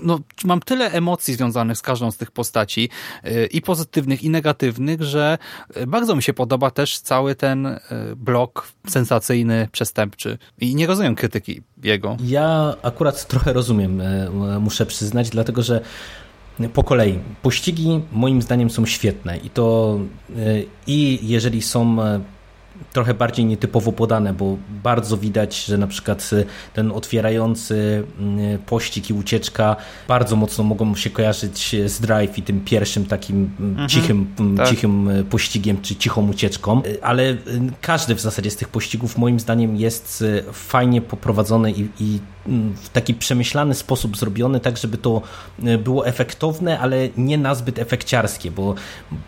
no, 0.04 0.20
mam 0.44 0.60
tyle 0.60 0.92
emocji 0.92 1.34
związanych 1.34 1.78
z 1.78 1.82
każdą 1.82 2.12
z 2.12 2.18
tych 2.18 2.32
postaci, 2.32 2.90
y, 3.26 3.46
i 3.46 3.62
pozytywnych, 3.62 4.24
i 4.24 4.30
negatywnych, 4.30 5.04
że 5.04 5.38
y, 5.78 5.88
bardzo 5.88 6.16
mi 6.16 6.24
się 6.24 6.34
podoba 6.34 6.72
też 6.72 7.00
cały 7.00 7.36
ten 7.36 7.80
blok 8.16 8.68
sensacyjny, 8.88 9.68
przestępczy. 9.72 10.38
I 10.62 10.76
nie 10.76 10.88
rozumiem 10.88 11.16
krytyki 11.16 11.62
jego. 11.84 12.18
Ja 12.24 12.76
akurat 12.82 13.28
trochę 13.28 13.54
rozumiem, 13.54 14.02
muszę 14.60 14.86
przyznać, 14.86 15.30
dlatego 15.30 15.64
że 15.64 15.82
po 16.74 16.84
kolei. 16.84 17.20
Pościgi 17.42 18.02
moim 18.12 18.42
zdaniem 18.42 18.70
są 18.70 18.86
świetne 18.86 19.38
i 19.38 19.50
to 19.50 20.00
i 20.88 21.20
jeżeli 21.22 21.62
są 21.62 21.98
trochę 22.94 23.14
bardziej 23.14 23.46
nietypowo 23.46 23.92
podane, 23.92 24.34
bo 24.34 24.58
bardzo 24.84 25.18
widać, 25.18 25.66
że 25.66 25.78
na 25.78 25.88
przykład 25.88 26.30
y, 26.34 26.46
ten 26.74 26.92
otwierający 26.92 28.04
pościg 28.66 29.10
i 29.10 29.14
ucieczka 29.14 29.76
bardzo 30.08 30.36
mocno 30.36 30.64
mogą 30.64 30.96
się 30.96 31.10
kojarzyć 31.10 31.76
z 31.86 32.02
Drive 32.02 32.38
i 32.38 32.42
tym 32.42 32.62
pierwszym 32.62 33.06
takim 33.06 33.52
mhm, 33.60 33.90
cichym, 33.90 34.36
tak. 34.58 34.70
cichym 34.70 35.10
pościgiem 35.30 35.82
czy 35.82 35.96
cichą 35.96 36.30
ucieczką, 36.30 36.82
ale 37.02 37.38
każdy 37.82 38.16
w 38.16 38.22
zasadzie 38.22 38.52
z 38.52 38.56
tych 38.56 38.70
pościgów 38.70 39.18
moim 39.18 39.40
zdaniem 39.40 39.76
jest 39.76 40.24
fajnie 40.52 41.02
poprowadzony 41.02 41.72
i, 41.72 41.88
i 42.00 42.20
w 42.84 42.90
taki 42.90 43.14
przemyślany 43.14 43.74
sposób 43.74 44.18
zrobiony, 44.18 44.60
tak 44.60 44.78
żeby 44.78 44.98
to 44.98 45.22
było 45.84 46.08
efektowne, 46.08 46.80
ale 46.80 47.10
nie 47.18 47.38
nazbyt 47.38 47.80
efekciarskie, 47.80 48.52
bo 48.52 48.76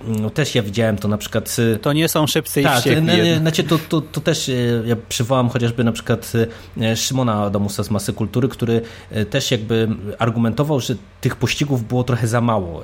no, 0.04 0.30
też 0.30 0.56
ja 0.56 0.64
widziałem 0.64 0.98
to 0.98 1.08
na 1.08 1.18
przykład... 1.18 1.58
To 1.82 1.94
nie 1.94 2.08
są 2.08 2.28
szybcy 2.28 2.64
tak, 2.64 2.86
i 2.86 3.40
znaczy 3.40 3.64
to, 3.64 3.80
to, 3.90 4.02
to 4.02 4.22
też 4.22 4.50
e, 4.50 4.54
ja 4.86 4.96
przywołam 5.10 5.50
chociażby 5.50 5.84
na 5.84 5.92
przykład 5.92 6.34
e, 6.82 6.96
Szymona 6.96 7.44
Adamusa 7.44 7.84
z 7.84 7.92
Masy 7.92 8.14
Kultury, 8.14 8.48
który 8.48 8.82
e, 9.12 9.26
też 9.26 9.52
jakby 9.52 9.88
argumentował, 10.20 10.80
że 10.80 10.96
tych 11.22 11.36
pościgów 11.36 11.88
było 11.88 12.04
trochę 12.04 12.28
za 12.28 12.42
mało. 12.42 12.84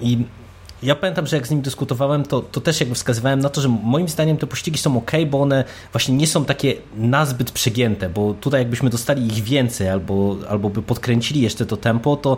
I 0.00 0.18
ja 0.82 0.94
pamiętam, 0.94 1.26
że 1.26 1.36
jak 1.36 1.46
z 1.46 1.50
nim 1.50 1.62
dyskutowałem, 1.62 2.24
to, 2.24 2.40
to 2.40 2.60
też 2.60 2.80
jakby 2.80 2.94
wskazywałem 2.94 3.40
na 3.40 3.48
to, 3.48 3.60
że 3.60 3.68
moim 3.68 4.08
zdaniem 4.08 4.36
te 4.36 4.46
pościgi 4.46 4.78
są 4.78 4.96
ok, 4.96 5.10
bo 5.30 5.40
one 5.40 5.64
właśnie 5.92 6.14
nie 6.14 6.26
są 6.26 6.44
takie 6.44 6.74
nazbyt 6.96 7.50
przegięte, 7.50 8.08
bo 8.08 8.34
tutaj 8.34 8.60
jakbyśmy 8.60 8.90
dostali 8.90 9.26
ich 9.26 9.44
więcej 9.44 9.88
albo, 9.88 10.36
albo 10.48 10.70
by 10.70 10.82
podkręcili 10.82 11.40
jeszcze 11.40 11.66
to 11.66 11.76
tempo, 11.76 12.16
to 12.16 12.36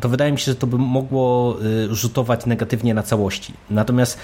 to 0.00 0.08
wydaje 0.08 0.32
mi 0.32 0.38
się, 0.38 0.44
że 0.44 0.54
to 0.54 0.66
by 0.66 0.78
mogło 0.78 1.56
rzutować 1.90 2.46
negatywnie 2.46 2.94
na 2.94 3.02
całości. 3.02 3.52
Natomiast 3.70 4.18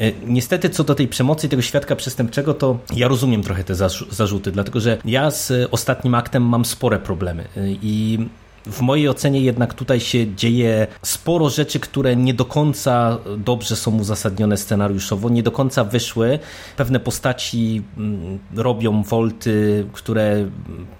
E, 0.00 0.12
niestety 0.26 0.70
co 0.70 0.84
do 0.84 0.94
tej 0.94 1.08
przemocy 1.08 1.46
i 1.46 1.50
tego 1.50 1.62
świadka 1.62 1.96
przestępczego, 1.96 2.54
to 2.54 2.78
ja 2.96 3.08
rozumiem 3.08 3.42
trochę 3.42 3.64
te 3.64 3.74
zarzuty, 4.10 4.52
dlatego 4.52 4.80
że 4.80 4.98
ja 5.04 5.30
z 5.30 5.68
ostatnim 5.70 6.14
aktem 6.14 6.42
mam 6.42 6.64
spore 6.64 6.98
problemy 6.98 7.42
e, 7.42 7.60
i 7.82 8.18
w 8.66 8.80
mojej 8.80 9.08
ocenie 9.08 9.40
jednak 9.40 9.74
tutaj 9.74 10.00
się 10.00 10.34
dzieje 10.34 10.86
sporo 11.02 11.50
rzeczy, 11.50 11.80
które 11.80 12.16
nie 12.16 12.34
do 12.34 12.44
końca 12.44 13.18
dobrze 13.38 13.76
są 13.76 13.98
uzasadnione 13.98 14.56
scenariuszowo, 14.56 15.28
nie 15.28 15.42
do 15.42 15.50
końca 15.50 15.84
wyszły. 15.84 16.38
Pewne 16.76 17.00
postaci 17.00 17.82
mm, 17.96 18.38
robią 18.56 19.02
wolty, 19.02 19.86
które 19.92 20.46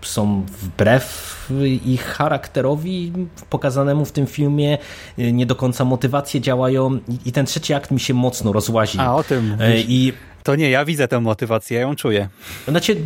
są 0.03 0.47
wbrew 0.63 1.35
ich 1.87 2.05
charakterowi 2.05 3.13
pokazanemu 3.51 4.05
w 4.05 4.13
tym 4.13 4.27
filmie, 4.27 4.79
nie 5.19 5.47
do 5.47 5.55
końca 5.55 5.85
motywacje 5.85 6.41
działają 6.41 6.99
i 7.25 7.33
ten 7.33 7.47
trzeci 7.47 7.75
akt 7.75 7.91
mi 7.91 8.01
się 8.01 8.15
mocno 8.15 8.53
rozłazi. 8.53 8.99
A 9.01 9.15
o 9.15 9.23
tym. 9.23 9.57
E, 9.61 9.81
I 9.81 10.13
to 10.45 10.57
nie, 10.57 10.71
ja 10.71 10.85
widzę 10.85 11.09
tę 11.09 11.21
motywację, 11.21 11.77
ja 11.77 11.83
ją 11.83 11.97
czuję. 11.97 12.29
Znaczy, 12.69 12.97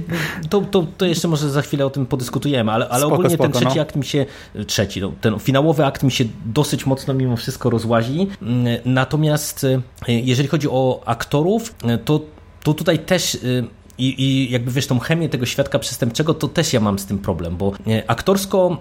to, 0.51 0.61
to, 0.61 0.87
to 0.97 1.07
jeszcze 1.07 1.29
może 1.29 1.51
za 1.51 1.63
chwilę 1.63 1.87
o 1.87 1.91
tym 1.91 2.07
podyskutujemy, 2.07 2.73
ale, 2.73 2.89
ale 2.89 3.01
spoko, 3.01 3.15
ogólnie 3.15 3.35
spoko, 3.35 3.51
ten 3.51 3.61
trzeci 3.61 3.77
no. 3.77 3.83
akt 3.83 3.97
mi 3.97 4.05
się, 4.05 4.27
trzeci, 4.67 5.01
no, 5.01 5.13
ten 5.21 5.39
finałowy 5.39 5.87
akt 5.87 6.03
mi 6.03 6.13
się 6.13 6.25
dosyć 6.47 6.87
mocno 6.87 7.15
mimo 7.15 7.37
wszystko 7.37 7.71
rozłazi. 7.71 8.29
Natomiast 8.85 9.65
e, 9.65 9.81
jeżeli 10.09 10.49
chodzi 10.49 10.69
o 10.71 11.03
aktorów, 11.07 11.75
to, 12.05 12.21
to 12.63 12.75
tutaj 12.75 12.99
też 12.99 13.35
e, 13.35 13.39
i, 13.99 14.23
i 14.23 14.53
jakby 14.53 14.71
wiesz, 14.71 14.87
tą 14.87 14.99
chemię 14.99 15.29
tego 15.29 15.47
świadka 15.47 15.79
przestępczego, 15.79 16.35
to 16.35 16.49
też 16.49 16.73
ja 16.73 16.81
mam 16.81 16.99
z 16.99 17.07
tym 17.07 17.19
problem, 17.19 17.57
bo 17.57 17.73
aktorsko 18.07 18.79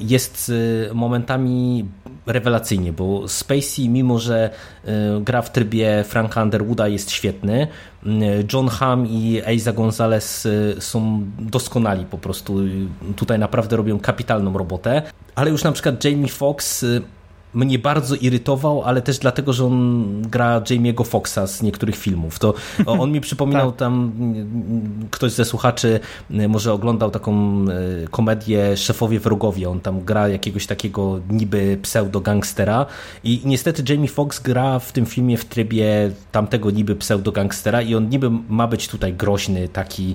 jest 0.00 0.52
momentami 0.94 1.84
rewelacyjnie, 2.26 2.92
bo 2.92 3.28
Spacey, 3.28 3.88
mimo 3.88 4.18
że 4.18 4.50
gra 5.20 5.42
w 5.42 5.52
trybie 5.52 6.04
Franka 6.08 6.42
Underwooda, 6.42 6.88
jest 6.88 7.10
świetny. 7.10 7.66
John 8.52 8.68
Hamm 8.68 9.06
i 9.06 9.42
Eiza 9.46 9.72
Gonzalez 9.72 10.48
są 10.78 11.22
doskonali 11.38 12.04
po 12.04 12.18
prostu. 12.18 12.56
Tutaj 13.16 13.38
naprawdę 13.38 13.76
robią 13.76 13.98
kapitalną 14.00 14.58
robotę. 14.58 15.02
Ale 15.34 15.50
już 15.50 15.64
na 15.64 15.72
przykład 15.72 16.04
Jamie 16.04 16.28
Foxx 16.28 16.84
mnie 17.56 17.78
bardzo 17.78 18.14
irytował, 18.14 18.82
ale 18.82 19.02
też 19.02 19.18
dlatego, 19.18 19.52
że 19.52 19.66
on 19.66 20.22
gra 20.22 20.60
Jamie'ego 20.60 21.06
Foxa 21.06 21.46
z 21.46 21.62
niektórych 21.62 21.96
filmów. 21.96 22.38
To 22.38 22.54
on 22.86 23.12
mi 23.12 23.20
przypominał 23.28 23.70
tak. 23.70 23.78
tam, 23.78 24.12
ktoś 25.10 25.32
ze 25.32 25.44
słuchaczy 25.44 26.00
może 26.30 26.72
oglądał 26.72 27.10
taką 27.10 27.64
komedię 28.10 28.76
Szefowie 28.76 29.20
Wrogowie. 29.20 29.70
On 29.70 29.80
tam 29.80 30.04
gra 30.04 30.28
jakiegoś 30.28 30.66
takiego 30.66 31.20
niby 31.30 31.78
pseudo-gangstera 31.82 32.86
i 33.24 33.40
niestety 33.44 33.92
Jamie 33.92 34.08
Foxx 34.08 34.40
gra 34.40 34.78
w 34.78 34.92
tym 34.92 35.06
filmie 35.06 35.38
w 35.38 35.44
trybie 35.44 36.10
tamtego 36.32 36.70
niby 36.70 36.96
pseudo-gangstera 36.96 37.82
i 37.82 37.94
on 37.94 38.08
niby 38.08 38.30
ma 38.48 38.66
być 38.66 38.88
tutaj 38.88 39.14
groźny, 39.14 39.68
taki 39.68 40.14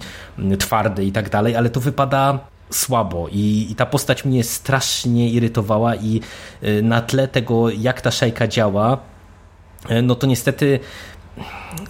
twardy 0.60 1.06
i 1.06 1.12
tak 1.12 1.30
dalej, 1.30 1.56
ale 1.56 1.70
to 1.70 1.80
wypada 1.80 2.40
słabo 2.72 3.28
i, 3.32 3.68
i 3.72 3.76
ta 3.76 3.86
postać 3.86 4.26
mnie 4.26 4.44
strasznie 4.44 5.30
irytowała 5.30 5.96
i 5.96 6.22
y, 6.64 6.82
na 6.82 7.02
tle 7.02 7.28
tego, 7.28 7.70
jak 7.70 8.02
ta 8.02 8.12
szajka 8.12 8.48
działa, 8.48 8.98
y, 9.92 10.02
no 10.02 10.16
to 10.16 10.28
niestety 10.28 10.80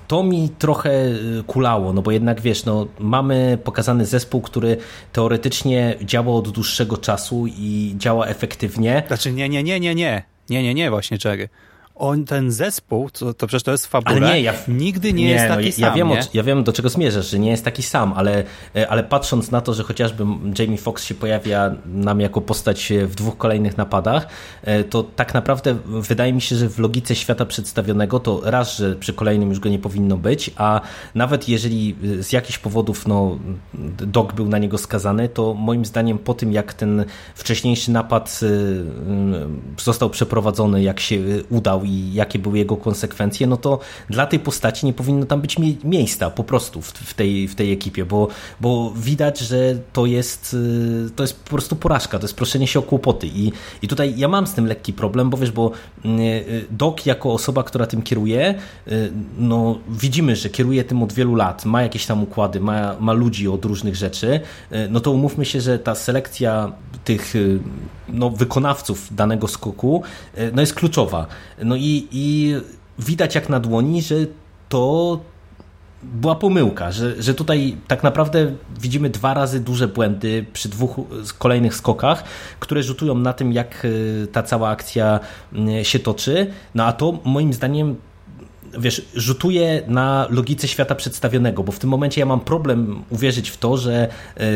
to 0.08 0.24
mi 0.24 0.50
trochę 0.50 1.06
y, 1.06 1.44
kulało, 1.48 1.94
no 1.94 2.02
bo 2.02 2.12
jednak 2.12 2.42
wiesz, 2.42 2.66
no, 2.66 2.88
mamy 3.00 3.58
pokazany 3.64 4.06
zespół, 4.06 4.42
który 4.42 4.78
teoretycznie 5.14 5.96
działa 6.02 6.36
od 6.36 6.50
dłuższego 6.50 6.98
czasu 6.98 7.48
i 7.48 7.94
działa 7.98 8.28
efektywnie. 8.28 9.04
Znaczy 9.08 9.32
nie, 9.32 9.50
nie, 9.50 9.64
nie, 9.64 9.80
nie, 9.80 9.96
nie, 9.96 10.24
nie, 10.50 10.64
nie, 10.64 10.74
nie 10.74 10.90
właśnie 10.90 11.18
Jerry 11.26 11.50
on, 12.02 12.26
ten 12.26 12.52
zespół, 12.52 13.10
to, 13.10 13.34
to 13.34 13.48
przecież 13.48 13.64
to 13.64 13.72
jest 13.72 13.88
fabule, 13.88 14.18
ale 14.18 14.36
nie, 14.36 14.42
ja, 14.42 14.54
nigdy 14.68 15.14
nie, 15.14 15.24
nie 15.24 15.32
jest 15.32 15.46
no, 15.50 15.56
taki 15.56 15.66
ja, 15.66 15.72
sam. 15.72 15.84
Ja 15.84 15.92
wiem, 15.92 16.10
nie? 16.10 16.22
ja 16.34 16.44
wiem, 16.44 16.64
do 16.64 16.74
czego 16.74 16.90
zmierzasz, 16.90 17.30
że 17.30 17.40
nie 17.40 17.50
jest 17.50 17.66
taki 17.66 17.84
sam, 17.84 18.14
ale, 18.14 18.44
e, 18.76 18.90
ale 18.90 19.04
patrząc 19.04 19.52
na 19.52 19.62
to, 19.62 19.74
że 19.74 19.84
chociażby 19.84 20.26
Jamie 20.60 20.78
Foxx 20.78 21.06
się 21.06 21.16
pojawia 21.16 21.76
nam 21.86 22.22
jako 22.22 22.42
postać 22.42 22.94
w 23.06 23.16
dwóch 23.16 23.38
kolejnych 23.38 23.78
napadach, 23.78 24.28
e, 24.64 24.84
to 24.84 25.04
tak 25.04 25.34
naprawdę 25.34 25.78
wydaje 25.86 26.34
mi 26.34 26.42
się, 26.42 26.56
że 26.56 26.70
w 26.70 26.80
logice 26.80 27.16
świata 27.16 27.46
przedstawionego 27.46 28.20
to 28.20 28.42
raz, 28.44 28.78
że 28.78 28.96
przy 28.96 29.14
kolejnym 29.14 29.50
już 29.50 29.60
go 29.60 29.70
nie 29.70 29.80
powinno 29.80 30.18
być, 30.18 30.52
a 30.58 30.82
nawet 31.16 31.50
jeżeli 31.50 31.96
z 32.20 32.32
jakichś 32.32 32.58
powodów 32.58 33.08
no, 33.08 33.40
Dog 33.98 34.34
był 34.34 34.50
na 34.50 34.58
niego 34.58 34.78
skazany, 34.78 35.30
to 35.30 35.54
moim 35.54 35.86
zdaniem 35.86 36.18
po 36.18 36.34
tym, 36.34 36.52
jak 36.52 36.74
ten 36.74 37.06
wcześniejszy 37.36 37.92
napad 37.92 38.40
e, 38.44 39.84
został 39.84 40.10
przeprowadzony, 40.10 40.84
jak 40.84 41.00
się 41.00 41.20
udał 41.50 41.86
i 41.92 42.14
jakie 42.14 42.40
były 42.40 42.58
jego 42.58 42.78
konsekwencje, 42.78 43.48
no 43.48 43.58
to 43.58 43.80
dla 44.10 44.26
tej 44.26 44.40
postaci 44.40 44.86
nie 44.86 44.94
powinno 44.94 45.26
tam 45.26 45.42
być 45.42 45.60
mie 45.60 45.74
miejsca 45.84 46.30
po 46.30 46.44
prostu 46.44 46.82
w, 46.82 46.88
w, 46.88 47.14
tej, 47.14 47.48
w 47.48 47.56
tej 47.56 47.72
ekipie, 47.72 48.06
bo, 48.06 48.28
bo 48.62 48.94
widać, 48.96 49.40
że 49.40 49.76
to 49.94 50.06
jest, 50.06 50.54
y, 50.54 51.10
to 51.16 51.24
jest 51.24 51.44
po 51.44 51.50
prostu 51.50 51.76
porażka, 51.76 52.20
to 52.20 52.24
jest 52.24 52.36
proszenie 52.36 52.68
się 52.68 52.80
o 52.80 52.82
kłopoty. 52.82 53.28
I, 53.28 53.52
i 53.82 53.88
tutaj 53.88 54.14
ja 54.18 54.28
mam 54.28 54.48
z 54.48 54.54
tym 54.54 54.66
lekki 54.66 54.94
problem, 54.94 55.30
bo 55.30 55.38
wiesz, 55.38 55.52
bo 55.52 55.72
y, 56.06 56.10
y, 56.10 56.66
Doc 56.72 57.06
jako 57.06 57.34
osoba, 57.34 57.64
która 57.64 57.88
tym 57.88 58.02
kieruje, 58.02 58.56
no 59.38 59.78
widzimy, 59.90 60.36
że 60.36 60.50
kieruje 60.50 60.84
tym 60.84 61.04
od 61.04 61.14
wielu 61.14 61.36
lat, 61.36 61.66
ma 61.66 61.84
jakieś 61.84 62.06
tam 62.06 62.24
układy, 62.24 62.60
ma, 62.60 62.96
ma 63.00 63.14
ludzi 63.14 63.48
od 63.48 63.66
różnych 63.66 63.96
rzeczy, 63.96 64.40
no 64.90 65.00
to 65.00 65.12
umówmy 65.12 65.46
się, 65.46 65.62
że 65.62 65.80
ta 65.80 65.96
selekcja 65.96 66.72
tych 67.04 67.34
no, 68.14 68.30
wykonawców 68.30 69.16
danego 69.16 69.48
skoku 69.48 70.04
no 70.54 70.62
jest 70.62 70.74
kluczowa. 70.74 71.28
No 71.64 71.76
i, 71.76 72.08
i 72.12 72.56
widać 73.00 73.36
jak 73.36 73.50
na 73.50 73.60
dłoni, 73.60 74.02
że 74.02 74.16
to 74.70 75.20
była 76.04 76.36
pomyłka, 76.36 76.92
że, 76.92 77.22
że 77.22 77.34
tutaj 77.34 77.78
tak 77.88 78.04
naprawdę 78.04 78.52
widzimy 78.80 79.10
dwa 79.10 79.34
razy 79.34 79.60
duże 79.60 79.88
błędy 79.88 80.46
przy 80.54 80.70
dwóch 80.70 80.96
kolejnych 81.38 81.76
skokach, 81.76 82.24
które 82.60 82.84
rzutują 82.84 83.16
na 83.16 83.34
tym, 83.34 83.54
jak 83.54 83.86
e, 83.86 84.28
ta 84.28 84.44
cała 84.44 84.70
akcja 84.70 85.20
się 85.84 86.00
toczy. 86.00 86.52
No 86.76 86.86
a 86.86 86.94
to 86.94 87.20
moim 87.24 87.54
zdaniem 87.54 87.96
wiesz, 88.80 89.06
rzutuje 89.16 89.82
na 89.88 90.28
logice 90.30 90.68
świata 90.68 90.96
przedstawionego, 90.96 91.64
bo 91.64 91.72
w 91.72 91.80
tym 91.80 91.90
momencie 91.90 92.22
ja 92.22 92.26
mam 92.26 92.40
problem 92.40 93.04
uwierzyć 93.10 93.50
w 93.50 93.58
to, 93.58 93.78
że 93.78 94.08
e, 94.38 94.48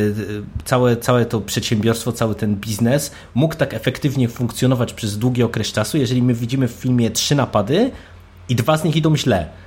całe, 0.65 0.97
całe 0.97 1.25
to 1.25 1.41
przedsiębiorstwo, 1.41 2.11
cały 2.11 2.35
ten 2.35 2.55
biznes 2.55 3.11
mógł 3.35 3.55
tak 3.55 3.73
efektywnie 3.73 4.29
funkcjonować 4.29 4.93
przez 4.93 5.17
długi 5.17 5.43
okres 5.43 5.71
czasu, 5.71 5.97
jeżeli 5.97 6.21
my 6.21 6.33
widzimy 6.33 6.67
w 6.67 6.71
filmie 6.71 7.11
trzy 7.11 7.35
napady 7.35 7.91
i 8.49 8.55
dwa 8.55 8.77
z 8.77 8.83
nich 8.83 8.95
idą 8.95 9.17
źle. 9.17 9.64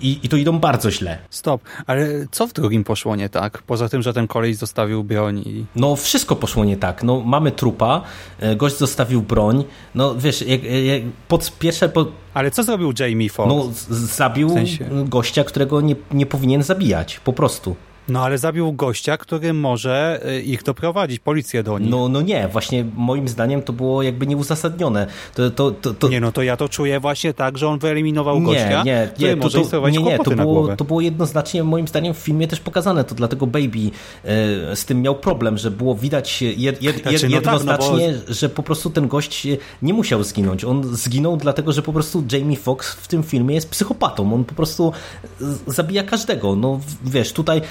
I, 0.00 0.20
I 0.22 0.28
to 0.28 0.36
idą 0.36 0.58
bardzo 0.58 0.90
źle. 0.90 1.18
Stop, 1.30 1.62
ale 1.86 2.06
co 2.30 2.46
w 2.46 2.52
drugim 2.52 2.84
poszło 2.84 3.16
nie 3.16 3.28
tak? 3.28 3.62
Poza 3.62 3.88
tym, 3.88 4.02
że 4.02 4.12
ten 4.12 4.26
kolej 4.26 4.54
zostawił 4.54 5.04
broń 5.04 5.38
i... 5.38 5.64
No 5.76 5.96
wszystko 5.96 6.36
poszło 6.36 6.64
nie 6.64 6.76
tak. 6.76 7.02
No 7.02 7.20
mamy 7.20 7.52
trupa, 7.52 8.02
e, 8.40 8.56
gość 8.56 8.76
zostawił 8.76 9.22
broń, 9.22 9.64
no 9.94 10.14
wiesz, 10.14 10.42
jak, 10.42 10.64
jak 10.64 11.02
pod 11.28 11.58
pierwsze... 11.58 11.88
Pod... 11.88 12.12
Ale 12.34 12.50
co 12.50 12.62
zrobił 12.62 12.92
Jamie 12.98 13.30
Foxx? 13.30 13.48
No 13.48 13.70
zabił 13.90 14.48
w 14.48 14.52
sensie... 14.52 14.88
gościa, 15.04 15.44
którego 15.44 15.80
nie, 15.80 15.96
nie 16.12 16.26
powinien 16.26 16.62
zabijać, 16.62 17.20
po 17.20 17.32
prostu. 17.32 17.76
No 18.08 18.22
ale 18.22 18.38
zabił 18.38 18.72
gościa, 18.72 19.16
który 19.16 19.52
może 19.52 20.20
y, 20.28 20.42
ich 20.42 20.62
doprowadzić, 20.62 21.18
policję 21.18 21.62
do 21.62 21.78
nich. 21.78 21.90
No, 21.90 22.08
no 22.08 22.22
nie, 22.22 22.48
właśnie 22.48 22.84
moim 22.96 23.28
zdaniem 23.28 23.62
to 23.62 23.72
było 23.72 24.02
jakby 24.02 24.26
nieuzasadnione. 24.26 25.06
To, 25.34 25.50
to, 25.50 25.70
to, 25.70 25.94
to... 25.94 26.08
Nie, 26.08 26.20
no 26.20 26.32
to 26.32 26.42
ja 26.42 26.56
to 26.56 26.68
czuję 26.68 27.00
właśnie 27.00 27.34
tak, 27.34 27.58
że 27.58 27.68
on 27.68 27.78
wyeliminował 27.78 28.40
nie, 28.40 28.46
gościa, 28.46 28.82
nie, 28.82 29.08
nie, 29.18 29.36
to, 29.36 29.42
może 29.42 29.60
to, 29.60 29.88
nie, 29.88 29.98
nie, 29.98 30.18
to 30.18 30.30
było, 30.30 30.76
to 30.76 30.84
było 30.84 31.00
jednoznacznie 31.00 31.64
moim 31.64 31.88
zdaniem 31.88 32.14
w 32.14 32.18
filmie 32.18 32.48
też 32.48 32.60
pokazane, 32.60 33.04
to 33.04 33.14
dlatego 33.14 33.46
Baby 33.46 33.90
e, 34.24 34.76
z 34.76 34.84
tym 34.84 35.02
miał 35.02 35.14
problem, 35.14 35.58
że 35.58 35.70
było 35.70 35.94
widać 35.94 36.42
jed, 36.42 36.82
jed, 36.82 37.02
znaczy, 37.02 37.28
no 37.28 37.34
jednoznacznie, 37.34 38.06
tak, 38.06 38.16
no 38.16 38.24
bo... 38.28 38.34
że 38.34 38.48
po 38.48 38.62
prostu 38.62 38.90
ten 38.90 39.08
gość 39.08 39.46
nie 39.82 39.94
musiał 39.94 40.24
zginąć. 40.24 40.64
On 40.64 40.96
zginął 40.96 41.36
dlatego, 41.36 41.72
że 41.72 41.82
po 41.82 41.92
prostu 41.92 42.24
Jamie 42.32 42.56
Foxx 42.56 42.94
w 42.94 43.08
tym 43.08 43.22
filmie 43.22 43.54
jest 43.54 43.70
psychopatą. 43.70 44.34
On 44.34 44.44
po 44.44 44.54
prostu 44.54 44.92
zabija 45.66 46.02
każdego. 46.02 46.56
No 46.56 46.80
wiesz, 47.04 47.32
tutaj 47.32 47.62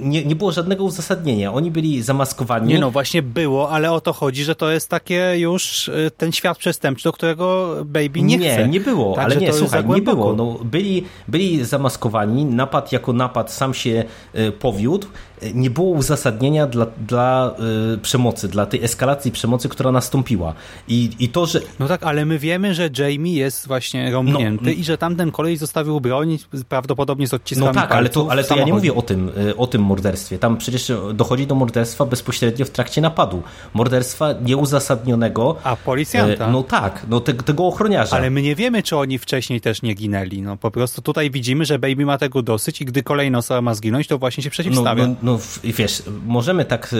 nie, 0.00 0.24
nie 0.24 0.36
było 0.36 0.52
żadnego 0.52 0.84
uzasadnienia. 0.84 1.52
Oni 1.52 1.70
byli 1.70 2.02
zamaskowani. 2.02 2.68
Nie 2.68 2.78
no, 2.78 2.90
właśnie 2.90 3.22
było, 3.22 3.70
ale 3.70 3.92
o 3.92 4.00
to 4.00 4.12
chodzi, 4.12 4.44
że 4.44 4.54
to 4.54 4.70
jest 4.70 4.88
takie 4.88 5.34
już 5.36 5.88
y, 5.88 6.10
ten 6.16 6.32
świat 6.32 6.58
przestępczy, 6.58 7.04
do 7.04 7.12
którego 7.12 7.76
Baby 7.84 8.22
nie, 8.22 8.38
nie 8.38 8.50
chce. 8.50 8.62
Nie, 8.62 8.68
nie 8.68 8.80
było, 8.80 9.14
tak, 9.14 9.24
ale 9.24 9.36
nie, 9.36 9.52
słuchaj, 9.52 9.88
nie 9.88 10.02
było. 10.02 10.32
No, 10.32 10.58
byli, 10.64 11.04
byli 11.28 11.64
zamaskowani, 11.64 12.44
napad 12.44 12.92
jako 12.92 13.12
napad 13.12 13.52
sam 13.52 13.74
się 13.74 14.04
y, 14.34 14.52
powiódł, 14.52 15.06
nie 15.54 15.70
było 15.70 15.90
uzasadnienia 15.90 16.66
dla, 16.66 16.86
dla 17.06 17.54
y, 17.94 17.98
przemocy, 17.98 18.48
dla 18.48 18.66
tej 18.66 18.84
eskalacji 18.84 19.32
przemocy, 19.32 19.68
która 19.68 19.92
nastąpiła. 19.92 20.54
I, 20.88 21.10
I 21.18 21.28
to, 21.28 21.46
że... 21.46 21.60
No 21.78 21.88
tak, 21.88 22.02
ale 22.02 22.24
my 22.24 22.38
wiemy, 22.38 22.74
że 22.74 22.90
Jamie 22.98 23.34
jest 23.34 23.66
właśnie 23.66 24.10
rąbnięty 24.10 24.64
no, 24.64 24.70
i 24.70 24.84
że 24.84 24.98
tamten 24.98 25.32
kolej 25.32 25.56
zostawił 25.56 26.00
broń 26.00 26.38
prawdopodobnie 26.68 27.28
z 27.28 27.34
odciskami 27.34 27.66
No 27.66 27.80
tak, 27.80 27.92
ale 27.92 28.08
to, 28.08 28.26
ale 28.30 28.44
to 28.44 28.56
ja 28.56 28.64
nie 28.64 28.72
mówię 28.72 28.94
o 28.94 29.02
tym, 29.02 29.30
y, 29.48 29.56
o 29.66 29.68
tym 29.68 29.82
morderstwie. 29.82 30.38
Tam 30.38 30.56
przecież 30.56 30.92
dochodzi 31.14 31.46
do 31.46 31.54
morderstwa 31.54 32.04
bezpośrednio 32.06 32.64
w 32.64 32.70
trakcie 32.70 33.00
napadu. 33.00 33.42
Morderstwa 33.74 34.32
nieuzasadnionego. 34.32 35.56
A 35.64 35.76
policjanta? 35.76 36.48
Y, 36.48 36.52
no 36.52 36.62
tak, 36.62 37.06
no 37.08 37.20
te, 37.20 37.34
tego 37.34 37.66
ochroniarza. 37.66 38.16
Ale 38.16 38.30
my 38.30 38.42
nie 38.42 38.54
wiemy, 38.54 38.82
czy 38.82 38.96
oni 38.96 39.18
wcześniej 39.18 39.60
też 39.60 39.82
nie 39.82 39.94
ginęli. 39.94 40.42
No 40.42 40.56
po 40.56 40.70
prostu 40.70 41.02
tutaj 41.02 41.30
widzimy, 41.30 41.64
że 41.64 41.78
Baby 41.78 42.06
ma 42.06 42.18
tego 42.18 42.42
dosyć 42.42 42.80
i 42.80 42.84
gdy 42.84 43.02
kolejna 43.02 43.38
osoba 43.38 43.60
ma 43.60 43.74
zginąć, 43.74 44.06
to 44.06 44.18
właśnie 44.18 44.42
się 44.42 44.50
przeciwstawia. 44.50 45.06
No, 45.06 45.14
no, 45.22 45.32
no 45.32 45.38
wiesz, 45.64 46.02
możemy 46.26 46.64
tak, 46.64 46.94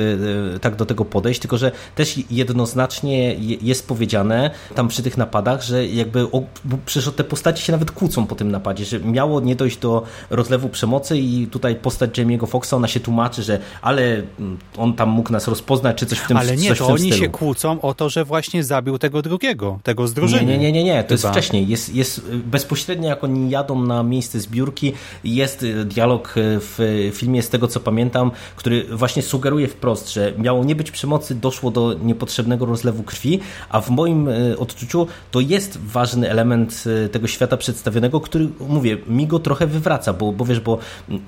e, 0.54 0.58
tak 0.58 0.76
do 0.76 0.86
tego 0.86 1.04
podejść, 1.04 1.40
tylko 1.40 1.58
że 1.58 1.72
też 1.94 2.14
jednoznacznie 2.30 3.34
jest 3.62 3.88
powiedziane 3.88 4.50
tam 4.74 4.88
przy 4.88 5.02
tych 5.02 5.16
napadach, 5.16 5.62
że 5.62 5.86
jakby 5.86 6.22
o, 6.22 6.42
przecież 6.86 7.14
te 7.16 7.24
postaci 7.24 7.62
się 7.62 7.72
nawet 7.72 7.90
kłócą 7.90 8.26
po 8.26 8.34
tym 8.34 8.50
napadzie, 8.50 8.84
że 8.84 9.00
miało 9.00 9.40
nie 9.40 9.56
dojść 9.56 9.78
do 9.78 10.02
rozlewu 10.30 10.68
przemocy 10.68 11.18
i 11.18 11.46
tutaj 11.46 11.76
postać 11.76 12.18
Jamie'ego 12.18 12.46
Foxa, 12.56 12.72
ona 12.76 12.88
się 12.88 13.00
tłumaczy, 13.00 13.42
że 13.42 13.58
ale 13.82 14.02
mm, 14.38 14.58
on 14.76 14.94
tam 14.94 15.08
mógł 15.08 15.32
nas 15.32 15.48
rozpoznać, 15.48 15.96
czy 15.96 16.06
coś 16.06 16.18
w 16.18 16.26
tym 16.26 16.36
Ale 16.36 16.56
nie, 16.56 16.74
to 16.74 16.86
oni 16.86 17.12
się 17.12 17.28
kłócą 17.28 17.80
o 17.80 17.94
to, 17.94 18.08
że 18.08 18.24
właśnie 18.24 18.64
zabił 18.64 18.98
tego 18.98 19.22
drugiego, 19.22 19.78
tego 19.82 20.08
z 20.08 20.14
drużyny. 20.14 20.44
Nie, 20.44 20.58
nie, 20.58 20.72
nie, 20.72 20.84
nie, 20.84 21.04
to 21.04 21.14
jest 21.14 21.26
wcześniej. 21.26 21.68
Jest, 21.68 21.94
jest 21.94 22.30
bezpośrednio 22.30 23.08
jak 23.08 23.24
oni 23.24 23.50
jadą 23.50 23.82
na 23.82 24.02
miejsce 24.02 24.40
zbiórki, 24.40 24.92
jest 25.24 25.62
e, 25.62 25.84
dialog 25.84 26.28
e, 26.28 26.32
w 26.60 27.10
filmie, 27.14 27.42
z 27.42 27.48
tego 27.48 27.68
co 27.68 27.80
pamiętam, 27.80 28.30
który 28.56 28.84
właśnie 28.84 29.22
sugeruje 29.22 29.68
wprost, 29.68 30.12
że 30.12 30.32
miało 30.38 30.64
nie 30.64 30.76
być 30.76 30.90
przemocy, 30.90 31.34
doszło 31.34 31.70
do 31.70 31.94
niepotrzebnego 32.02 32.66
rozlewu 32.66 33.02
krwi, 33.02 33.40
a 33.68 33.80
w 33.80 33.90
moim 33.90 34.28
odczuciu 34.58 35.06
to 35.30 35.40
jest 35.40 35.78
ważny 35.78 36.30
element 36.30 36.84
tego 37.12 37.28
świata 37.28 37.56
przedstawionego, 37.56 38.20
który, 38.20 38.48
mówię, 38.68 38.96
mi 39.06 39.26
go 39.26 39.38
trochę 39.38 39.66
wywraca, 39.66 40.12
bo, 40.12 40.32
bo 40.32 40.44
wiesz, 40.44 40.60
bo 40.60 40.78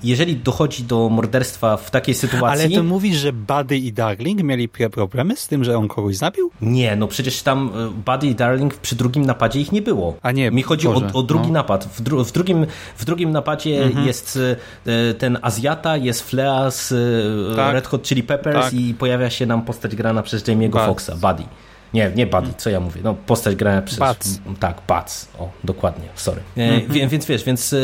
jeżeli 0.03 0.35
dochodzi 0.35 0.83
do 0.83 1.09
morderstwa 1.19 1.77
w 1.77 1.91
takiej 1.91 2.15
sytuacji... 2.15 2.65
Ale 2.65 2.75
to 2.75 2.83
mówisz, 2.83 3.17
że 3.17 3.33
Buddy 3.33 3.77
i 3.77 3.93
Darling 3.93 4.43
mieli 4.43 4.69
problemy 4.69 5.35
z 5.35 5.47
tym, 5.47 5.63
że 5.63 5.77
on 5.77 5.87
kogoś 5.87 6.17
zabił? 6.17 6.51
Nie, 6.61 6.95
no 6.95 7.07
przecież 7.07 7.41
tam 7.41 7.71
e, 7.75 8.11
Buddy 8.11 8.27
i 8.27 8.35
Darling 8.35 8.73
przy 8.73 8.95
drugim 8.95 9.25
napadzie 9.25 9.59
ich 9.59 9.71
nie 9.71 9.81
było. 9.81 10.15
A 10.21 10.31
nie, 10.31 10.51
Mi 10.51 10.63
chodzi 10.63 10.87
o, 10.87 11.01
o, 11.13 11.23
drugi 11.23 11.47
no. 11.47 11.53
napad. 11.53 11.85
W, 11.85 12.01
dru 12.01 12.25
w, 12.25 12.31
drugim, 12.31 12.65
w 12.97 13.05
drugim 13.05 13.31
napadzie 13.31 13.83
mhm. 13.83 14.07
jest 14.07 14.39
ten 15.17 15.37
Azjata, 15.41 15.97
jest 15.97 16.29
Flea 16.29 16.71
z 16.71 16.93
tak. 17.55 17.73
Red 17.73 17.87
Hot 17.87 18.03
Chili 18.03 18.23
Peppers 18.23 18.65
tak. 18.65 18.73
i 18.73 18.93
pojawia 18.93 19.29
się 19.29 19.45
nam 19.45 19.61
postać 19.61 19.95
grana 19.95 20.23
przez 20.23 20.43
Jamie'ego 20.43 20.85
Foxa, 20.85 21.11
Buddy. 21.21 21.43
Nie, 21.93 22.11
nie 22.15 22.27
Buddy, 22.27 22.53
co 22.57 22.69
ja 22.69 22.79
mówię? 22.79 23.01
No, 23.03 23.13
postać 23.13 23.55
grana 23.55 23.81
przez... 23.81 23.99
Bats. 23.99 24.39
Tak, 24.59 24.81
Bats. 24.87 25.27
O, 25.39 25.49
dokładnie, 25.63 26.07
sorry. 26.15 26.41
Mm 26.57 26.79
-hmm. 26.79 27.09
Więc 27.09 27.25
wiesz, 27.25 27.43
więc 27.43 27.73
e, 27.73 27.77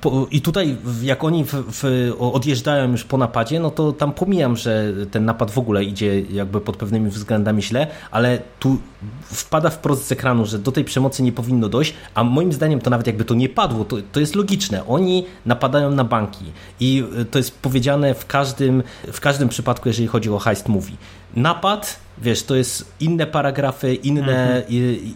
po, 0.00 0.26
i 0.30 0.40
tutaj 0.40 0.76
jak 1.02 1.24
oni 1.24 1.44
w, 1.44 1.52
w, 1.52 2.12
odjeżdżają 2.18 2.90
już 2.90 3.04
po 3.04 3.18
napadzie, 3.18 3.60
no 3.60 3.70
to 3.70 3.92
tam 3.92 4.12
pomijam, 4.12 4.56
że 4.56 4.92
ten 5.10 5.24
napad 5.24 5.50
w 5.50 5.58
ogóle 5.58 5.84
idzie 5.84 6.20
jakby 6.20 6.60
pod 6.60 6.76
pewnymi 6.76 7.10
względami 7.10 7.62
źle, 7.62 7.86
ale 8.10 8.38
tu 8.58 8.78
wpada 9.22 9.70
wprost 9.70 10.06
z 10.06 10.12
ekranu, 10.12 10.46
że 10.46 10.58
do 10.58 10.72
tej 10.72 10.84
przemocy 10.84 11.22
nie 11.22 11.32
powinno 11.32 11.68
dojść, 11.68 11.94
a 12.14 12.24
moim 12.24 12.52
zdaniem 12.52 12.80
to 12.80 12.90
nawet 12.90 13.06
jakby 13.06 13.24
to 13.24 13.34
nie 13.34 13.48
padło, 13.48 13.84
to, 13.84 13.96
to 14.12 14.20
jest 14.20 14.34
logiczne. 14.34 14.86
Oni 14.86 15.26
napadają 15.46 15.90
na 15.90 16.04
banki 16.04 16.44
i 16.80 17.04
e, 17.20 17.24
to 17.24 17.38
jest 17.38 17.58
powiedziane 17.58 18.14
w 18.14 18.26
każdym, 18.26 18.82
w 19.12 19.20
każdym 19.20 19.48
przypadku, 19.48 19.88
jeżeli 19.88 20.08
chodzi 20.08 20.30
o 20.30 20.38
heist 20.38 20.68
movie. 20.68 20.96
Napad 21.36 22.03
Wiesz, 22.18 22.42
to 22.42 22.54
jest 22.54 22.94
inne 23.00 23.26
paragrafy, 23.26 23.94
inne, 23.94 24.56
mhm. 24.56 24.64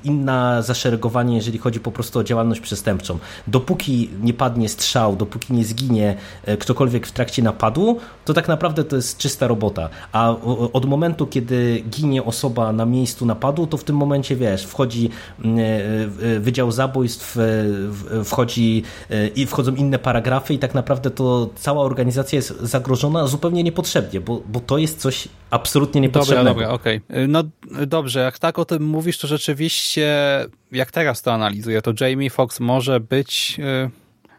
inna 0.04 0.62
zaszeregowanie, 0.62 1.36
jeżeli 1.36 1.58
chodzi 1.58 1.80
po 1.80 1.92
prostu 1.92 2.18
o 2.18 2.24
działalność 2.24 2.60
przestępczą. 2.60 3.18
Dopóki 3.46 4.10
nie 4.22 4.34
padnie 4.34 4.68
strzał, 4.68 5.16
dopóki 5.16 5.52
nie 5.52 5.64
zginie 5.64 6.16
e, 6.44 6.56
ktokolwiek 6.56 7.06
w 7.06 7.12
trakcie 7.12 7.42
napadu, 7.42 7.98
to 8.24 8.34
tak 8.34 8.48
naprawdę 8.48 8.84
to 8.84 8.96
jest 8.96 9.18
czysta 9.18 9.46
robota. 9.46 9.88
A 10.12 10.34
od 10.72 10.84
momentu, 10.84 11.26
kiedy 11.26 11.82
ginie 11.90 12.24
osoba 12.24 12.72
na 12.72 12.86
miejscu 12.86 13.26
napadu, 13.26 13.66
to 13.66 13.76
w 13.76 13.84
tym 13.84 13.96
momencie, 13.96 14.36
wiesz, 14.36 14.64
wchodzi 14.64 15.10
e, 15.44 15.48
e, 16.36 16.40
Wydział 16.40 16.72
Zabójstw, 16.72 17.38
wchodzi 18.24 18.82
i 19.36 19.46
wchodzą 19.46 19.74
inne 19.74 19.98
paragrafy 19.98 20.54
i 20.54 20.58
tak 20.58 20.74
naprawdę 20.74 21.10
to 21.10 21.50
cała 21.56 21.82
organizacja 21.84 22.36
jest 22.36 22.60
zagrożona 22.60 23.26
zupełnie 23.26 23.62
niepotrzebnie, 23.62 24.20
bo, 24.20 24.40
bo 24.48 24.60
to 24.60 24.78
jest 24.78 25.00
coś 25.00 25.28
absolutnie 25.50 26.00
niepotrzebnego. 26.00 26.50
Dobra, 26.50 26.66
dobra, 26.66 26.78
okej. 26.88 27.00
Okay. 27.08 27.28
No 27.28 27.44
dobrze, 27.86 28.20
jak 28.20 28.38
tak 28.38 28.58
o 28.58 28.64
tym 28.64 28.82
mówisz, 28.82 29.18
to 29.18 29.26
rzeczywiście, 29.26 30.16
jak 30.72 30.90
teraz 30.90 31.22
to 31.22 31.32
analizuję, 31.32 31.82
to 31.82 31.92
Jamie 32.00 32.30
Foxx 32.30 32.60
może 32.60 33.00
być 33.00 33.56
y, 33.58 33.90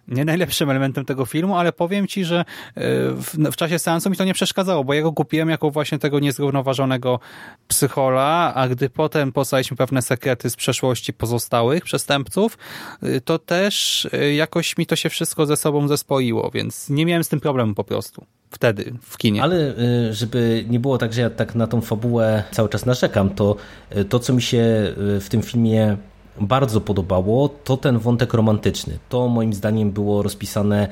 nie 0.10 0.26
najlepszym 0.26 0.70
elementem 0.70 1.06
tego 1.06 1.26
filmu, 1.26 1.56
ale 1.56 1.72
powiem 1.72 2.08
ci, 2.08 2.26
że 2.26 2.42
y, 2.42 2.44
w, 3.14 3.36
w, 3.52 3.56
czasie 3.56 3.80
seansu 3.80 4.10
mi 4.10 4.18
to 4.18 4.24
nie 4.24 4.34
przeszkadzało, 4.34 4.84
bo 4.84 4.94
ja 4.94 5.02
go 5.02 5.14
kupiłem 5.14 5.50
jako 5.50 5.72
właśnie 5.72 6.00
tego 6.00 6.20
niezrównoważonego 6.20 7.20
psychola, 7.68 8.54
a 8.56 8.68
gdy 8.68 8.90
potem 8.90 9.32
poznaliśmy 9.32 9.78
pewne 9.78 10.02
sekrety 10.02 10.50
z 10.50 10.56
przeszłości 10.56 11.14
pozostałych 11.14 11.84
przestępców, 11.84 12.58
y, 13.04 13.22
to 13.22 13.40
też 13.40 14.08
jakoś 14.36 14.78
mi 14.78 14.86
to 14.86 14.96
się 14.96 15.10
wszystko 15.10 15.46
ze 15.46 15.58
sobą 15.58 15.88
zespoiło, 15.88 16.52
więc 16.54 16.90
nie 16.90 17.06
miałem 17.06 17.24
z 17.24 17.30
tym 17.30 17.40
problemu 17.40 17.74
po 17.74 17.84
prostu 17.84 18.26
wtedy 18.52 18.94
w 19.02 19.18
kinie. 19.18 19.44
Ale 19.44 19.56
y, 20.10 20.14
żeby 20.14 20.66
nie 20.70 20.80
było 20.80 20.98
tak, 20.98 21.14
że 21.14 21.22
ja 21.22 21.30
tak 21.30 21.56
na 21.56 21.68
tą 21.68 21.82
fabułę 21.82 22.44
cały 22.52 22.70
czas 22.70 22.86
narzekam, 22.86 23.30
to 23.30 23.56
y, 23.98 24.06
to, 24.06 24.20
co 24.20 24.34
mi 24.34 24.42
się 24.42 24.58
y, 24.58 25.20
w 25.20 25.30
tym 25.30 25.42
filmie 25.42 25.98
bardzo 26.42 26.82
podobało, 26.82 27.50
to 27.64 27.78
ten 27.78 28.00
wątek 28.00 28.34
romantyczny. 28.34 28.98
To 29.10 29.28
moim 29.28 29.54
zdaniem 29.54 29.92
było 29.92 30.24
rozpisane 30.24 30.88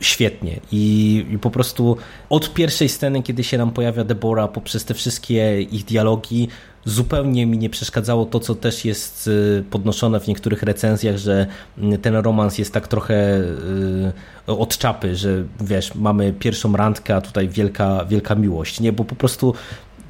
świetnie 0.00 0.60
I, 0.72 1.26
i, 1.30 1.38
po 1.38 1.50
prostu 1.50 1.96
od 2.30 2.54
pierwszej 2.54 2.88
sceny, 2.88 3.22
kiedy 3.22 3.44
się 3.44 3.58
nam 3.58 3.70
pojawia 3.70 4.04
Deborah, 4.04 4.52
poprzez 4.52 4.84
te 4.84 4.94
wszystkie 4.94 5.62
ich 5.62 5.84
dialogi, 5.84 6.48
zupełnie 6.84 7.46
mi 7.46 7.58
nie 7.58 7.70
przeszkadzało 7.70 8.26
to, 8.26 8.40
co 8.40 8.54
też 8.54 8.84
jest 8.84 9.26
y, 9.26 9.64
podnoszone 9.70 10.20
w 10.20 10.26
niektórych 10.26 10.62
recenzjach, 10.62 11.16
że 11.16 11.46
ten 12.02 12.16
romans 12.16 12.58
jest 12.58 12.72
tak 12.72 12.88
trochę 12.88 13.38
y, 14.48 14.52
od 14.52 14.78
czapy, 14.78 15.16
że 15.16 15.44
wiesz, 15.60 15.94
mamy 15.94 16.32
pierwszą 16.32 16.76
randkę, 16.76 17.16
a 17.16 17.20
tutaj 17.20 17.48
wielka, 17.48 18.04
wielka 18.04 18.34
miłość, 18.34 18.80
nie? 18.80 18.92
Bo 18.92 19.04
po 19.04 19.14
prostu 19.14 19.54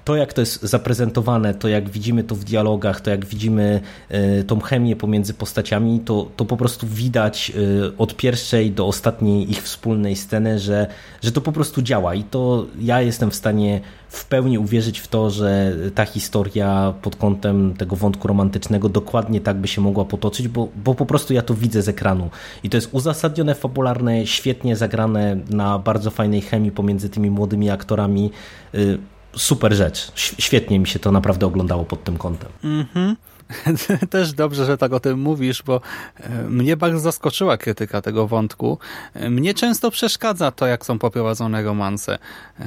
to 0.08 0.16
jak 0.16 0.32
to 0.32 0.40
jest 0.40 0.62
zaprezentowane, 0.62 1.54
to 1.54 1.68
jak 1.68 1.90
widzimy 1.90 2.24
to 2.24 2.34
w 2.34 2.44
dialogach, 2.44 3.00
to 3.00 3.10
jak 3.10 3.26
widzimy 3.26 3.80
e, 4.08 4.44
tą 4.44 4.60
chemię 4.60 4.96
pomiędzy 4.96 5.34
postaciami, 5.34 6.00
to, 6.00 6.28
to 6.36 6.44
po 6.44 6.56
prostu 6.56 6.86
widać 6.86 7.52
e, 7.52 7.96
od 7.98 8.16
pierwszej 8.16 8.70
do 8.70 8.86
ostatniej 8.86 9.50
ich 9.50 9.62
wspólnej 9.62 10.16
sceny, 10.16 10.58
że, 10.58 10.86
że 11.22 11.32
to 11.32 11.40
po 11.40 11.52
prostu 11.52 11.82
działa. 11.82 12.14
I 12.14 12.24
to 12.24 12.66
ja 12.80 13.00
jestem 13.00 13.30
w 13.30 13.34
stanie 13.34 13.80
w 14.08 14.24
pełni 14.24 14.58
uwierzyć 14.58 14.98
w 14.98 15.08
to, 15.08 15.30
że 15.30 15.76
ta 15.94 16.04
historia 16.04 16.94
pod 17.02 17.16
kątem 17.16 17.74
tego 17.74 17.96
wątku 17.96 18.28
romantycznego 18.28 18.88
dokładnie 18.88 19.40
tak 19.40 19.56
by 19.56 19.68
się 19.68 19.80
mogła 19.80 20.04
potoczyć, 20.04 20.48
bo, 20.48 20.68
bo 20.84 20.94
po 20.94 21.06
prostu 21.06 21.34
ja 21.34 21.42
to 21.42 21.54
widzę 21.54 21.82
z 21.82 21.88
ekranu. 21.88 22.30
I 22.62 22.70
to 22.70 22.76
jest 22.76 22.88
uzasadnione, 22.92 23.54
fabularne, 23.54 24.26
świetnie 24.26 24.76
zagrane 24.76 25.36
na 25.50 25.78
bardzo 25.78 26.10
fajnej 26.10 26.40
chemii 26.40 26.70
pomiędzy 26.70 27.08
tymi 27.08 27.30
młodymi 27.30 27.70
aktorami. 27.70 28.30
Y, 28.74 28.98
super 29.38 29.74
rzecz. 29.74 30.12
Świetnie 30.14 30.78
mi 30.78 30.86
się 30.86 30.98
to 30.98 31.12
naprawdę 31.12 31.46
oglądało 31.46 31.84
pod 31.84 32.04
tym 32.04 32.18
kątem. 32.18 32.48
Mhm. 32.64 33.16
Też 34.10 34.32
dobrze, 34.32 34.66
że 34.66 34.78
tak 34.78 34.92
o 34.92 35.00
tym 35.00 35.20
mówisz, 35.20 35.62
bo 35.62 35.80
e, 36.16 36.42
mnie 36.42 36.76
bardzo 36.76 36.98
zaskoczyła 36.98 37.56
krytyka 37.56 38.02
tego 38.02 38.26
wątku. 38.26 38.78
E, 39.14 39.30
mnie 39.30 39.54
często 39.54 39.90
przeszkadza 39.90 40.50
to, 40.50 40.66
jak 40.66 40.86
są 40.86 40.98
poprowadzone 40.98 41.62
romanse 41.62 42.18
e, 42.60 42.64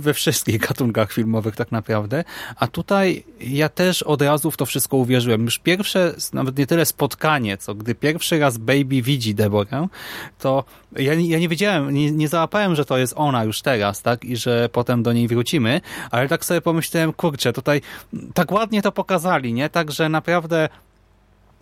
we 0.00 0.14
wszystkich 0.14 0.58
gatunkach 0.58 1.12
filmowych 1.12 1.56
tak 1.56 1.72
naprawdę, 1.72 2.24
a 2.56 2.66
tutaj 2.66 3.24
ja 3.40 3.68
też 3.68 4.02
od 4.02 4.22
razu 4.22 4.50
w 4.50 4.56
to 4.56 4.66
wszystko 4.66 4.96
uwierzyłem. 4.96 5.44
Już 5.44 5.58
pierwsze, 5.58 6.14
nawet 6.32 6.58
nie 6.58 6.66
tyle 6.66 6.86
spotkanie, 6.86 7.56
co 7.56 7.74
gdy 7.74 7.94
pierwszy 7.94 8.38
raz 8.38 8.58
Baby 8.58 9.02
widzi 9.02 9.34
Deborah, 9.34 9.88
to 10.38 10.64
ja, 10.96 11.14
ja 11.14 11.38
nie 11.38 11.48
wiedziałem, 11.48 11.94
nie, 11.94 12.10
nie 12.10 12.28
załapałem, 12.28 12.74
że 12.74 12.84
to 12.84 12.98
jest 12.98 13.14
ona 13.16 13.44
już 13.44 13.62
teraz, 13.62 14.02
tak, 14.02 14.24
i 14.24 14.36
że 14.36 14.68
potem 14.72 15.02
do 15.02 15.12
niej 15.12 15.28
wrócimy, 15.28 15.80
ale 16.10 16.28
tak 16.28 16.44
sobie 16.44 16.60
pomyślałem, 16.60 17.12
kurczę, 17.12 17.52
tutaj 17.52 17.80
tak 18.34 18.52
ładnie 18.52 18.82
to 18.82 18.92
pokazali, 18.92 19.52
nie, 19.52 19.68
tak, 19.68 19.87
że 19.90 20.08
naprawdę 20.08 20.68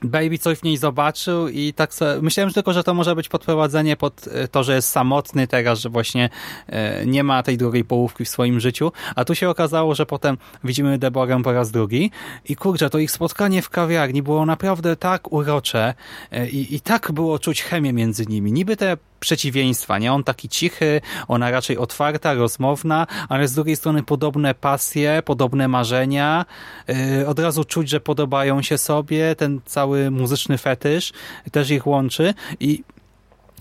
Baby 0.03 0.39
coś 0.39 0.59
w 0.59 0.63
niej 0.63 0.77
zobaczył 0.77 1.49
i 1.49 1.73
tak 1.73 1.95
sobie, 1.95 2.23
myślałem 2.23 2.53
tylko, 2.53 2.73
że 2.73 2.85
to 2.85 2.95
może 2.95 3.15
być 3.15 3.29
podprowadzenie 3.29 3.97
pod 3.97 4.29
e, 4.29 4.49
to, 4.49 4.65
że 4.65 4.75
jest 4.75 4.89
samotny 4.89 5.47
teraz, 5.47 5.79
że 5.79 5.89
właśnie 5.89 6.31
e, 6.67 7.07
nie 7.07 7.25
ma 7.25 7.43
tej 7.43 7.59
drugiej 7.59 7.85
połówki 7.85 8.25
w 8.25 8.29
swoim 8.29 8.61
życiu, 8.61 8.93
a 9.15 9.25
tu 9.25 9.35
się 9.35 9.49
okazało, 9.51 9.95
że 9.95 10.07
potem 10.07 10.39
widzimy 10.65 10.99
Deborah 10.99 11.43
po 11.43 11.53
raz 11.53 11.71
drugi 11.71 12.11
i 12.45 12.57
kurczę, 12.57 12.91
to 12.91 12.99
ich 12.99 13.11
spotkanie 13.11 13.63
w 13.63 13.71
kawiarni 13.71 14.23
było 14.23 14.47
naprawdę 14.47 14.97
tak 14.97 15.33
urocze 15.33 15.95
e, 16.33 16.49
i, 16.49 16.75
i 16.75 16.81
tak 16.81 17.13
było 17.13 17.39
czuć 17.39 17.63
chemię 17.63 17.93
między 17.93 18.27
nimi. 18.27 18.53
Niby 18.53 18.77
te 18.77 18.97
przeciwieństwa, 19.21 19.99
nie? 19.99 20.13
On 20.13 20.25
taki 20.25 20.49
cichy, 20.49 21.01
ona 21.29 21.51
raczej 21.51 21.79
otwarta, 21.79 22.35
rozmowna, 22.35 23.07
ale 23.29 23.49
z 23.49 23.55
drugiej 23.55 23.77
strony 23.77 24.03
podobne 24.03 24.55
pasje, 24.55 25.23
podobne 25.25 25.69
marzenia, 25.69 26.45
yy, 26.89 27.27
od 27.27 27.39
razu 27.39 27.65
czuć, 27.65 27.89
że 27.89 28.01
podobają 28.01 28.63
się 28.63 28.79
sobie, 28.79 29.35
ten 29.37 29.61
cały 29.65 30.11
muzyczny 30.11 30.59
fetysz 30.59 31.13
też 31.53 31.71
ich 31.71 31.87
łączy 31.87 32.35
i 32.61 32.83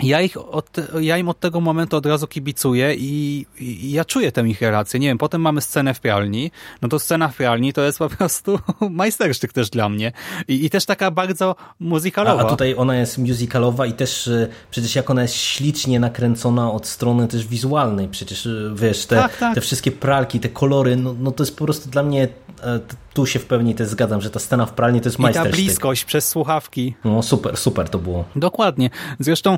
ja, 0.04 0.22
ich 0.22 0.38
od, 0.38 0.70
ja 1.02 1.18
im 1.18 1.30
od 1.30 1.40
tego 1.40 1.62
momentu 1.62 1.98
od 1.98 2.06
razu 2.06 2.28
kibicuję 2.28 2.96
i, 2.96 3.46
i, 3.60 3.92
ja 3.92 4.06
czuję 4.06 4.32
tę 4.32 4.42
ich 4.42 4.62
relację. 4.62 5.00
Nie 5.00 5.08
wiem, 5.08 5.18
potem 5.18 5.42
mamy 5.42 5.62
scenę 5.62 5.94
w 5.94 6.00
pralni, 6.00 6.52
no 6.82 6.90
to 6.90 7.00
scena 7.00 7.28
w 7.28 7.36
pralni 7.36 7.74
to 7.74 7.82
jest 7.82 8.00
po 8.00 8.10
prostu 8.10 8.60
majstersztyk 8.90 9.54
też 9.54 9.70
dla 9.70 9.90
mnie. 9.90 10.12
I, 10.48 10.66
i 10.66 10.70
też 10.70 10.86
taka 10.86 11.12
bardzo 11.12 11.56
muzykalowa. 11.80 12.44
A, 12.44 12.46
a, 12.46 12.50
tutaj 12.50 12.76
ona 12.78 12.96
jest 12.96 13.18
muzykalowa 13.18 13.86
i 13.86 13.94
też 13.94 14.28
e, 14.28 14.48
przecież 14.72 14.96
jak 14.96 15.10
ona 15.10 15.22
jest 15.22 15.36
ślicznie 15.36 16.00
nakręcona 16.00 16.72
od 16.72 16.88
strony 16.88 17.28
też 17.28 17.48
wizualnej. 17.48 18.08
Przecież 18.08 18.46
e, 18.48 18.50
wiesz, 18.76 19.06
te, 19.06 19.16
tak, 19.16 19.38
tak. 19.38 19.56
te 19.56 19.62
wszystkie 19.62 19.92
pralki, 19.92 20.40
te 20.40 20.50
kolory, 20.50 20.96
no, 20.96 21.16
no 21.20 21.32
to 21.32 21.44
jest 21.44 21.58
po 21.58 21.66
prostu 21.66 21.90
dla 21.90 22.04
mnie 22.04 22.28
e, 22.64 22.80
tu 23.16 23.26
się 23.26 23.40
w 23.40 23.46
pełni 23.46 23.76
też 23.76 23.88
zgadzam, 23.88 24.22
że 24.22 24.30
ta 24.30 24.40
scena 24.40 24.66
w 24.66 24.74
pralni 24.74 25.02
to 25.02 25.08
jest 25.08 25.20
majstersztyk. 25.20 25.54
I 25.54 25.58
ta 25.58 25.64
bliskość 25.64 26.06
przez 26.06 26.30
słuchawki. 26.30 26.96
No 27.06 27.24
super, 27.24 27.58
super 27.58 27.90
to 27.90 28.00
było. 28.00 28.26
Dokładnie. 28.36 28.90
Zresztą 29.20 29.54
y, 29.56 29.58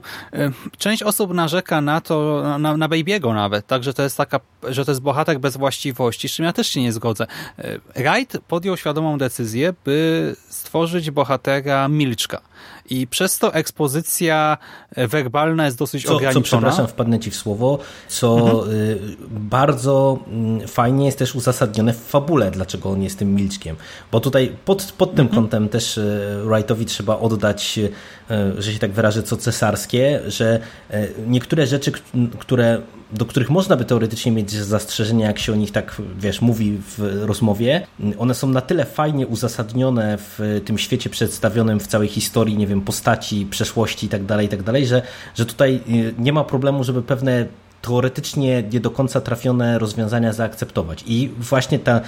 część 0.78 1.04
osób 1.04 1.34
narzeka 1.34 1.82
na 1.82 2.02
to, 2.02 2.44
na, 2.60 2.78
na 2.78 2.90
Baby'ego 2.90 3.34
nawet, 3.34 3.68
tak, 3.68 3.84
że 3.84 3.94
to 3.94 4.04
jest 4.04 4.18
taka, 4.18 4.40
że 4.64 4.86
to 4.86 4.92
jest 4.92 5.02
bohater 5.02 5.40
bez 5.40 5.58
właściwości, 5.58 6.30
z 6.30 6.32
czym 6.32 6.46
ja 6.46 6.54
też 6.54 6.68
się 6.68 6.82
nie 6.82 6.94
zgodzę. 6.94 7.28
Y, 7.60 7.82
Wright 7.96 8.38
podjął 8.48 8.78
świadomą 8.78 9.18
decyzję, 9.18 9.74
by 9.86 10.36
stworzyć 10.50 11.12
bohatera 11.12 11.88
Milczka. 11.88 12.42
I 12.90 13.08
przez 13.08 13.40
to 13.40 13.54
ekspozycja 13.54 14.58
werbalna 14.96 15.66
jest 15.66 15.78
dosyć 15.78 16.06
co, 16.06 16.16
ograniczona. 16.16 16.44
Co, 16.44 16.58
przepraszam, 16.58 16.88
wpadnę 16.88 17.20
Ci 17.20 17.32
w 17.32 17.36
słowo, 17.36 17.80
co 18.08 18.38
mhm. 18.38 18.72
Y, 18.72 19.00
bardzo 19.30 20.20
mm, 20.28 20.68
fajnie 20.68 21.06
jest 21.06 21.20
też 21.20 21.36
uzasadnione 21.36 21.94
w 21.94 21.98
fabule, 21.98 22.52
dlaczego 22.52 22.90
on 22.90 23.04
jest 23.04 23.20
tym 23.20 23.36
milczkiem. 23.36 23.76
Bo 24.12 24.20
tutaj 24.20 24.56
pod, 24.66 24.92
pod 24.98 25.16
tym 25.16 25.26
mhm. 25.26 25.44
kątem 25.44 25.70
też 25.70 25.98
y, 25.98 26.42
Wrightowi 26.46 26.86
trzeba 26.86 27.20
oddać, 27.20 27.80
y, 27.80 28.62
że 28.62 28.74
się 28.74 28.80
tak 28.80 28.92
wyrażę, 28.92 29.24
co 29.24 29.38
cesarskie, 29.38 30.22
że 30.28 30.60
niektóre 31.28 31.68
rzeczy, 31.68 31.92
które 32.40 32.82
do 33.12 33.26
których 33.26 33.50
można 33.50 33.76
by 33.76 33.86
teoretycznie 33.86 34.32
mieć 34.32 34.52
zastrzeżenia, 34.52 35.28
jak 35.28 35.40
się 35.40 35.54
o 35.54 35.56
nich 35.56 35.72
tak, 35.72 36.02
wiesz, 36.20 36.42
mówi 36.42 36.78
w 36.98 37.24
rozmowie, 37.26 37.88
one 38.18 38.34
są 38.34 38.50
na 38.50 38.62
tyle 38.62 38.86
fajnie 38.86 39.28
uzasadnione 39.28 40.18
w 40.18 40.62
tym 40.66 40.78
świecie 40.78 41.10
przedstawionym 41.10 41.80
w 41.80 41.88
całej 41.88 42.08
historii, 42.08 42.58
nie 42.58 42.68
wiem, 42.68 42.82
postaci, 42.82 43.48
przeszłości 43.50 44.06
i 44.06 44.10
tak 44.10 44.26
dalej, 44.26 44.46
i 44.46 44.50
tak 44.50 44.64
że, 44.86 45.02
że 45.36 45.46
tutaj 45.46 45.82
y, 45.90 46.14
nie 46.18 46.34
ma 46.34 46.44
problemu, 46.44 46.84
żeby 46.84 47.02
pewne 47.02 47.46
teoretycznie 47.82 48.64
nie 48.74 48.80
do 48.80 48.92
końca 48.92 49.22
trafione 49.22 49.80
rozwiązania 49.80 50.34
zaakceptować. 50.34 51.04
I 51.08 51.30
właśnie 51.40 51.80
ta, 51.80 52.02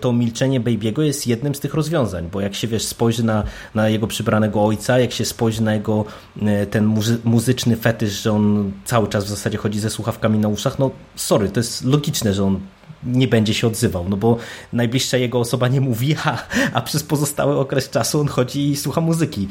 to 0.00 0.12
milczenie 0.12 0.60
Baby'ego 0.60 1.02
jest 1.02 1.26
jednym 1.26 1.54
z 1.54 1.60
tych 1.60 1.74
rozwiązań, 1.74 2.28
bo 2.32 2.40
jak 2.40 2.54
się 2.54 2.68
wiesz, 2.68 2.84
spojrzy 2.84 3.24
na, 3.24 3.44
na 3.74 3.88
jego 3.88 4.06
przybranego 4.06 4.64
ojca, 4.64 4.98
jak 4.98 5.12
się 5.12 5.24
spojrzy 5.24 5.62
na 5.62 5.74
jego 5.74 6.04
e, 6.42 6.66
ten 6.66 6.86
muzy 6.86 7.18
muzyczny 7.24 7.76
fetysz, 7.76 8.22
że 8.22 8.32
on 8.32 8.72
cały 8.84 9.08
czas 9.08 9.24
w 9.24 9.28
zasadzie 9.28 9.58
chodzi 9.58 9.80
ze 9.80 9.90
słuchawkami 9.90 10.38
na 10.38 10.48
uszach, 10.48 10.78
no 10.78 10.90
sorry, 11.16 11.48
to 11.48 11.60
jest 11.60 11.84
logiczne, 11.84 12.34
że 12.34 12.44
on 12.44 12.60
nie 13.04 13.28
będzie 13.28 13.54
się 13.54 13.66
odzywał, 13.66 14.08
no 14.08 14.16
bo 14.16 14.36
najbliższa 14.72 15.16
jego 15.16 15.40
osoba 15.40 15.68
nie 15.68 15.80
mówi, 15.80 16.16
a, 16.24 16.38
a 16.72 16.80
przez 16.80 17.02
pozostały 17.02 17.58
okres 17.58 17.90
czasu 17.90 18.20
on 18.20 18.28
chodzi 18.28 18.70
i 18.70 18.76
słucha 18.76 19.00
muzyki. 19.00 19.48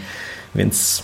Więc 0.56 1.04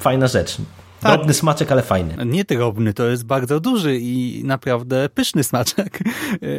fajna 0.00 0.26
rzecz. 0.26 0.56
Tak. 1.00 1.12
Drobny 1.12 1.34
smaczek, 1.34 1.72
ale 1.72 1.82
fajny. 1.82 2.16
Nie 2.26 2.44
drobny, 2.44 2.94
to 2.94 3.06
jest 3.06 3.26
bardzo 3.26 3.60
duży 3.60 3.98
i 4.00 4.42
naprawdę 4.44 5.08
pyszny 5.08 5.44
smaczek. 5.44 5.98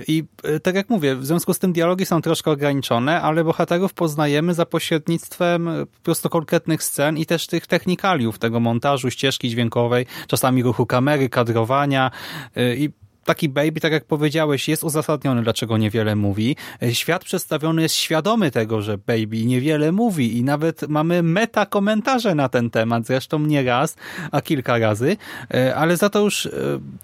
I 0.07 0.23
e, 0.43 0.59
tak 0.59 0.75
jak 0.75 0.89
mówię, 0.89 1.15
w 1.15 1.25
związku 1.25 1.53
z 1.53 1.59
tym 1.59 1.73
dialogi 1.73 2.05
są 2.05 2.21
troszkę 2.21 2.51
ograniczone, 2.51 3.21
ale 3.21 3.43
bohaterów 3.43 3.93
poznajemy 3.93 4.53
za 4.53 4.65
pośrednictwem 4.65 5.67
e, 5.67 5.85
po 5.85 6.01
prostu 6.03 6.29
konkretnych 6.29 6.83
scen 6.83 7.17
i 7.17 7.25
też 7.25 7.47
tych 7.47 7.67
technikaliów, 7.67 8.39
tego 8.39 8.59
montażu, 8.59 9.11
ścieżki 9.11 9.49
dźwiękowej, 9.49 10.05
czasami 10.27 10.63
ruchu 10.63 10.85
kamery, 10.85 11.29
kadrowania 11.29 12.11
e, 12.55 12.75
i 12.75 13.00
taki 13.25 13.49
baby, 13.49 13.79
tak 13.79 13.91
jak 13.91 14.05
powiedziałeś, 14.05 14.67
jest 14.67 14.83
uzasadniony, 14.83 15.43
dlaczego 15.43 15.77
niewiele 15.77 16.15
mówi. 16.15 16.55
Świat 16.91 17.23
przedstawiony 17.23 17.81
jest 17.81 17.95
świadomy 17.95 18.51
tego, 18.51 18.81
że 18.81 18.97
baby 18.97 19.45
niewiele 19.45 19.91
mówi 19.91 20.37
i 20.37 20.43
nawet 20.43 20.89
mamy 20.89 21.23
meta 21.23 21.65
komentarze 21.65 22.35
na 22.35 22.49
ten 22.49 22.69
temat, 22.69 23.05
zresztą 23.05 23.39
nie 23.39 23.63
raz, 23.63 23.95
a 24.31 24.41
kilka 24.41 24.77
razy, 24.77 25.17
e, 25.53 25.75
ale 25.75 25.97
za 25.97 26.09
to 26.09 26.19
już 26.19 26.45
e, 26.45 26.51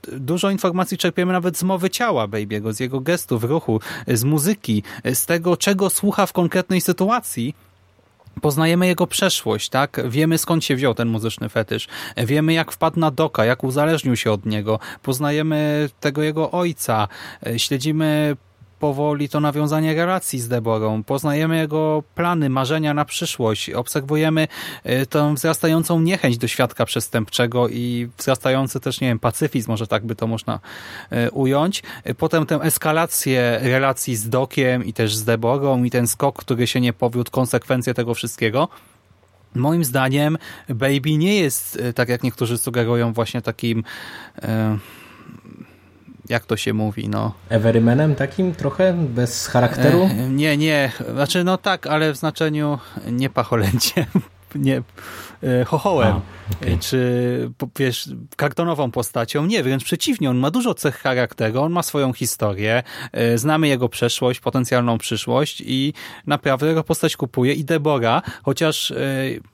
dużo 0.07 0.49
informacji 0.49 0.97
czerpiemy 0.97 1.33
nawet 1.33 1.57
z 1.57 1.63
mowy 1.63 1.89
ciała 1.89 2.27
baby'ego, 2.27 2.73
z 2.73 2.79
jego 2.79 2.99
gestów, 2.99 3.43
ruchu, 3.43 3.79
z 4.07 4.23
muzyki, 4.23 4.83
z 5.13 5.25
tego, 5.25 5.57
czego 5.57 5.89
słucha 5.89 6.25
w 6.25 6.33
konkretnej 6.33 6.81
sytuacji, 6.81 7.55
Poznajemy 8.41 8.87
jego 8.87 9.07
przeszłość, 9.07 9.69
tak? 9.69 10.01
Wiemy 10.09 10.37
skąd 10.37 10.65
się 10.65 10.75
wziął 10.75 10.93
ten 10.93 11.07
muzyczny 11.07 11.49
fetysz. 11.49 11.87
Wiemy 12.17 12.53
jak 12.53 12.71
wpadł 12.71 12.99
na 12.99 13.11
Doka, 13.11 13.45
jak 13.45 13.63
uzależnił 13.63 14.15
się 14.15 14.31
od 14.31 14.45
niego. 14.45 14.79
Poznajemy 15.03 15.89
tego 15.99 16.23
jego 16.23 16.51
ojca. 16.51 17.07
Śledzimy 17.57 18.35
powoli 18.79 19.29
to 19.29 19.39
nawiązanie 19.39 19.95
relacji 19.95 20.39
z 20.39 20.47
Deborą. 20.47 21.03
Poznajemy 21.03 21.57
jego 21.57 22.03
plany, 22.15 22.49
marzenia 22.49 22.93
na 22.93 23.05
przyszłość. 23.05 23.69
Obserwujemy 23.69 24.47
e, 24.83 25.05
tą 25.05 25.35
wzrastającą 25.35 25.99
niechęć 25.99 26.37
do 26.37 26.47
świadka 26.47 26.85
przestępczego 26.85 27.69
i 27.69 28.09
wzrastający 28.17 28.79
też, 28.79 29.01
nie 29.01 29.07
wiem, 29.07 29.19
pacyfizm, 29.19 29.71
może 29.71 29.87
tak 29.87 30.05
by 30.05 30.15
to 30.15 30.27
można 30.27 30.59
e, 31.09 31.31
ująć. 31.31 31.83
E, 32.03 32.13
potem 32.13 32.45
tę 32.45 32.55
eskalację 32.55 33.59
relacji 33.61 34.15
z 34.15 34.29
Dokiem 34.29 34.85
i 34.85 34.93
też 34.93 35.15
z 35.15 35.23
Deborą 35.23 35.83
i 35.83 35.91
ten 35.91 36.07
skok, 36.07 36.35
który 36.39 36.67
się 36.67 36.81
nie 36.81 36.93
powiódł, 36.93 37.31
konsekwencje 37.31 37.93
tego 37.93 38.13
wszystkiego. 38.13 38.67
Moim 39.55 39.85
zdaniem 39.85 40.37
Baby 40.69 41.17
nie 41.17 41.35
jest, 41.35 41.81
tak 41.95 42.09
jak 42.09 42.23
niektórzy 42.23 42.57
sugerują, 42.57 43.13
właśnie 43.13 43.41
takim 43.41 43.83
jak 46.29 46.45
to 46.45 46.57
się 46.57 46.73
mówi, 46.73 47.09
no. 47.09 47.33
Everymanem 47.49 48.15
takim 48.15 48.55
trochę, 48.55 48.93
bez 48.93 49.47
charakteru? 49.47 50.03
E, 50.03 50.29
nie, 50.29 50.57
nie, 50.57 50.91
znaczy 51.13 51.43
no 51.43 51.57
tak, 51.57 51.87
ale 51.87 52.13
w 52.13 52.17
znaczeniu 52.17 52.79
nie 53.11 53.29
pacholęciem. 53.29 54.05
nie, 54.55 54.81
chochołem, 55.65 56.13
A, 56.13 56.55
okay. 56.61 56.77
czy 56.77 57.51
wiesz, 57.79 58.09
kartonową 58.35 58.91
postacią. 58.91 59.45
Nie, 59.45 59.63
wręcz 59.63 59.83
przeciwnie, 59.83 60.29
on 60.29 60.37
ma 60.37 60.51
dużo 60.51 60.73
cech 60.73 60.97
charakteru, 60.97 61.61
on 61.61 61.71
ma 61.71 61.83
swoją 61.83 62.13
historię, 62.13 62.83
znamy 63.35 63.67
jego 63.67 63.89
przeszłość, 63.89 64.39
potencjalną 64.39 64.97
przyszłość 64.97 65.63
i 65.65 65.93
naprawdę 66.27 66.67
jego 66.67 66.83
postać 66.83 67.17
kupuje 67.17 67.53
i 67.53 67.63
Debora, 67.65 68.21
chociaż 68.43 68.93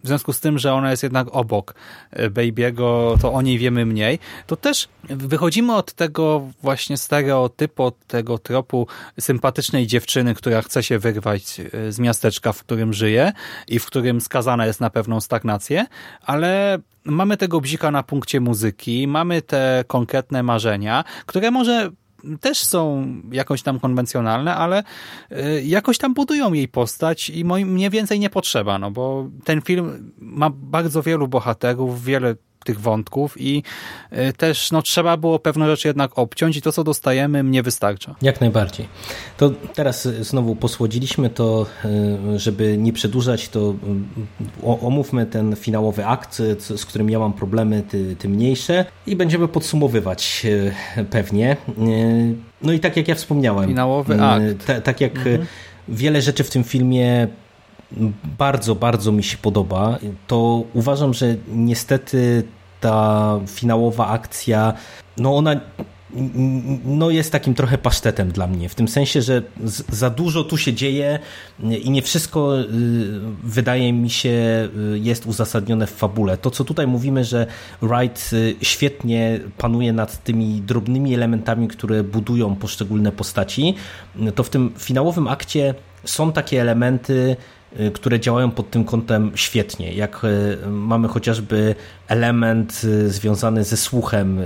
w 0.03 0.07
związku 0.07 0.33
z 0.33 0.39
tym, 0.39 0.59
że 0.59 0.73
ona 0.73 0.91
jest 0.91 1.03
jednak 1.03 1.27
obok 1.31 1.75
Baby'ego, 2.15 3.17
to 3.21 3.33
o 3.33 3.41
niej 3.41 3.57
wiemy 3.57 3.85
mniej, 3.85 4.19
to 4.47 4.55
też 4.55 4.87
wychodzimy 5.03 5.75
od 5.75 5.93
tego 5.93 6.41
właśnie 6.61 6.97
stereotypu, 6.97 7.83
od 7.83 8.07
tego 8.07 8.37
tropu 8.37 8.87
sympatycznej 9.19 9.87
dziewczyny, 9.87 10.35
która 10.35 10.61
chce 10.61 10.83
się 10.83 10.99
wyrwać 10.99 11.61
z 11.89 11.99
miasteczka, 11.99 12.53
w 12.53 12.63
którym 12.63 12.93
żyje 12.93 13.31
i 13.67 13.79
w 13.79 13.85
którym 13.85 14.21
skazana 14.21 14.65
jest 14.65 14.81
na 14.81 14.89
pewną 14.89 15.21
stagnację, 15.21 15.72
ale 16.25 16.79
mamy 17.05 17.37
tego 17.37 17.61
bzika 17.61 17.91
na 17.91 18.03
punkcie 18.03 18.39
muzyki, 18.39 19.07
mamy 19.07 19.41
te 19.41 19.83
konkretne 19.87 20.43
marzenia, 20.43 21.03
które 21.25 21.51
może 21.51 21.91
też 22.41 22.57
są 22.57 23.07
jakoś 23.31 23.61
tam 23.61 23.79
konwencjonalne, 23.79 24.55
ale 24.55 24.83
y, 25.31 25.63
jakoś 25.65 25.97
tam 25.97 26.13
budują 26.13 26.53
jej 26.53 26.67
postać 26.67 27.29
i 27.29 27.45
mnie 27.45 27.89
więcej 27.89 28.19
nie 28.19 28.29
potrzeba, 28.29 28.79
no 28.79 28.91
bo 28.91 29.29
ten 29.43 29.61
film 29.61 30.11
ma 30.17 30.49
bardzo 30.49 31.03
wielu 31.03 31.27
bohaterów, 31.27 32.03
wiele 32.03 32.35
tych 32.63 32.79
wątków 32.79 33.41
i 33.41 33.63
y, 34.11 34.33
też 34.33 34.71
no, 34.71 34.81
trzeba 34.81 35.17
było 35.17 35.39
pewne 35.39 35.67
rzeczy 35.67 35.87
jednak 35.87 36.19
obciąć 36.19 36.57
i 36.57 36.61
to, 36.61 36.71
co 36.71 36.83
dostajemy, 36.83 37.43
mnie 37.43 37.63
wystarcza. 37.63 38.15
Jak 38.21 38.41
najbardziej. 38.41 38.87
To 39.37 39.51
teraz 39.73 40.07
znowu 40.07 40.55
posłodziliśmy 40.55 41.29
to, 41.29 41.65
y, 42.35 42.39
żeby 42.39 42.77
nie 42.77 42.93
przedłużać, 42.93 43.49
to 43.49 43.75
y, 44.63 44.65
omówmy 44.65 45.25
ten 45.25 45.55
finałowy 45.55 46.05
akt, 46.05 46.41
z 46.59 46.85
którym 46.85 47.09
ja 47.09 47.19
mam 47.19 47.33
problemy, 47.33 47.83
ty, 47.89 48.15
ty 48.15 48.29
mniejsze 48.29 48.85
i 49.07 49.15
będziemy 49.15 49.47
podsumowywać 49.47 50.47
pewnie. 51.09 51.57
No 52.61 52.73
i 52.73 52.79
tak 52.79 52.97
jak 52.97 53.07
ja 53.07 53.15
wspomniałem. 53.15 53.67
Finałowy 53.69 54.21
akt. 54.21 54.83
tak 54.83 55.01
jak 55.01 55.17
mhm. 55.17 55.45
wiele 55.87 56.21
rzeczy 56.21 56.43
w 56.43 56.49
tym 56.49 56.63
filmie 56.63 57.27
bardzo, 58.37 58.75
bardzo 58.75 59.11
mi 59.11 59.23
się 59.23 59.37
podoba, 59.37 59.97
to 60.27 60.63
uważam, 60.73 61.13
że 61.13 61.35
niestety 61.47 62.43
ta 62.81 63.39
finałowa 63.47 64.07
akcja, 64.07 64.73
no 65.17 65.37
ona 65.37 65.55
no 66.85 67.09
jest 67.09 67.31
takim 67.31 67.53
trochę 67.53 67.77
pasztetem 67.77 68.31
dla 68.31 68.47
mnie, 68.47 68.69
w 68.69 68.75
tym 68.75 68.87
sensie, 68.87 69.21
że 69.21 69.41
za 69.89 70.09
dużo 70.09 70.43
tu 70.43 70.57
się 70.57 70.73
dzieje 70.73 71.19
i 71.83 71.91
nie 71.91 72.01
wszystko 72.01 72.59
y, 72.59 72.65
wydaje 73.43 73.93
mi 73.93 74.09
się 74.09 74.69
y, 74.93 74.99
jest 74.99 75.25
uzasadnione 75.25 75.87
w 75.87 75.91
fabule. 75.91 76.37
To, 76.37 76.51
co 76.51 76.63
tutaj 76.63 76.87
mówimy, 76.87 77.23
że 77.23 77.47
Wright 77.81 78.33
y, 78.33 78.55
świetnie 78.61 79.39
panuje 79.57 79.93
nad 79.93 80.23
tymi 80.23 80.61
drobnymi 80.61 81.13
elementami, 81.13 81.67
które 81.67 82.03
budują 82.03 82.55
poszczególne 82.55 83.11
postaci, 83.11 83.75
to 84.35 84.43
w 84.43 84.49
tym 84.49 84.73
finałowym 84.77 85.27
akcie 85.27 85.75
są 86.05 86.31
takie 86.31 86.61
elementy, 86.61 87.35
które 87.93 88.19
działają 88.19 88.51
pod 88.51 88.69
tym 88.69 88.85
kątem 88.85 89.31
świetnie. 89.35 89.93
Jak 89.93 90.21
y, 90.23 90.57
mamy 90.67 91.07
chociażby 91.07 91.75
element 92.07 92.81
y, 92.83 93.09
związany 93.09 93.63
ze 93.63 93.77
słuchem 93.77 94.39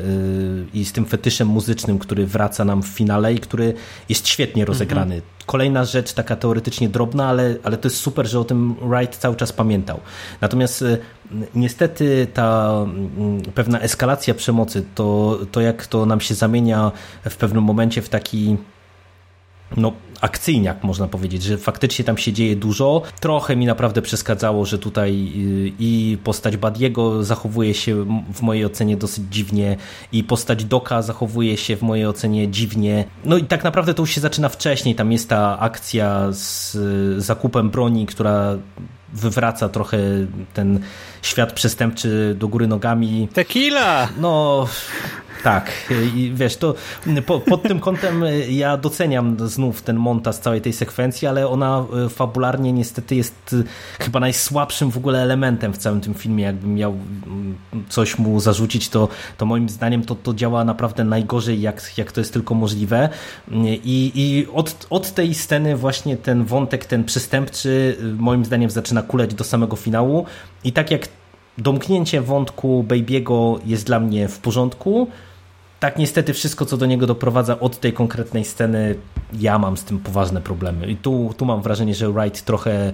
i 0.74 0.86
z 0.86 0.94
tym 0.94 1.06
fetyszem 1.06 1.48
muzycznym, 1.48 2.00
który 2.00 2.26
wraca 2.26 2.66
nam 2.66 2.84
w 2.84 2.88
finale 2.88 3.34
i 3.34 3.40
który 3.40 3.74
jest 4.10 4.28
świetnie 4.28 4.62
mhm. 4.62 4.68
rozegrany. 4.68 5.16
Mhm. 5.16 5.34
Kolejna 5.46 5.86
rzecz, 5.86 6.14
taka 6.14 6.36
teoretycznie 6.36 6.90
drobna, 6.90 7.28
ale, 7.28 7.56
ale 7.64 7.78
to 7.78 7.88
jest 7.88 7.98
super, 7.98 8.28
że 8.28 8.40
o 8.40 8.44
tym 8.44 8.76
Wright 8.82 9.18
cały 9.18 9.36
czas 9.36 9.54
pamiętał. 9.54 10.00
Natomiast 10.42 10.84
niestety 11.56 12.28
ta 12.34 12.80
mm, 12.84 13.42
pewna 13.42 13.80
eskalacja 13.80 14.34
przemocy, 14.34 14.86
to, 14.96 15.40
to 15.52 15.62
jak 15.62 15.88
to 15.88 16.06
nam 16.06 16.22
się 16.22 16.36
zamienia 16.36 16.92
w 17.30 17.36
pewnym 17.36 17.64
momencie 17.64 18.02
w 18.02 18.10
taki 18.10 18.58
no, 19.78 19.94
akcyjniak, 20.22 20.84
można 20.84 21.08
powiedzieć, 21.08 21.44
że 21.44 21.58
faktycznie 21.58 22.06
tam 22.06 22.18
się 22.18 22.34
dzieje 22.34 22.56
dużo. 22.56 23.02
Trochę 23.20 23.56
mi 23.56 23.66
naprawdę 23.66 24.02
przeszkadzało, 24.02 24.66
że 24.66 24.80
tutaj 24.80 25.12
y, 25.12 25.72
i 25.80 26.18
postać 26.24 26.58
Badiego 26.58 27.24
zachowuje 27.24 27.74
się 27.74 28.06
w 28.34 28.42
mojej 28.42 28.66
ocenie 28.66 28.98
dosyć 28.98 29.24
dziwnie 29.32 29.78
i 30.12 30.24
postać 30.24 30.66
Doka 30.66 31.02
zachowuje 31.02 31.58
się 31.58 31.76
w 31.76 31.82
mojej 31.82 32.06
ocenie 32.06 32.48
dziwnie. 32.48 33.06
No 33.26 33.38
i 33.38 33.44
tak 33.44 33.64
naprawdę 33.64 33.94
to 33.94 34.04
już 34.04 34.12
się 34.12 34.22
zaczyna 34.22 34.50
wcześniej. 34.50 34.96
Tam 34.96 35.12
jest 35.12 35.30
ta 35.30 35.60
akcja 35.60 36.28
z 36.32 36.76
y, 36.76 37.22
zakupem 37.22 37.70
broni, 37.70 38.06
która 38.06 38.58
wywraca 39.14 39.70
trochę 39.70 39.98
ten 40.54 40.80
świat 41.28 41.54
przestępczy 41.54 42.36
do 42.40 42.48
góry 42.48 42.68
nogami. 42.68 43.28
Tequila! 43.34 44.10
No, 44.20 44.68
tak, 45.44 45.72
i 46.16 46.32
wiesz, 46.36 46.58
to 46.58 46.76
po, 47.26 47.40
pod 47.40 47.64
tym 47.64 47.80
kątem 47.80 48.24
ja 48.50 48.78
doceniam 48.78 49.50
znów 49.50 49.82
ten 49.82 49.98
montaż 49.98 50.36
całej 50.36 50.62
tej 50.62 50.74
sekwencji, 50.74 51.28
ale 51.28 51.48
ona 51.48 51.86
e, 52.06 52.10
fabularnie 52.10 52.74
niestety 52.74 53.16
jest 53.16 53.56
e, 54.00 54.04
chyba 54.04 54.20
najsłabszym 54.20 54.92
w 54.92 54.98
ogóle 54.98 55.22
elementem 55.22 55.74
w 55.74 55.78
całym 55.78 56.02
tym 56.02 56.14
filmie. 56.14 56.44
Jakbym 56.44 56.76
miał 56.76 56.92
mm, 56.92 57.58
coś 57.90 58.18
mu 58.18 58.40
zarzucić, 58.40 58.90
to, 58.90 59.08
to 59.38 59.46
moim 59.46 59.70
zdaniem 59.70 60.04
to, 60.04 60.16
to 60.16 60.34
działa 60.34 60.64
naprawdę 60.64 61.04
najgorzej, 61.04 61.62
jak, 61.62 61.98
jak 61.98 62.12
to 62.12 62.22
jest 62.22 62.34
tylko 62.34 62.54
możliwe. 62.54 63.10
I, 63.84 64.12
i 64.16 64.48
od, 64.54 64.88
od 64.90 65.14
tej 65.14 65.34
sceny 65.34 65.76
właśnie 65.76 66.18
ten 66.18 66.46
wątek, 66.46 66.86
ten 66.86 67.04
przestępczy, 67.04 67.98
e, 68.00 68.04
moim 68.04 68.46
zdaniem 68.46 68.70
zaczyna 68.70 69.02
kuleć 69.02 69.34
do 69.34 69.44
samego 69.44 69.76
finału. 69.76 70.26
I 70.64 70.72
tak 70.72 70.92
jak 70.92 71.08
domknięcie 71.58 72.22
wątku 72.22 72.86
Baby'ego 72.88 73.60
jest 73.66 73.86
dla 73.86 74.00
mnie 74.00 74.28
w 74.28 74.40
porządku, 74.40 75.08
tak 75.80 75.98
niestety 75.98 76.34
wszystko, 76.34 76.66
co 76.66 76.78
do 76.78 76.86
niego 76.86 77.08
doprowadza 77.08 77.60
od 77.60 77.80
tej 77.80 77.94
konkretnej 77.94 78.46
sceny, 78.46 78.96
ja 79.34 79.60
mam 79.60 79.78
z 79.78 79.84
tym 79.84 80.00
poważne 80.00 80.42
problemy. 80.42 80.88
I 80.88 80.96
tu, 80.96 81.34
tu 81.38 81.46
mam 81.46 81.62
wrażenie, 81.62 81.96
że 81.96 82.12
Wright 82.12 82.46
trochę 82.46 82.94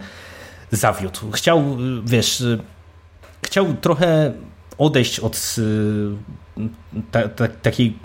zawiódł. 0.71 1.31
Chciał, 1.31 1.63
wiesz, 2.05 2.43
chciał 3.41 3.73
trochę 3.73 4.33
odejść 4.77 5.19
od 5.19 5.55
ta, 7.11 7.27
ta, 7.27 7.47
takiej 7.47 7.97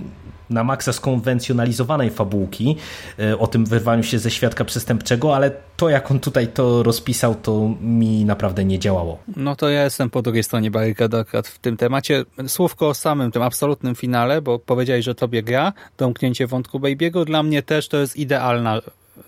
na 0.51 0.64
maksa 0.64 0.92
skonwencjonalizowanej 0.92 2.11
fabułki 2.11 2.76
e, 3.18 3.38
o 3.38 3.46
tym 3.46 3.66
wyrwaniu 3.66 4.03
się 4.03 4.18
ze 4.18 4.30
świadka 4.30 4.64
przestępczego, 4.64 5.36
ale 5.36 5.51
to 5.76 5.88
jak 5.88 6.11
on 6.11 6.20
tutaj 6.20 6.49
to 6.49 6.82
rozpisał, 6.82 7.34
to 7.34 7.70
mi 7.80 8.24
naprawdę 8.24 8.64
nie 8.64 8.78
działało. 8.78 9.18
No 9.36 9.57
to 9.57 9.68
ja 9.68 9.84
jestem 9.84 10.11
po 10.11 10.22
drugiej 10.22 10.44
stronie 10.44 10.70
barykady 10.70 11.16
akurat 11.16 11.49
w 11.49 11.59
tym 11.59 11.76
temacie. 11.76 12.24
Słówko 12.46 12.88
o 12.88 12.94
samym 12.94 13.30
tym 13.30 13.42
absolutnym 13.42 13.94
finale, 13.94 14.42
bo 14.42 14.59
powiedziałeś, 14.59 15.05
że 15.05 15.14
tobie 15.14 15.42
gra, 15.42 15.72
domknięcie 15.99 16.46
wątku 16.46 16.78
Baby'ego, 16.78 17.24
dla 17.24 17.42
mnie 17.42 17.62
też 17.62 17.88
to 17.88 17.96
jest 17.96 18.16
idealna 18.16 18.80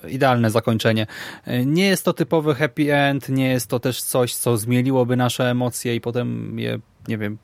idealne 0.09 0.51
zakończenie. 0.51 1.07
E, 1.45 1.67
nie 1.67 1.87
jest 1.87 2.05
to 2.05 2.13
typowy 2.13 2.55
happy 2.55 2.95
end, 2.95 3.29
nie 3.29 3.49
jest 3.49 3.67
to 3.67 3.81
też 3.81 4.03
coś, 4.03 4.35
co 4.35 4.57
zmieliłoby 4.57 5.17
nasze 5.17 5.51
emocje 5.51 5.95
i 5.95 6.01
potem 6.01 6.59
je, 6.59 6.79
nie 7.09 7.19
wiem, 7.19 7.39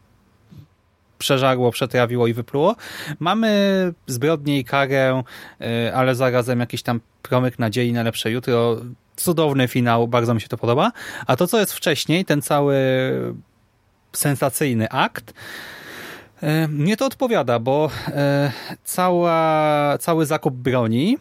przeżarło, 1.19 1.71
przetrawiło 1.71 2.27
i 2.27 2.33
wypluło. 2.33 2.77
Mamy 3.19 3.93
zbrodnię 4.07 4.59
i 4.59 4.65
karę, 4.65 5.23
y, 5.61 5.95
ale 5.95 6.15
zarazem 6.15 6.61
jakiś 6.61 6.83
tam 6.83 7.01
promyk 7.23 7.59
nadziei 7.59 7.93
na 7.93 8.03
lepsze 8.03 8.31
jutro. 8.31 8.77
Cudowny 9.17 9.69
finał, 9.69 10.09
bardzo 10.09 10.35
mi 10.35 10.41
się 10.41 10.49
to 10.49 10.57
podoba. 10.57 10.93
A 11.27 11.37
to, 11.37 11.47
co 11.47 11.59
jest 11.59 11.73
wcześniej, 11.73 12.25
ten 12.25 12.43
cały 12.43 12.77
sensacyjny 14.13 14.89
akt, 14.89 15.35
y, 16.43 16.69
mnie 16.69 16.97
to 16.97 17.07
odpowiada, 17.07 17.59
bo 17.59 17.91
y, 18.09 18.13
cała, 18.85 19.99
cały 19.99 20.27
zakup 20.27 20.55
broni 20.55 21.19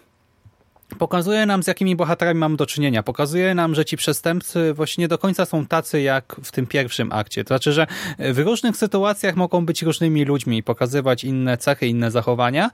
pokazuje 0.98 1.46
nam, 1.46 1.64
z 1.64 1.68
jakimi 1.68 1.96
bohaterami 1.96 2.40
mamy 2.40 2.58
do 2.58 2.66
czynienia. 2.66 3.04
Pokazuje 3.04 3.56
nam, 3.56 3.76
że 3.76 3.86
ci 3.86 3.98
przestępcy 3.98 4.74
właśnie 4.74 5.02
nie 5.02 5.08
do 5.08 5.18
końca 5.18 5.46
są 5.46 5.66
tacy, 5.66 6.02
jak 6.02 6.36
w 6.44 6.52
tym 6.52 6.68
pierwszym 6.68 7.12
akcie. 7.12 7.44
To 7.44 7.48
znaczy, 7.48 7.72
że 7.74 7.88
w 8.20 8.40
różnych 8.40 8.78
sytuacjach 8.78 9.36
mogą 9.36 9.66
być 9.66 9.82
różnymi 9.82 10.26
ludźmi, 10.26 10.64
pokazywać 10.64 11.24
inne 11.24 11.58
cechy, 11.58 11.88
inne 11.88 12.12
zachowania. 12.12 12.72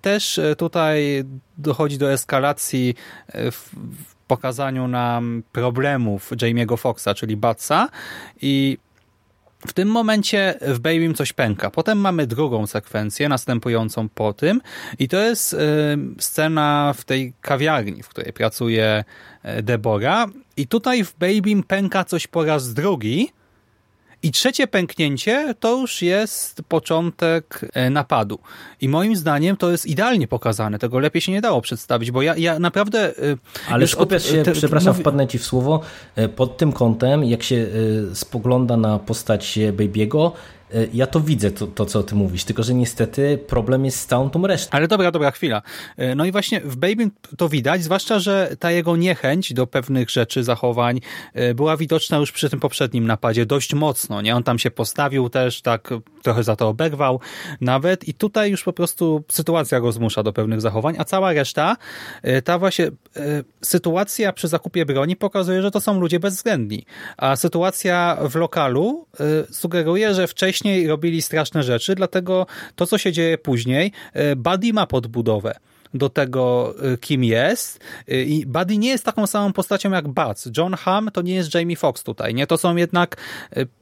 Też 0.00 0.40
tutaj 0.58 1.24
dochodzi 1.58 1.98
do 1.98 2.12
eskalacji 2.12 2.94
w 3.34 3.70
pokazaniu 4.26 4.88
nam 4.88 5.42
problemów 5.52 6.32
Jamie'ego 6.32 6.78
Foxa, 6.78 7.14
czyli 7.16 7.36
Batsa 7.36 7.88
i 8.42 8.78
w 9.66 9.72
tym 9.72 9.88
momencie 9.88 10.54
w 10.60 10.78
Babym 10.78 11.14
coś 11.14 11.32
pęka. 11.32 11.70
Potem 11.70 11.98
mamy 11.98 12.26
drugą 12.26 12.66
sekwencję, 12.66 13.28
następującą 13.28 14.08
po 14.08 14.32
tym. 14.32 14.60
I 14.98 15.08
to 15.08 15.16
jest 15.16 15.52
y, 15.52 15.56
scena 16.18 16.94
w 16.96 17.04
tej 17.04 17.32
kawiarni, 17.40 18.02
w 18.02 18.08
której 18.08 18.32
pracuje 18.32 19.04
y, 19.58 19.62
Debora 19.62 20.26
i 20.56 20.66
tutaj 20.66 21.04
w 21.04 21.14
Babym 21.18 21.62
pęka 21.62 22.04
coś 22.04 22.26
po 22.26 22.44
raz 22.44 22.74
drugi 22.74 23.30
I 24.22 24.30
trzecie 24.30 24.66
pęknięcie 24.66 25.54
to 25.60 25.80
już 25.80 26.02
jest 26.02 26.62
początek 26.68 27.60
e, 27.72 27.90
napadu. 27.90 28.38
I 28.80 28.88
moim 28.88 29.16
zdaniem 29.16 29.56
to 29.56 29.70
jest 29.70 29.86
idealnie 29.86 30.28
pokazane. 30.28 30.78
Tego 30.78 30.98
lepiej 30.98 31.22
się 31.22 31.32
nie 31.32 31.40
dało 31.40 31.60
przedstawić, 31.60 32.10
bo 32.10 32.22
ja, 32.22 32.36
ja 32.36 32.58
naprawdę... 32.58 33.08
E, 33.08 33.36
Ale 33.68 33.86
skupiasz 33.86 34.24
się, 34.24 34.42
te, 34.42 34.52
przepraszam, 34.52 34.94
wpadnę 34.94 35.26
ci 35.26 35.38
w 35.38 35.44
słowo, 35.44 35.80
e, 36.16 36.28
pod 36.28 36.56
tym 36.56 36.72
kątem, 36.72 37.24
jak 37.24 37.42
się 37.42 37.66
spogląda 38.14 38.76
na 38.76 38.98
postać 38.98 39.58
Baby'ego, 39.72 40.32
ja 40.92 41.06
to 41.06 41.20
widzę, 41.20 41.50
to, 41.50 41.66
to, 41.66 41.86
co 41.86 42.02
ty 42.02 42.14
mówisz, 42.14 42.44
tylko 42.44 42.62
że 42.62 42.74
niestety 42.74 43.38
problem 43.38 43.84
jest 43.84 44.00
z 44.00 44.06
całą 44.06 44.30
tą 44.30 44.46
resztą. 44.46 44.70
Ale 44.72 44.88
dobra, 44.88 45.10
dobra, 45.10 45.30
chwila. 45.30 45.62
E, 45.96 46.14
no 46.14 46.24
i 46.24 46.32
właśnie 46.32 46.60
w 46.60 46.76
Baby 46.76 47.10
to 47.36 47.48
widać, 47.48 47.84
zwłaszcza, 47.84 48.18
że 48.18 48.56
ta 48.58 48.70
jego 48.70 48.96
niechęć 48.96 49.52
do 49.52 49.66
pewnych 49.66 50.10
rzeczy, 50.10 50.44
zachowań 50.44 51.00
e, 51.34 51.54
była 51.54 51.76
widoczna 51.76 52.18
już 52.18 52.32
przy 52.32 52.50
tym 52.50 52.60
poprzednim 52.60 53.06
napadzie 53.06 53.46
dość 53.46 53.74
mocno, 53.74 54.22
nie? 54.22 54.36
On 54.36 54.42
tam 54.42 54.58
się 54.58 54.70
postawił 54.70 55.28
też, 55.28 55.62
tak 55.62 55.90
trochę 56.22 56.42
za 56.42 56.56
to 56.56 56.68
oberwał 56.68 57.20
nawet 57.60 58.08
i 58.08 58.14
tutaj 58.14 58.50
już 58.50 58.62
po 58.62 58.72
prostu 58.72 59.24
sytuacja 59.32 59.80
go 59.80 59.92
zmusza 59.92 60.22
do 60.22 60.32
pewnych 60.32 60.60
zachowań, 60.60 60.94
a 60.98 61.04
cała 61.04 61.32
reszta, 61.32 61.76
ta 62.44 62.58
właśnie 62.58 62.90
sytuacja 63.62 64.32
przy 64.32 64.48
zakupie 64.48 64.86
broni 64.86 65.16
pokazuje, 65.16 65.62
że 65.62 65.70
to 65.70 65.80
są 65.80 66.00
ludzie 66.00 66.20
bezwzględni, 66.20 66.86
a 67.16 67.36
sytuacja 67.36 68.18
w 68.30 68.34
lokalu 68.34 69.06
sugeruje, 69.50 70.14
że 70.14 70.26
wcześniej 70.26 70.55
wcześniej 70.56 70.86
robili 70.86 71.22
straszne 71.22 71.62
rzeczy, 71.62 71.94
dlatego 71.94 72.46
to, 72.76 72.86
co 72.86 72.98
się 72.98 73.12
dzieje 73.12 73.38
później, 73.38 73.92
e, 74.12 74.36
Buddy 74.36 74.72
ma 74.72 74.86
podbudowę 74.86 75.54
do 75.94 76.08
tego, 76.08 76.74
e, 76.92 76.98
kim 76.98 77.24
jest. 77.24 77.80
E, 78.08 78.22
I 78.22 78.46
Buddy 78.46 78.78
nie 78.78 78.88
jest 78.88 79.04
taką 79.04 79.26
samą 79.26 79.52
postacią 79.52 79.90
jak 79.90 80.08
Buzz. 80.08 80.48
John 80.56 80.74
Hamm 80.74 81.10
to 81.12 81.22
nie 81.22 81.34
jest 81.34 81.54
Jamie 81.54 81.76
Foxx 81.76 82.04
tutaj. 82.04 82.34
Nie? 82.34 82.46
To 82.46 82.58
są 82.58 82.76
jednak 82.76 83.16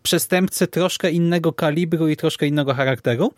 przestępcy 0.03 0.67
troszkę 0.67 1.11
innego 1.11 1.53
kalibru 1.53 2.09
i 2.09 2.17
troszkę 2.17 2.47
innego 2.47 2.75
charakteru. 2.75 3.33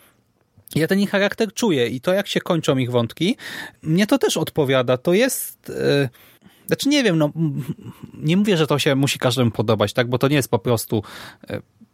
Ja 0.74 0.86
ten 0.86 1.00
ich 1.00 1.10
charakter 1.10 1.52
czuję 1.52 1.86
i 1.88 2.00
to, 2.00 2.12
jak 2.12 2.26
się 2.26 2.40
kończą 2.40 2.78
ich 2.78 2.90
wątki, 2.90 3.36
mnie 3.82 4.06
to 4.06 4.18
też 4.18 4.36
odpowiada. 4.36 4.96
To 4.96 5.12
jest... 5.12 5.72
Znaczy 6.66 6.88
nie 6.88 7.04
wiem, 7.04 7.18
no 7.18 7.30
nie 8.14 8.36
mówię, 8.36 8.56
że 8.56 8.66
to 8.66 8.78
się 8.78 8.94
musi 8.94 9.18
każdemu 9.18 9.50
podobać, 9.50 9.92
tak, 9.92 10.08
bo 10.08 10.18
to 10.18 10.28
nie 10.28 10.36
jest 10.36 10.50
po 10.50 10.58
prostu 10.58 11.02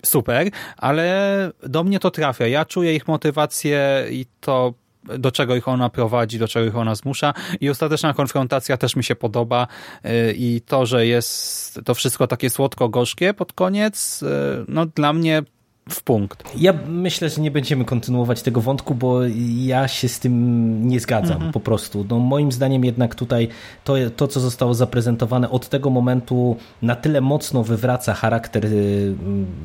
super, 0.05 0.51
ale 0.77 1.51
do 1.63 1.85
mnie 1.85 1.99
to 2.01 2.11
trafia. 2.11 2.47
Ja 2.47 2.65
czuję 2.65 2.95
ich 2.95 3.09
motywację 3.09 4.07
i 4.11 4.27
to 4.41 4.75
do 5.05 5.33
czego 5.33 5.57
ich 5.57 5.69
ona 5.69 5.91
prowadzi, 5.91 6.39
do 6.39 6.49
czego 6.49 6.67
ich 6.67 6.77
ona 6.77 6.95
zmusza 6.95 7.35
i 7.61 7.71
ostateczna 7.71 8.15
konfrontacja 8.15 8.77
też 8.77 8.97
mi 8.97 9.05
się 9.05 9.17
podoba 9.17 9.67
y, 10.05 10.35
i 10.37 10.61
to, 10.67 10.87
że 10.87 11.07
jest 11.07 11.81
to 11.85 11.95
wszystko 11.95 12.27
takie 12.27 12.51
słodko-gorzkie 12.51 13.35
pod 13.35 13.53
koniec, 13.53 14.23
y, 14.23 14.27
no 14.69 14.87
dla 14.87 15.13
mnie 15.13 15.43
w 15.89 16.03
punkt. 16.03 16.45
Ja 16.57 16.73
myślę, 16.89 17.31
że 17.31 17.41
nie 17.41 17.51
będziemy 17.51 17.85
kontynuować 17.85 18.43
tego 18.43 18.61
wątku, 18.61 18.95
bo 18.95 19.21
ja 19.57 19.89
się 19.89 20.09
z 20.09 20.21
tym 20.21 20.89
nie 20.89 21.01
zgadzam 21.01 21.33
mhm. 21.33 21.53
po 21.53 21.61
prostu. 21.61 22.07
No, 22.11 22.19
moim 22.19 22.53
zdaniem 22.53 22.85
jednak 22.85 23.15
tutaj 23.15 23.49
to, 23.85 23.95
to, 24.17 24.29
co 24.29 24.41
zostało 24.41 24.75
zaprezentowane 24.75 25.51
od 25.51 25.69
tego 25.69 25.91
momentu 25.91 26.57
na 26.83 26.97
tyle 26.97 27.21
mocno 27.21 27.65
wywraca 27.65 28.15
charakter 28.15 28.67
y, 28.67 29.15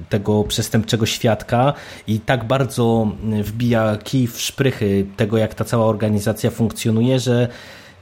tego 0.10 0.44
przestępczego 0.44 1.06
świadka 1.06 1.74
i 2.08 2.20
tak 2.20 2.48
bardzo 2.48 3.12
wbija 3.44 3.98
kij 4.04 4.28
w 4.28 4.42
szprychy 4.42 5.06
tego, 5.18 5.38
jak 5.38 5.54
ta 5.54 5.66
cała 5.66 5.86
organizacja 5.86 6.52
funkcjonuje, 6.52 7.20
że 7.20 7.48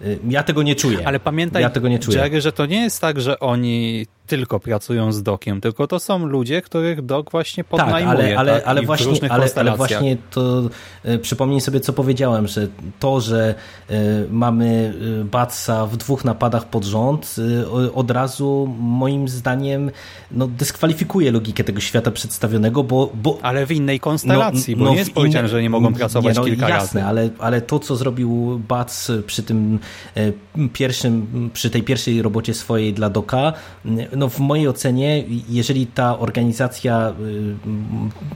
y, 0.01 0.19
ja 0.29 0.43
tego 0.43 0.63
nie 0.63 0.75
czuję. 0.75 1.07
Ale 1.07 1.19
pamiętaj, 1.19 1.61
ja 1.61 1.69
tego 1.69 1.87
nie 1.87 1.99
czuję. 1.99 2.17
Jerry, 2.17 2.41
że 2.41 2.51
to 2.51 2.65
nie 2.65 2.81
jest 2.81 3.01
tak, 3.01 3.21
że 3.21 3.39
oni 3.39 4.05
tylko 4.25 4.59
pracują 4.59 5.11
z 5.11 5.23
dokiem, 5.23 5.61
tylko 5.61 5.87
to 5.87 5.99
są 5.99 6.25
ludzie, 6.25 6.61
których 6.61 7.01
dok 7.01 7.31
właśnie 7.31 7.63
podnajmuje. 7.63 8.05
Tak, 8.05 8.17
ale, 8.17 8.37
ale, 8.37 8.53
tak? 8.53 8.67
ale, 8.67 8.81
właśnie, 8.81 9.31
ale, 9.31 9.49
ale 9.55 9.77
właśnie 9.77 10.17
to 10.31 10.69
y, 11.05 11.19
przypomnij 11.19 11.61
sobie, 11.61 11.79
co 11.79 11.93
powiedziałem, 11.93 12.47
że 12.47 12.67
to, 12.99 13.21
że 13.21 13.55
y, 13.89 13.93
mamy 14.29 14.93
e, 15.21 15.23
Batsa 15.23 15.85
w 15.85 15.97
dwóch 15.97 16.25
napadach 16.25 16.69
pod 16.69 16.83
rząd, 16.83 17.35
y, 17.83 17.93
od 17.93 18.11
razu 18.11 18.75
moim 18.79 19.27
zdaniem 19.27 19.91
no, 20.31 20.47
dyskwalifikuje 20.47 21.31
logikę 21.31 21.63
tego 21.63 21.79
świata 21.79 22.11
przedstawionego, 22.11 22.83
bo... 22.83 23.11
bo 23.13 23.37
ale 23.41 23.65
w 23.65 23.71
innej 23.71 23.99
konstelacji, 23.99 24.75
no, 24.75 24.79
bo 24.79 24.85
no, 24.85 24.91
nie 24.91 24.97
jest 24.97 25.13
powiedziane, 25.13 25.47
że 25.47 25.61
nie 25.61 25.69
mogą 25.69 25.93
pracować 25.93 26.35
nie, 26.35 26.41
no, 26.41 26.47
kilka 26.47 26.69
jasne, 26.69 27.01
razy. 27.01 27.09
Ale, 27.09 27.29
ale 27.39 27.61
to, 27.61 27.79
co 27.79 27.95
zrobił 27.95 28.61
Bats 28.67 29.11
przy 29.27 29.43
tym 29.43 29.79
pierwszym, 30.73 31.49
przy 31.53 31.69
tej 31.69 31.83
pierwszej 31.83 32.21
robocie 32.21 32.53
swojej 32.53 32.93
dla 32.93 33.09
doka, 33.09 33.53
no 34.17 34.29
w 34.29 34.39
mojej 34.39 34.67
ocenie, 34.67 35.23
jeżeli 35.49 35.87
ta 35.87 36.19
organizacja 36.19 37.13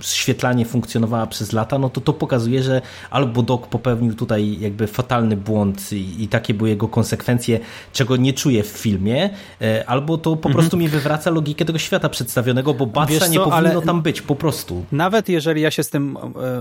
świetlanie 0.01 0.65
funkcjonowała 0.65 1.27
przez 1.27 1.53
lata, 1.53 1.79
no 1.79 1.89
to 1.89 2.01
to 2.01 2.13
pokazuje, 2.13 2.63
że 2.63 2.81
albo 3.09 3.43
Doc 3.43 3.61
popełnił 3.69 4.13
tutaj 4.13 4.59
jakby 4.59 4.87
fatalny 4.87 5.37
błąd 5.37 5.93
i, 5.93 6.23
i 6.23 6.27
takie 6.27 6.53
były 6.53 6.69
jego 6.69 6.87
konsekwencje, 6.87 7.59
czego 7.93 8.17
nie 8.17 8.33
czuję 8.33 8.63
w 8.63 8.67
filmie, 8.67 9.29
e, 9.61 9.89
albo 9.89 10.17
to 10.17 10.35
po 10.35 10.49
mhm. 10.49 10.53
prostu 10.53 10.77
mi 10.77 10.87
wywraca 10.87 11.29
logikę 11.29 11.65
tego 11.65 11.79
świata 11.79 12.09
przedstawionego, 12.09 12.73
bo 12.73 12.85
Batsa 12.85 13.27
nie 13.27 13.39
powinno 13.39 13.81
tam 13.81 14.01
być, 14.01 14.21
po 14.21 14.35
prostu. 14.35 14.85
Nawet 14.91 15.29
jeżeli 15.29 15.61
ja 15.61 15.71
się 15.71 15.83
z 15.83 15.89
tym 15.89 16.17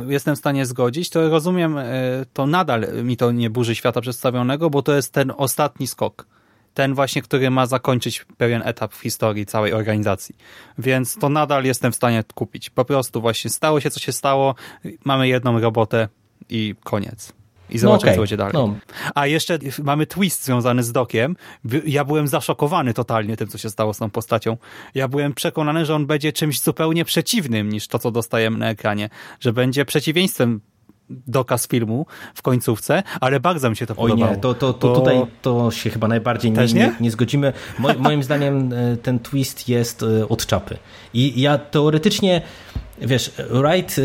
e, 0.08 0.12
jestem 0.12 0.36
w 0.36 0.38
stanie 0.38 0.66
zgodzić, 0.66 1.10
to 1.10 1.28
rozumiem, 1.28 1.78
e, 1.78 1.84
to 2.32 2.46
nadal 2.46 2.86
mi 3.04 3.16
to 3.16 3.32
nie 3.32 3.50
burzy 3.50 3.74
świata 3.74 4.00
przedstawionego, 4.00 4.70
bo 4.70 4.82
to 4.82 4.94
jest 4.94 5.12
ten 5.12 5.32
ostatni 5.36 5.86
skok 5.86 6.37
ten 6.78 6.94
właśnie, 6.94 7.22
który 7.22 7.50
ma 7.50 7.66
zakończyć 7.66 8.24
pewien 8.36 8.62
etap 8.64 8.94
w 8.94 9.00
historii 9.00 9.46
całej 9.46 9.72
organizacji. 9.72 10.34
Więc 10.78 11.14
to 11.14 11.28
nadal 11.28 11.64
jestem 11.64 11.92
w 11.92 11.96
stanie 11.96 12.24
kupić. 12.34 12.70
Po 12.70 12.84
prostu 12.84 13.20
właśnie 13.20 13.50
stało 13.50 13.80
się, 13.80 13.90
co 13.90 14.00
się 14.00 14.12
stało, 14.12 14.54
mamy 15.04 15.28
jedną 15.28 15.60
robotę 15.60 16.08
i 16.50 16.74
koniec. 16.84 17.32
I 17.70 17.78
zobaczymy, 17.78 17.88
no 17.88 17.96
okay. 17.96 18.14
co 18.14 18.20
będzie 18.20 18.36
dalej. 18.36 18.52
No. 18.54 18.74
A 19.14 19.26
jeszcze 19.26 19.58
mamy 19.82 20.06
twist 20.06 20.44
związany 20.44 20.82
z 20.82 20.92
Dokiem. 20.92 21.36
Ja 21.86 22.04
byłem 22.04 22.28
zaszokowany 22.28 22.94
totalnie 22.94 23.36
tym, 23.36 23.48
co 23.48 23.58
się 23.58 23.70
stało 23.70 23.94
z 23.94 23.98
tą 23.98 24.10
postacią. 24.10 24.56
Ja 24.94 25.08
byłem 25.08 25.34
przekonany, 25.34 25.86
że 25.86 25.94
on 25.94 26.06
będzie 26.06 26.32
czymś 26.32 26.60
zupełnie 26.60 27.04
przeciwnym 27.04 27.68
niż 27.68 27.88
to, 27.88 27.98
co 27.98 28.10
dostajemy 28.10 28.58
na 28.58 28.70
ekranie. 28.70 29.10
Że 29.40 29.52
będzie 29.52 29.84
przeciwieństwem 29.84 30.60
dokaz 31.10 31.68
filmu 31.68 32.06
w 32.34 32.42
końcówce, 32.42 33.02
ale 33.20 33.40
bardzo 33.40 33.70
mi 33.70 33.76
się 33.76 33.86
to 33.86 33.94
Oj 33.96 34.10
podobało. 34.10 34.34
nie, 34.34 34.40
to, 34.40 34.54
to, 34.54 34.72
to, 34.72 34.88
to... 34.88 34.94
tutaj 34.94 35.26
to 35.42 35.70
się 35.70 35.90
chyba 35.90 36.08
najbardziej 36.08 36.52
nie, 36.52 36.66
nie? 36.66 36.92
nie, 37.00 37.10
zgodzimy. 37.10 37.52
moim 37.98 38.22
zdaniem 38.22 38.72
e, 38.72 38.96
ten 38.96 39.18
twist 39.18 39.68
jest 39.68 40.02
e, 40.02 40.28
od 40.28 40.46
czapy. 40.46 40.76
I 41.14 41.40
ja 41.40 41.58
teoretycznie, 41.58 42.42
wiesz, 43.00 43.32
Wright 43.50 43.98
e, 43.98 44.02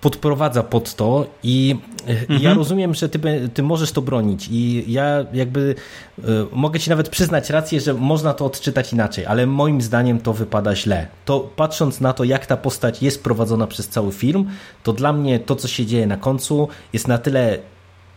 podprowadza 0.00 0.62
pod 0.62 0.94
to 0.94 1.26
i 1.42 1.76
mhm. 2.06 2.42
ja 2.42 2.54
rozumiem, 2.54 2.94
że 2.94 3.08
ty, 3.08 3.48
ty 3.54 3.62
możesz 3.62 3.92
to 3.92 4.02
bronić 4.02 4.48
i 4.50 4.84
ja 4.92 5.24
jakby 5.32 5.74
y, 6.18 6.22
mogę 6.52 6.80
ci 6.80 6.90
nawet 6.90 7.08
przyznać 7.08 7.50
rację, 7.50 7.80
że 7.80 7.94
można 7.94 8.34
to 8.34 8.44
odczytać 8.44 8.92
inaczej, 8.92 9.26
ale 9.26 9.46
moim 9.46 9.80
zdaniem 9.80 10.20
to 10.20 10.32
wypada 10.32 10.76
źle. 10.76 11.06
To 11.24 11.40
patrząc 11.40 12.00
na 12.00 12.12
to, 12.12 12.24
jak 12.24 12.46
ta 12.46 12.56
postać 12.56 13.02
jest 13.02 13.24
prowadzona 13.24 13.66
przez 13.66 13.88
cały 13.88 14.12
film, 14.12 14.50
to 14.82 14.92
dla 14.92 15.12
mnie 15.12 15.40
to, 15.40 15.56
co 15.56 15.68
się 15.68 15.86
dzieje 15.86 16.06
na 16.06 16.16
końcu 16.16 16.68
jest 16.92 17.08
na 17.08 17.18
tyle 17.18 17.58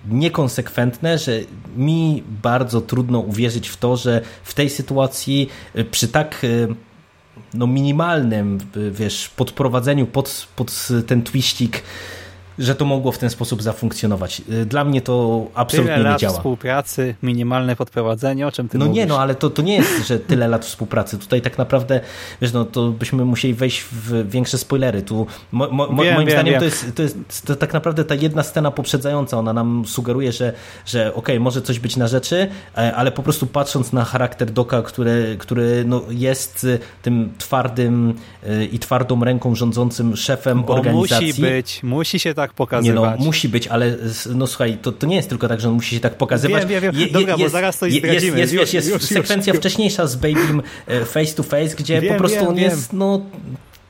niekonsekwentne, 0.09 1.17
że 1.17 1.39
mi 1.77 2.23
bardzo 2.43 2.81
trudno 2.81 3.19
uwierzyć 3.19 3.69
w 3.69 3.77
to, 3.77 3.97
że 3.97 4.21
w 4.43 4.53
tej 4.53 4.69
sytuacji 4.69 5.49
y, 5.75 5.85
przy 5.85 6.07
tak 6.07 6.43
y, 6.43 6.67
no 7.53 7.67
minimalnym, 7.67 8.59
wiesz, 8.91 9.29
podprowadzeniu 9.29 10.07
pod, 10.07 10.47
pod 10.55 10.87
ten 11.07 11.23
twistik 11.23 11.83
że 12.61 12.75
to 12.75 12.85
mogło 12.85 13.11
w 13.11 13.17
ten 13.17 13.29
sposób 13.29 13.61
zafunkcjonować. 13.61 14.41
Y, 14.49 14.65
dla 14.65 14.83
mnie 14.83 15.01
to 15.01 15.45
absolutnie 15.53 15.95
tyle 15.95 16.11
nie 16.11 16.17
działa. 16.17 16.33
współpracy, 16.33 17.15
minimalne 17.23 17.75
podprowadzenie, 17.75 18.47
o 18.47 18.51
czym 18.51 18.69
ty 18.69 18.77
No 18.77 18.85
mówisz? 18.85 18.97
nie, 18.97 19.05
no 19.05 19.19
ale 19.19 19.35
to, 19.35 19.49
to 19.49 19.61
nie 19.61 19.75
jest, 19.75 20.07
że 20.07 20.19
tyle 20.19 20.47
lat 20.47 20.65
współpracy. 20.65 21.17
Tutaj 21.17 21.41
tak 21.41 21.57
naprawdę, 21.57 21.99
wiesz, 22.41 22.53
no 22.53 22.65
to 22.65 22.89
byśmy 22.89 23.25
musieli 23.25 23.53
wejść 23.53 23.83
w 23.91 24.29
większe 24.29 24.57
spoilery. 24.57 25.01
Tu 25.01 25.27
mo, 25.51 25.67
mo, 25.71 25.87
wiem, 25.87 25.95
moim 25.95 26.27
wiem, 26.27 26.29
zdaniem 26.29 26.51
wiem. 26.53 26.59
To, 26.59 26.65
jest, 26.65 26.95
to 26.95 27.03
jest 27.03 27.45
to 27.45 27.55
tak 27.55 27.73
naprawdę 27.73 28.05
ta 28.05 28.15
jedna 28.15 28.43
scena 28.43 28.71
poprzedzająca, 28.71 29.37
ona 29.37 29.53
nam 29.53 29.83
sugeruje, 29.85 30.31
że, 30.31 30.53
że 30.85 31.01
okej, 31.01 31.19
okay, 31.19 31.39
może 31.39 31.61
coś 31.61 31.79
być 31.79 31.97
na 31.97 32.07
rzeczy, 32.07 32.49
e, 32.77 32.95
ale 32.95 33.11
po 33.11 33.23
prostu 33.23 33.47
patrząc 33.47 33.93
na 33.93 34.05
charakter 34.05 34.51
Doka, 34.51 34.81
który, 34.81 35.35
który 35.39 35.83
no 35.85 36.01
jest 36.09 36.63
y, 36.63 36.79
tym 37.01 37.33
twardym 37.37 38.13
y, 38.43 38.65
i 38.65 38.79
twardą 38.79 39.23
ręką 39.23 39.55
rządzącym 39.55 40.15
szefem 40.15 40.63
Bo 40.63 40.73
organizacji. 40.73 41.27
musi 41.27 41.41
być, 41.41 41.83
musi 41.83 42.19
się 42.19 42.33
tak 42.33 42.50
pokazywać. 42.55 42.95
Nie 42.95 43.17
no, 43.19 43.25
musi 43.25 43.49
być, 43.49 43.67
ale 43.67 43.97
no 44.35 44.47
słuchaj, 44.47 44.77
to, 44.81 44.91
to 44.91 45.07
nie 45.07 45.15
jest 45.15 45.29
tylko 45.29 45.47
tak, 45.47 45.61
że 45.61 45.69
on 45.69 45.73
musi 45.73 45.95
się 45.95 46.01
tak 46.01 46.15
pokazywać. 46.15 46.65
Wiem, 46.65 46.81
wiem, 46.81 46.95
wiem. 46.95 47.11
Dobra, 47.11 47.31
jest, 47.31 47.43
bo 47.43 47.49
zaraz 47.49 47.75
zdradzimy. 47.75 48.07
Jest, 48.13 48.25
jest, 48.25 48.53
jest, 48.53 48.73
jest 48.73 48.89
już, 48.89 49.03
sekwencja 49.03 49.53
już. 49.53 49.59
wcześniejsza 49.59 50.07
z 50.07 50.15
Babym 50.15 50.61
e, 50.87 51.05
face 51.05 51.33
to 51.33 51.43
face, 51.43 51.75
gdzie 51.75 52.01
wiem, 52.01 52.13
po 52.13 52.17
prostu 52.19 52.39
wiem, 52.39 52.47
on 52.47 52.57
jest 52.57 52.93
no 52.93 53.21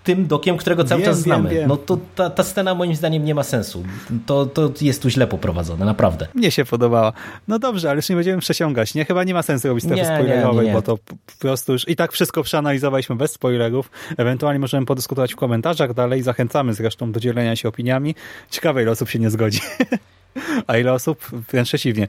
tym 0.03 0.27
dokiem, 0.27 0.57
którego 0.57 0.83
cały 0.83 1.01
Wiem, 1.01 1.09
czas 1.11 1.17
wiem, 1.17 1.23
znamy. 1.23 1.49
wiem. 1.49 1.67
No 1.67 1.77
to 1.77 1.97
ta, 2.15 2.29
ta 2.29 2.43
scena 2.43 2.75
moim 2.75 2.95
zdaniem 2.95 3.25
nie 3.25 3.35
ma 3.35 3.43
sensu. 3.43 3.83
To, 4.25 4.45
to 4.45 4.71
jest 4.81 5.01
tu 5.01 5.09
źle 5.09 5.27
poprowadzone, 5.27 5.85
naprawdę. 5.85 6.27
Mnie 6.35 6.51
się 6.51 6.65
podobała. 6.65 7.13
No 7.47 7.59
dobrze, 7.59 7.89
ale 7.89 7.95
już 7.95 8.09
nie 8.09 8.15
będziemy 8.15 8.41
przesiągać. 8.41 8.95
Nie, 8.95 9.05
chyba 9.05 9.23
nie 9.23 9.33
ma 9.33 9.41
sensu 9.43 9.67
robić 9.67 9.83
strefy 9.83 10.05
spoilerowej, 10.05 10.71
bo 10.73 10.81
to 10.81 10.97
po 10.97 11.15
prostu 11.39 11.71
już 11.73 11.89
i 11.89 11.95
tak 11.95 12.11
wszystko 12.11 12.43
przeanalizowaliśmy 12.43 13.15
bez 13.15 13.31
spoilerów. 13.31 13.91
Ewentualnie 14.17 14.59
możemy 14.59 14.85
podyskutować 14.85 15.33
w 15.33 15.35
komentarzach 15.35 15.93
dalej. 15.93 16.23
Zachęcamy 16.23 16.73
zresztą 16.73 17.11
do 17.11 17.19
dzielenia 17.19 17.55
się 17.55 17.69
opiniami. 17.69 18.15
Ciekawe, 18.49 18.81
ile 18.81 18.91
osób 18.91 19.09
się 19.09 19.19
nie 19.19 19.29
zgodzi. 19.29 19.59
A 20.67 20.77
ile 20.77 20.93
osób? 20.93 21.25
Wręcz 21.51 21.67
przeciwnie. 21.67 22.07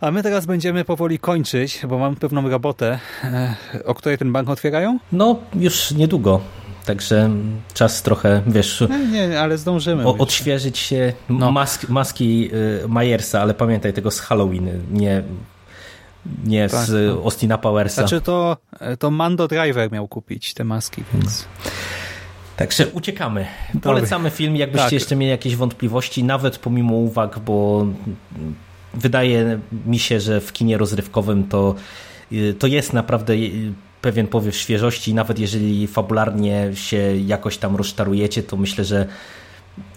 A 0.00 0.10
my 0.10 0.22
teraz 0.22 0.46
będziemy 0.46 0.84
powoli 0.84 1.18
kończyć, 1.18 1.80
bo 1.88 1.98
mamy 1.98 2.16
pewną 2.16 2.48
robotę. 2.50 2.98
E, 3.24 3.54
O 3.84 3.94
której 3.94 4.18
ten 4.18 4.32
bank 4.32 4.48
otwierają? 4.50 4.98
No, 5.12 5.38
już 5.54 5.90
niedługo. 5.90 6.40
Także 6.84 7.30
czas 7.74 8.02
trochę, 8.02 8.42
wiesz, 8.46 8.84
Nie, 8.90 9.28
nie, 9.28 9.40
ale 9.40 9.58
zdążymy. 9.58 10.06
o, 10.08 10.16
odświeżyć 10.16 10.78
się 10.78 11.12
No. 11.28 11.52
mask, 11.52 11.88
maski 11.88 12.50
y, 12.84 12.88
Myersa, 12.88 13.40
ale 13.40 13.54
pamiętaj 13.54 13.92
tego 13.92 14.10
z 14.10 14.20
Halloween, 14.20 14.68
nie, 14.90 15.22
nie 16.44 16.68
Tak, 16.68 16.86
z 16.86 16.90
y, 16.90 17.12
no. 17.16 17.22
Austina 17.22 17.58
Powersa. 17.58 18.02
Znaczy 18.02 18.20
to, 18.20 18.56
to 18.98 19.10
Mando 19.10 19.48
Driver 19.48 19.92
miał 19.92 20.08
kupić 20.08 20.54
te 20.54 20.64
maski, 20.64 21.02
więc... 21.14 21.44
Także 22.56 22.86
uciekamy. 22.86 23.46
Polecamy 23.82 24.30
film, 24.30 24.56
jakbyście 24.56 24.84
Tak. 24.84 24.92
jeszcze 24.92 25.16
mieli 25.16 25.30
jakieś 25.30 25.56
wątpliwości, 25.56 26.24
nawet 26.24 26.58
pomimo 26.58 26.94
uwag, 26.96 27.38
bo 27.38 27.86
wydaje 28.94 29.58
mi 29.86 29.98
się, 29.98 30.20
że 30.20 30.40
w 30.40 30.52
kinie 30.52 30.78
rozrywkowym 30.78 31.44
to, 31.48 31.74
y, 32.32 32.54
to 32.58 32.66
jest 32.66 32.92
naprawdę 32.92 33.34
y, 33.34 33.72
pewien 34.04 34.26
powiew 34.26 34.56
świeżości, 34.56 35.14
nawet 35.14 35.38
jeżeli 35.38 35.86
fabularnie 35.86 36.70
się 36.74 37.16
jakoś 37.26 37.58
tam 37.58 37.76
rozczarujecie, 37.76 38.42
to 38.42 38.56
myślę, 38.56 38.84
że 38.84 39.06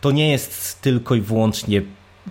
to 0.01 0.11
nie 0.11 0.31
jest 0.31 0.81
tylko 0.81 1.15
i 1.15 1.21
wyłącznie 1.21 1.81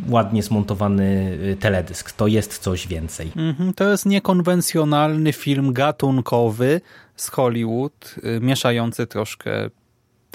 ładnie 0.09 0.43
zmontowany 0.43 1.39
y, 1.53 1.57
teledysk. 1.61 2.13
To 2.13 2.27
jest 2.27 2.59
coś 2.59 2.87
więcej. 2.87 3.33
Mhm, 3.37 3.75
To 3.75 3.91
jest 3.91 4.07
niekonwencjonalny 4.07 5.33
film 5.33 5.73
gatunkowy 5.73 6.81
z 7.17 7.29
Hollywood, 7.29 8.15
y, 8.37 8.41
mieszający 8.41 9.07
troszkę 9.07 9.71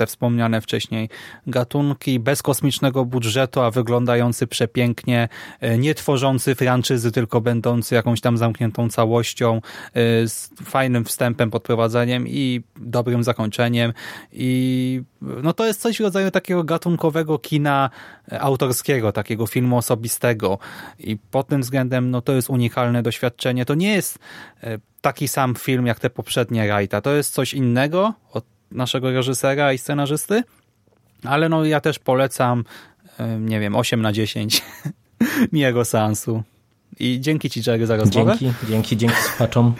te 0.01 0.07
wspomniane 0.07 0.61
wcześniej 0.61 1.09
gatunki, 1.47 2.19
bez 2.19 2.41
kosmicznego 2.41 3.05
budżetu, 3.05 3.61
a 3.61 3.71
wyglądający 3.71 4.47
przepięknie, 4.47 5.29
y, 5.63 5.77
nie 5.77 5.95
tworzący 5.95 6.55
franczyzy, 6.55 7.11
tylko 7.11 7.41
będący 7.41 7.95
jakąś 7.95 8.21
tam 8.21 8.37
zamkniętą 8.37 8.89
całością, 8.89 9.57
y, 9.57 9.61
z 10.27 10.49
fajnym 10.63 11.05
wstępem, 11.05 11.51
podprowadzeniem 11.51 12.27
i 12.27 12.61
dobrym 12.75 13.23
zakończeniem. 13.23 13.93
I 14.31 15.01
no 15.21 15.53
to 15.53 15.65
jest 15.65 15.81
coś 15.81 15.97
w 15.97 15.99
rodzaju 15.99 16.31
takiego 16.31 16.63
gatunkowego 16.63 17.39
kina 17.39 17.89
e, 18.31 18.41
autorskiego, 18.41 19.11
takiego 19.11 19.47
filmu 19.47 19.77
osobistego. 19.77 20.59
I 20.99 21.17
pod 21.17 21.47
tym 21.47 21.61
względem 21.61 22.11
no 22.11 22.21
to 22.21 22.33
jest 22.33 22.49
unikalne 22.49 23.03
doświadczenie. 23.03 23.65
To 23.65 23.75
nie 23.75 23.93
jest 23.93 24.19
e, 24.63 24.77
taki 25.01 25.27
sam 25.27 25.55
film 25.55 25.85
jak 25.85 25.99
te 25.99 26.09
poprzednie 26.09 26.73
Wrighta. 26.73 27.01
To 27.01 27.13
jest 27.13 27.33
coś 27.33 27.53
innego 27.53 28.13
od 28.31 28.45
naszego 28.71 29.11
reżysera 29.11 29.73
i 29.73 29.77
scenarzysty, 29.77 30.43
ale 31.23 31.49
no 31.49 31.65
ja 31.65 31.81
też 31.81 31.99
polecam, 31.99 32.63
nie 33.39 33.59
wiem, 33.59 33.75
8 33.75 34.01
na 34.01 34.11
10 34.11 34.61
miłego 35.53 35.85
seansu. 35.85 36.43
I 36.99 37.17
dzięki 37.21 37.49
Ci, 37.49 37.61
Jerry, 37.67 37.85
za 37.85 37.95
rozmowę. 37.95 38.37
Dzięki, 38.39 38.55
dzięki, 38.69 38.97
dzięki 38.97 39.21
słuchaczom. 39.21 39.73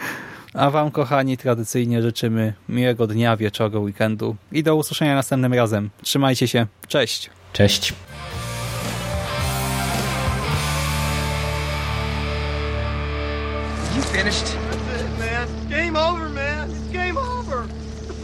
A 0.54 0.70
Wam, 0.70 0.90
kochani, 0.90 1.36
tradycyjnie 1.36 2.02
życzymy 2.02 2.52
miłego 2.68 3.06
dnia, 3.06 3.36
wieczoru, 3.36 3.82
weekendu 3.82 4.36
i 4.52 4.62
do 4.62 4.76
usłyszenia 4.76 5.14
następnym 5.14 5.54
razem. 5.54 5.90
Trzymajcie 6.02 6.48
się. 6.48 6.66
Cześć. 6.88 7.30
Cześć. 7.52 7.94
You 13.96 14.02
finished? 14.02 14.71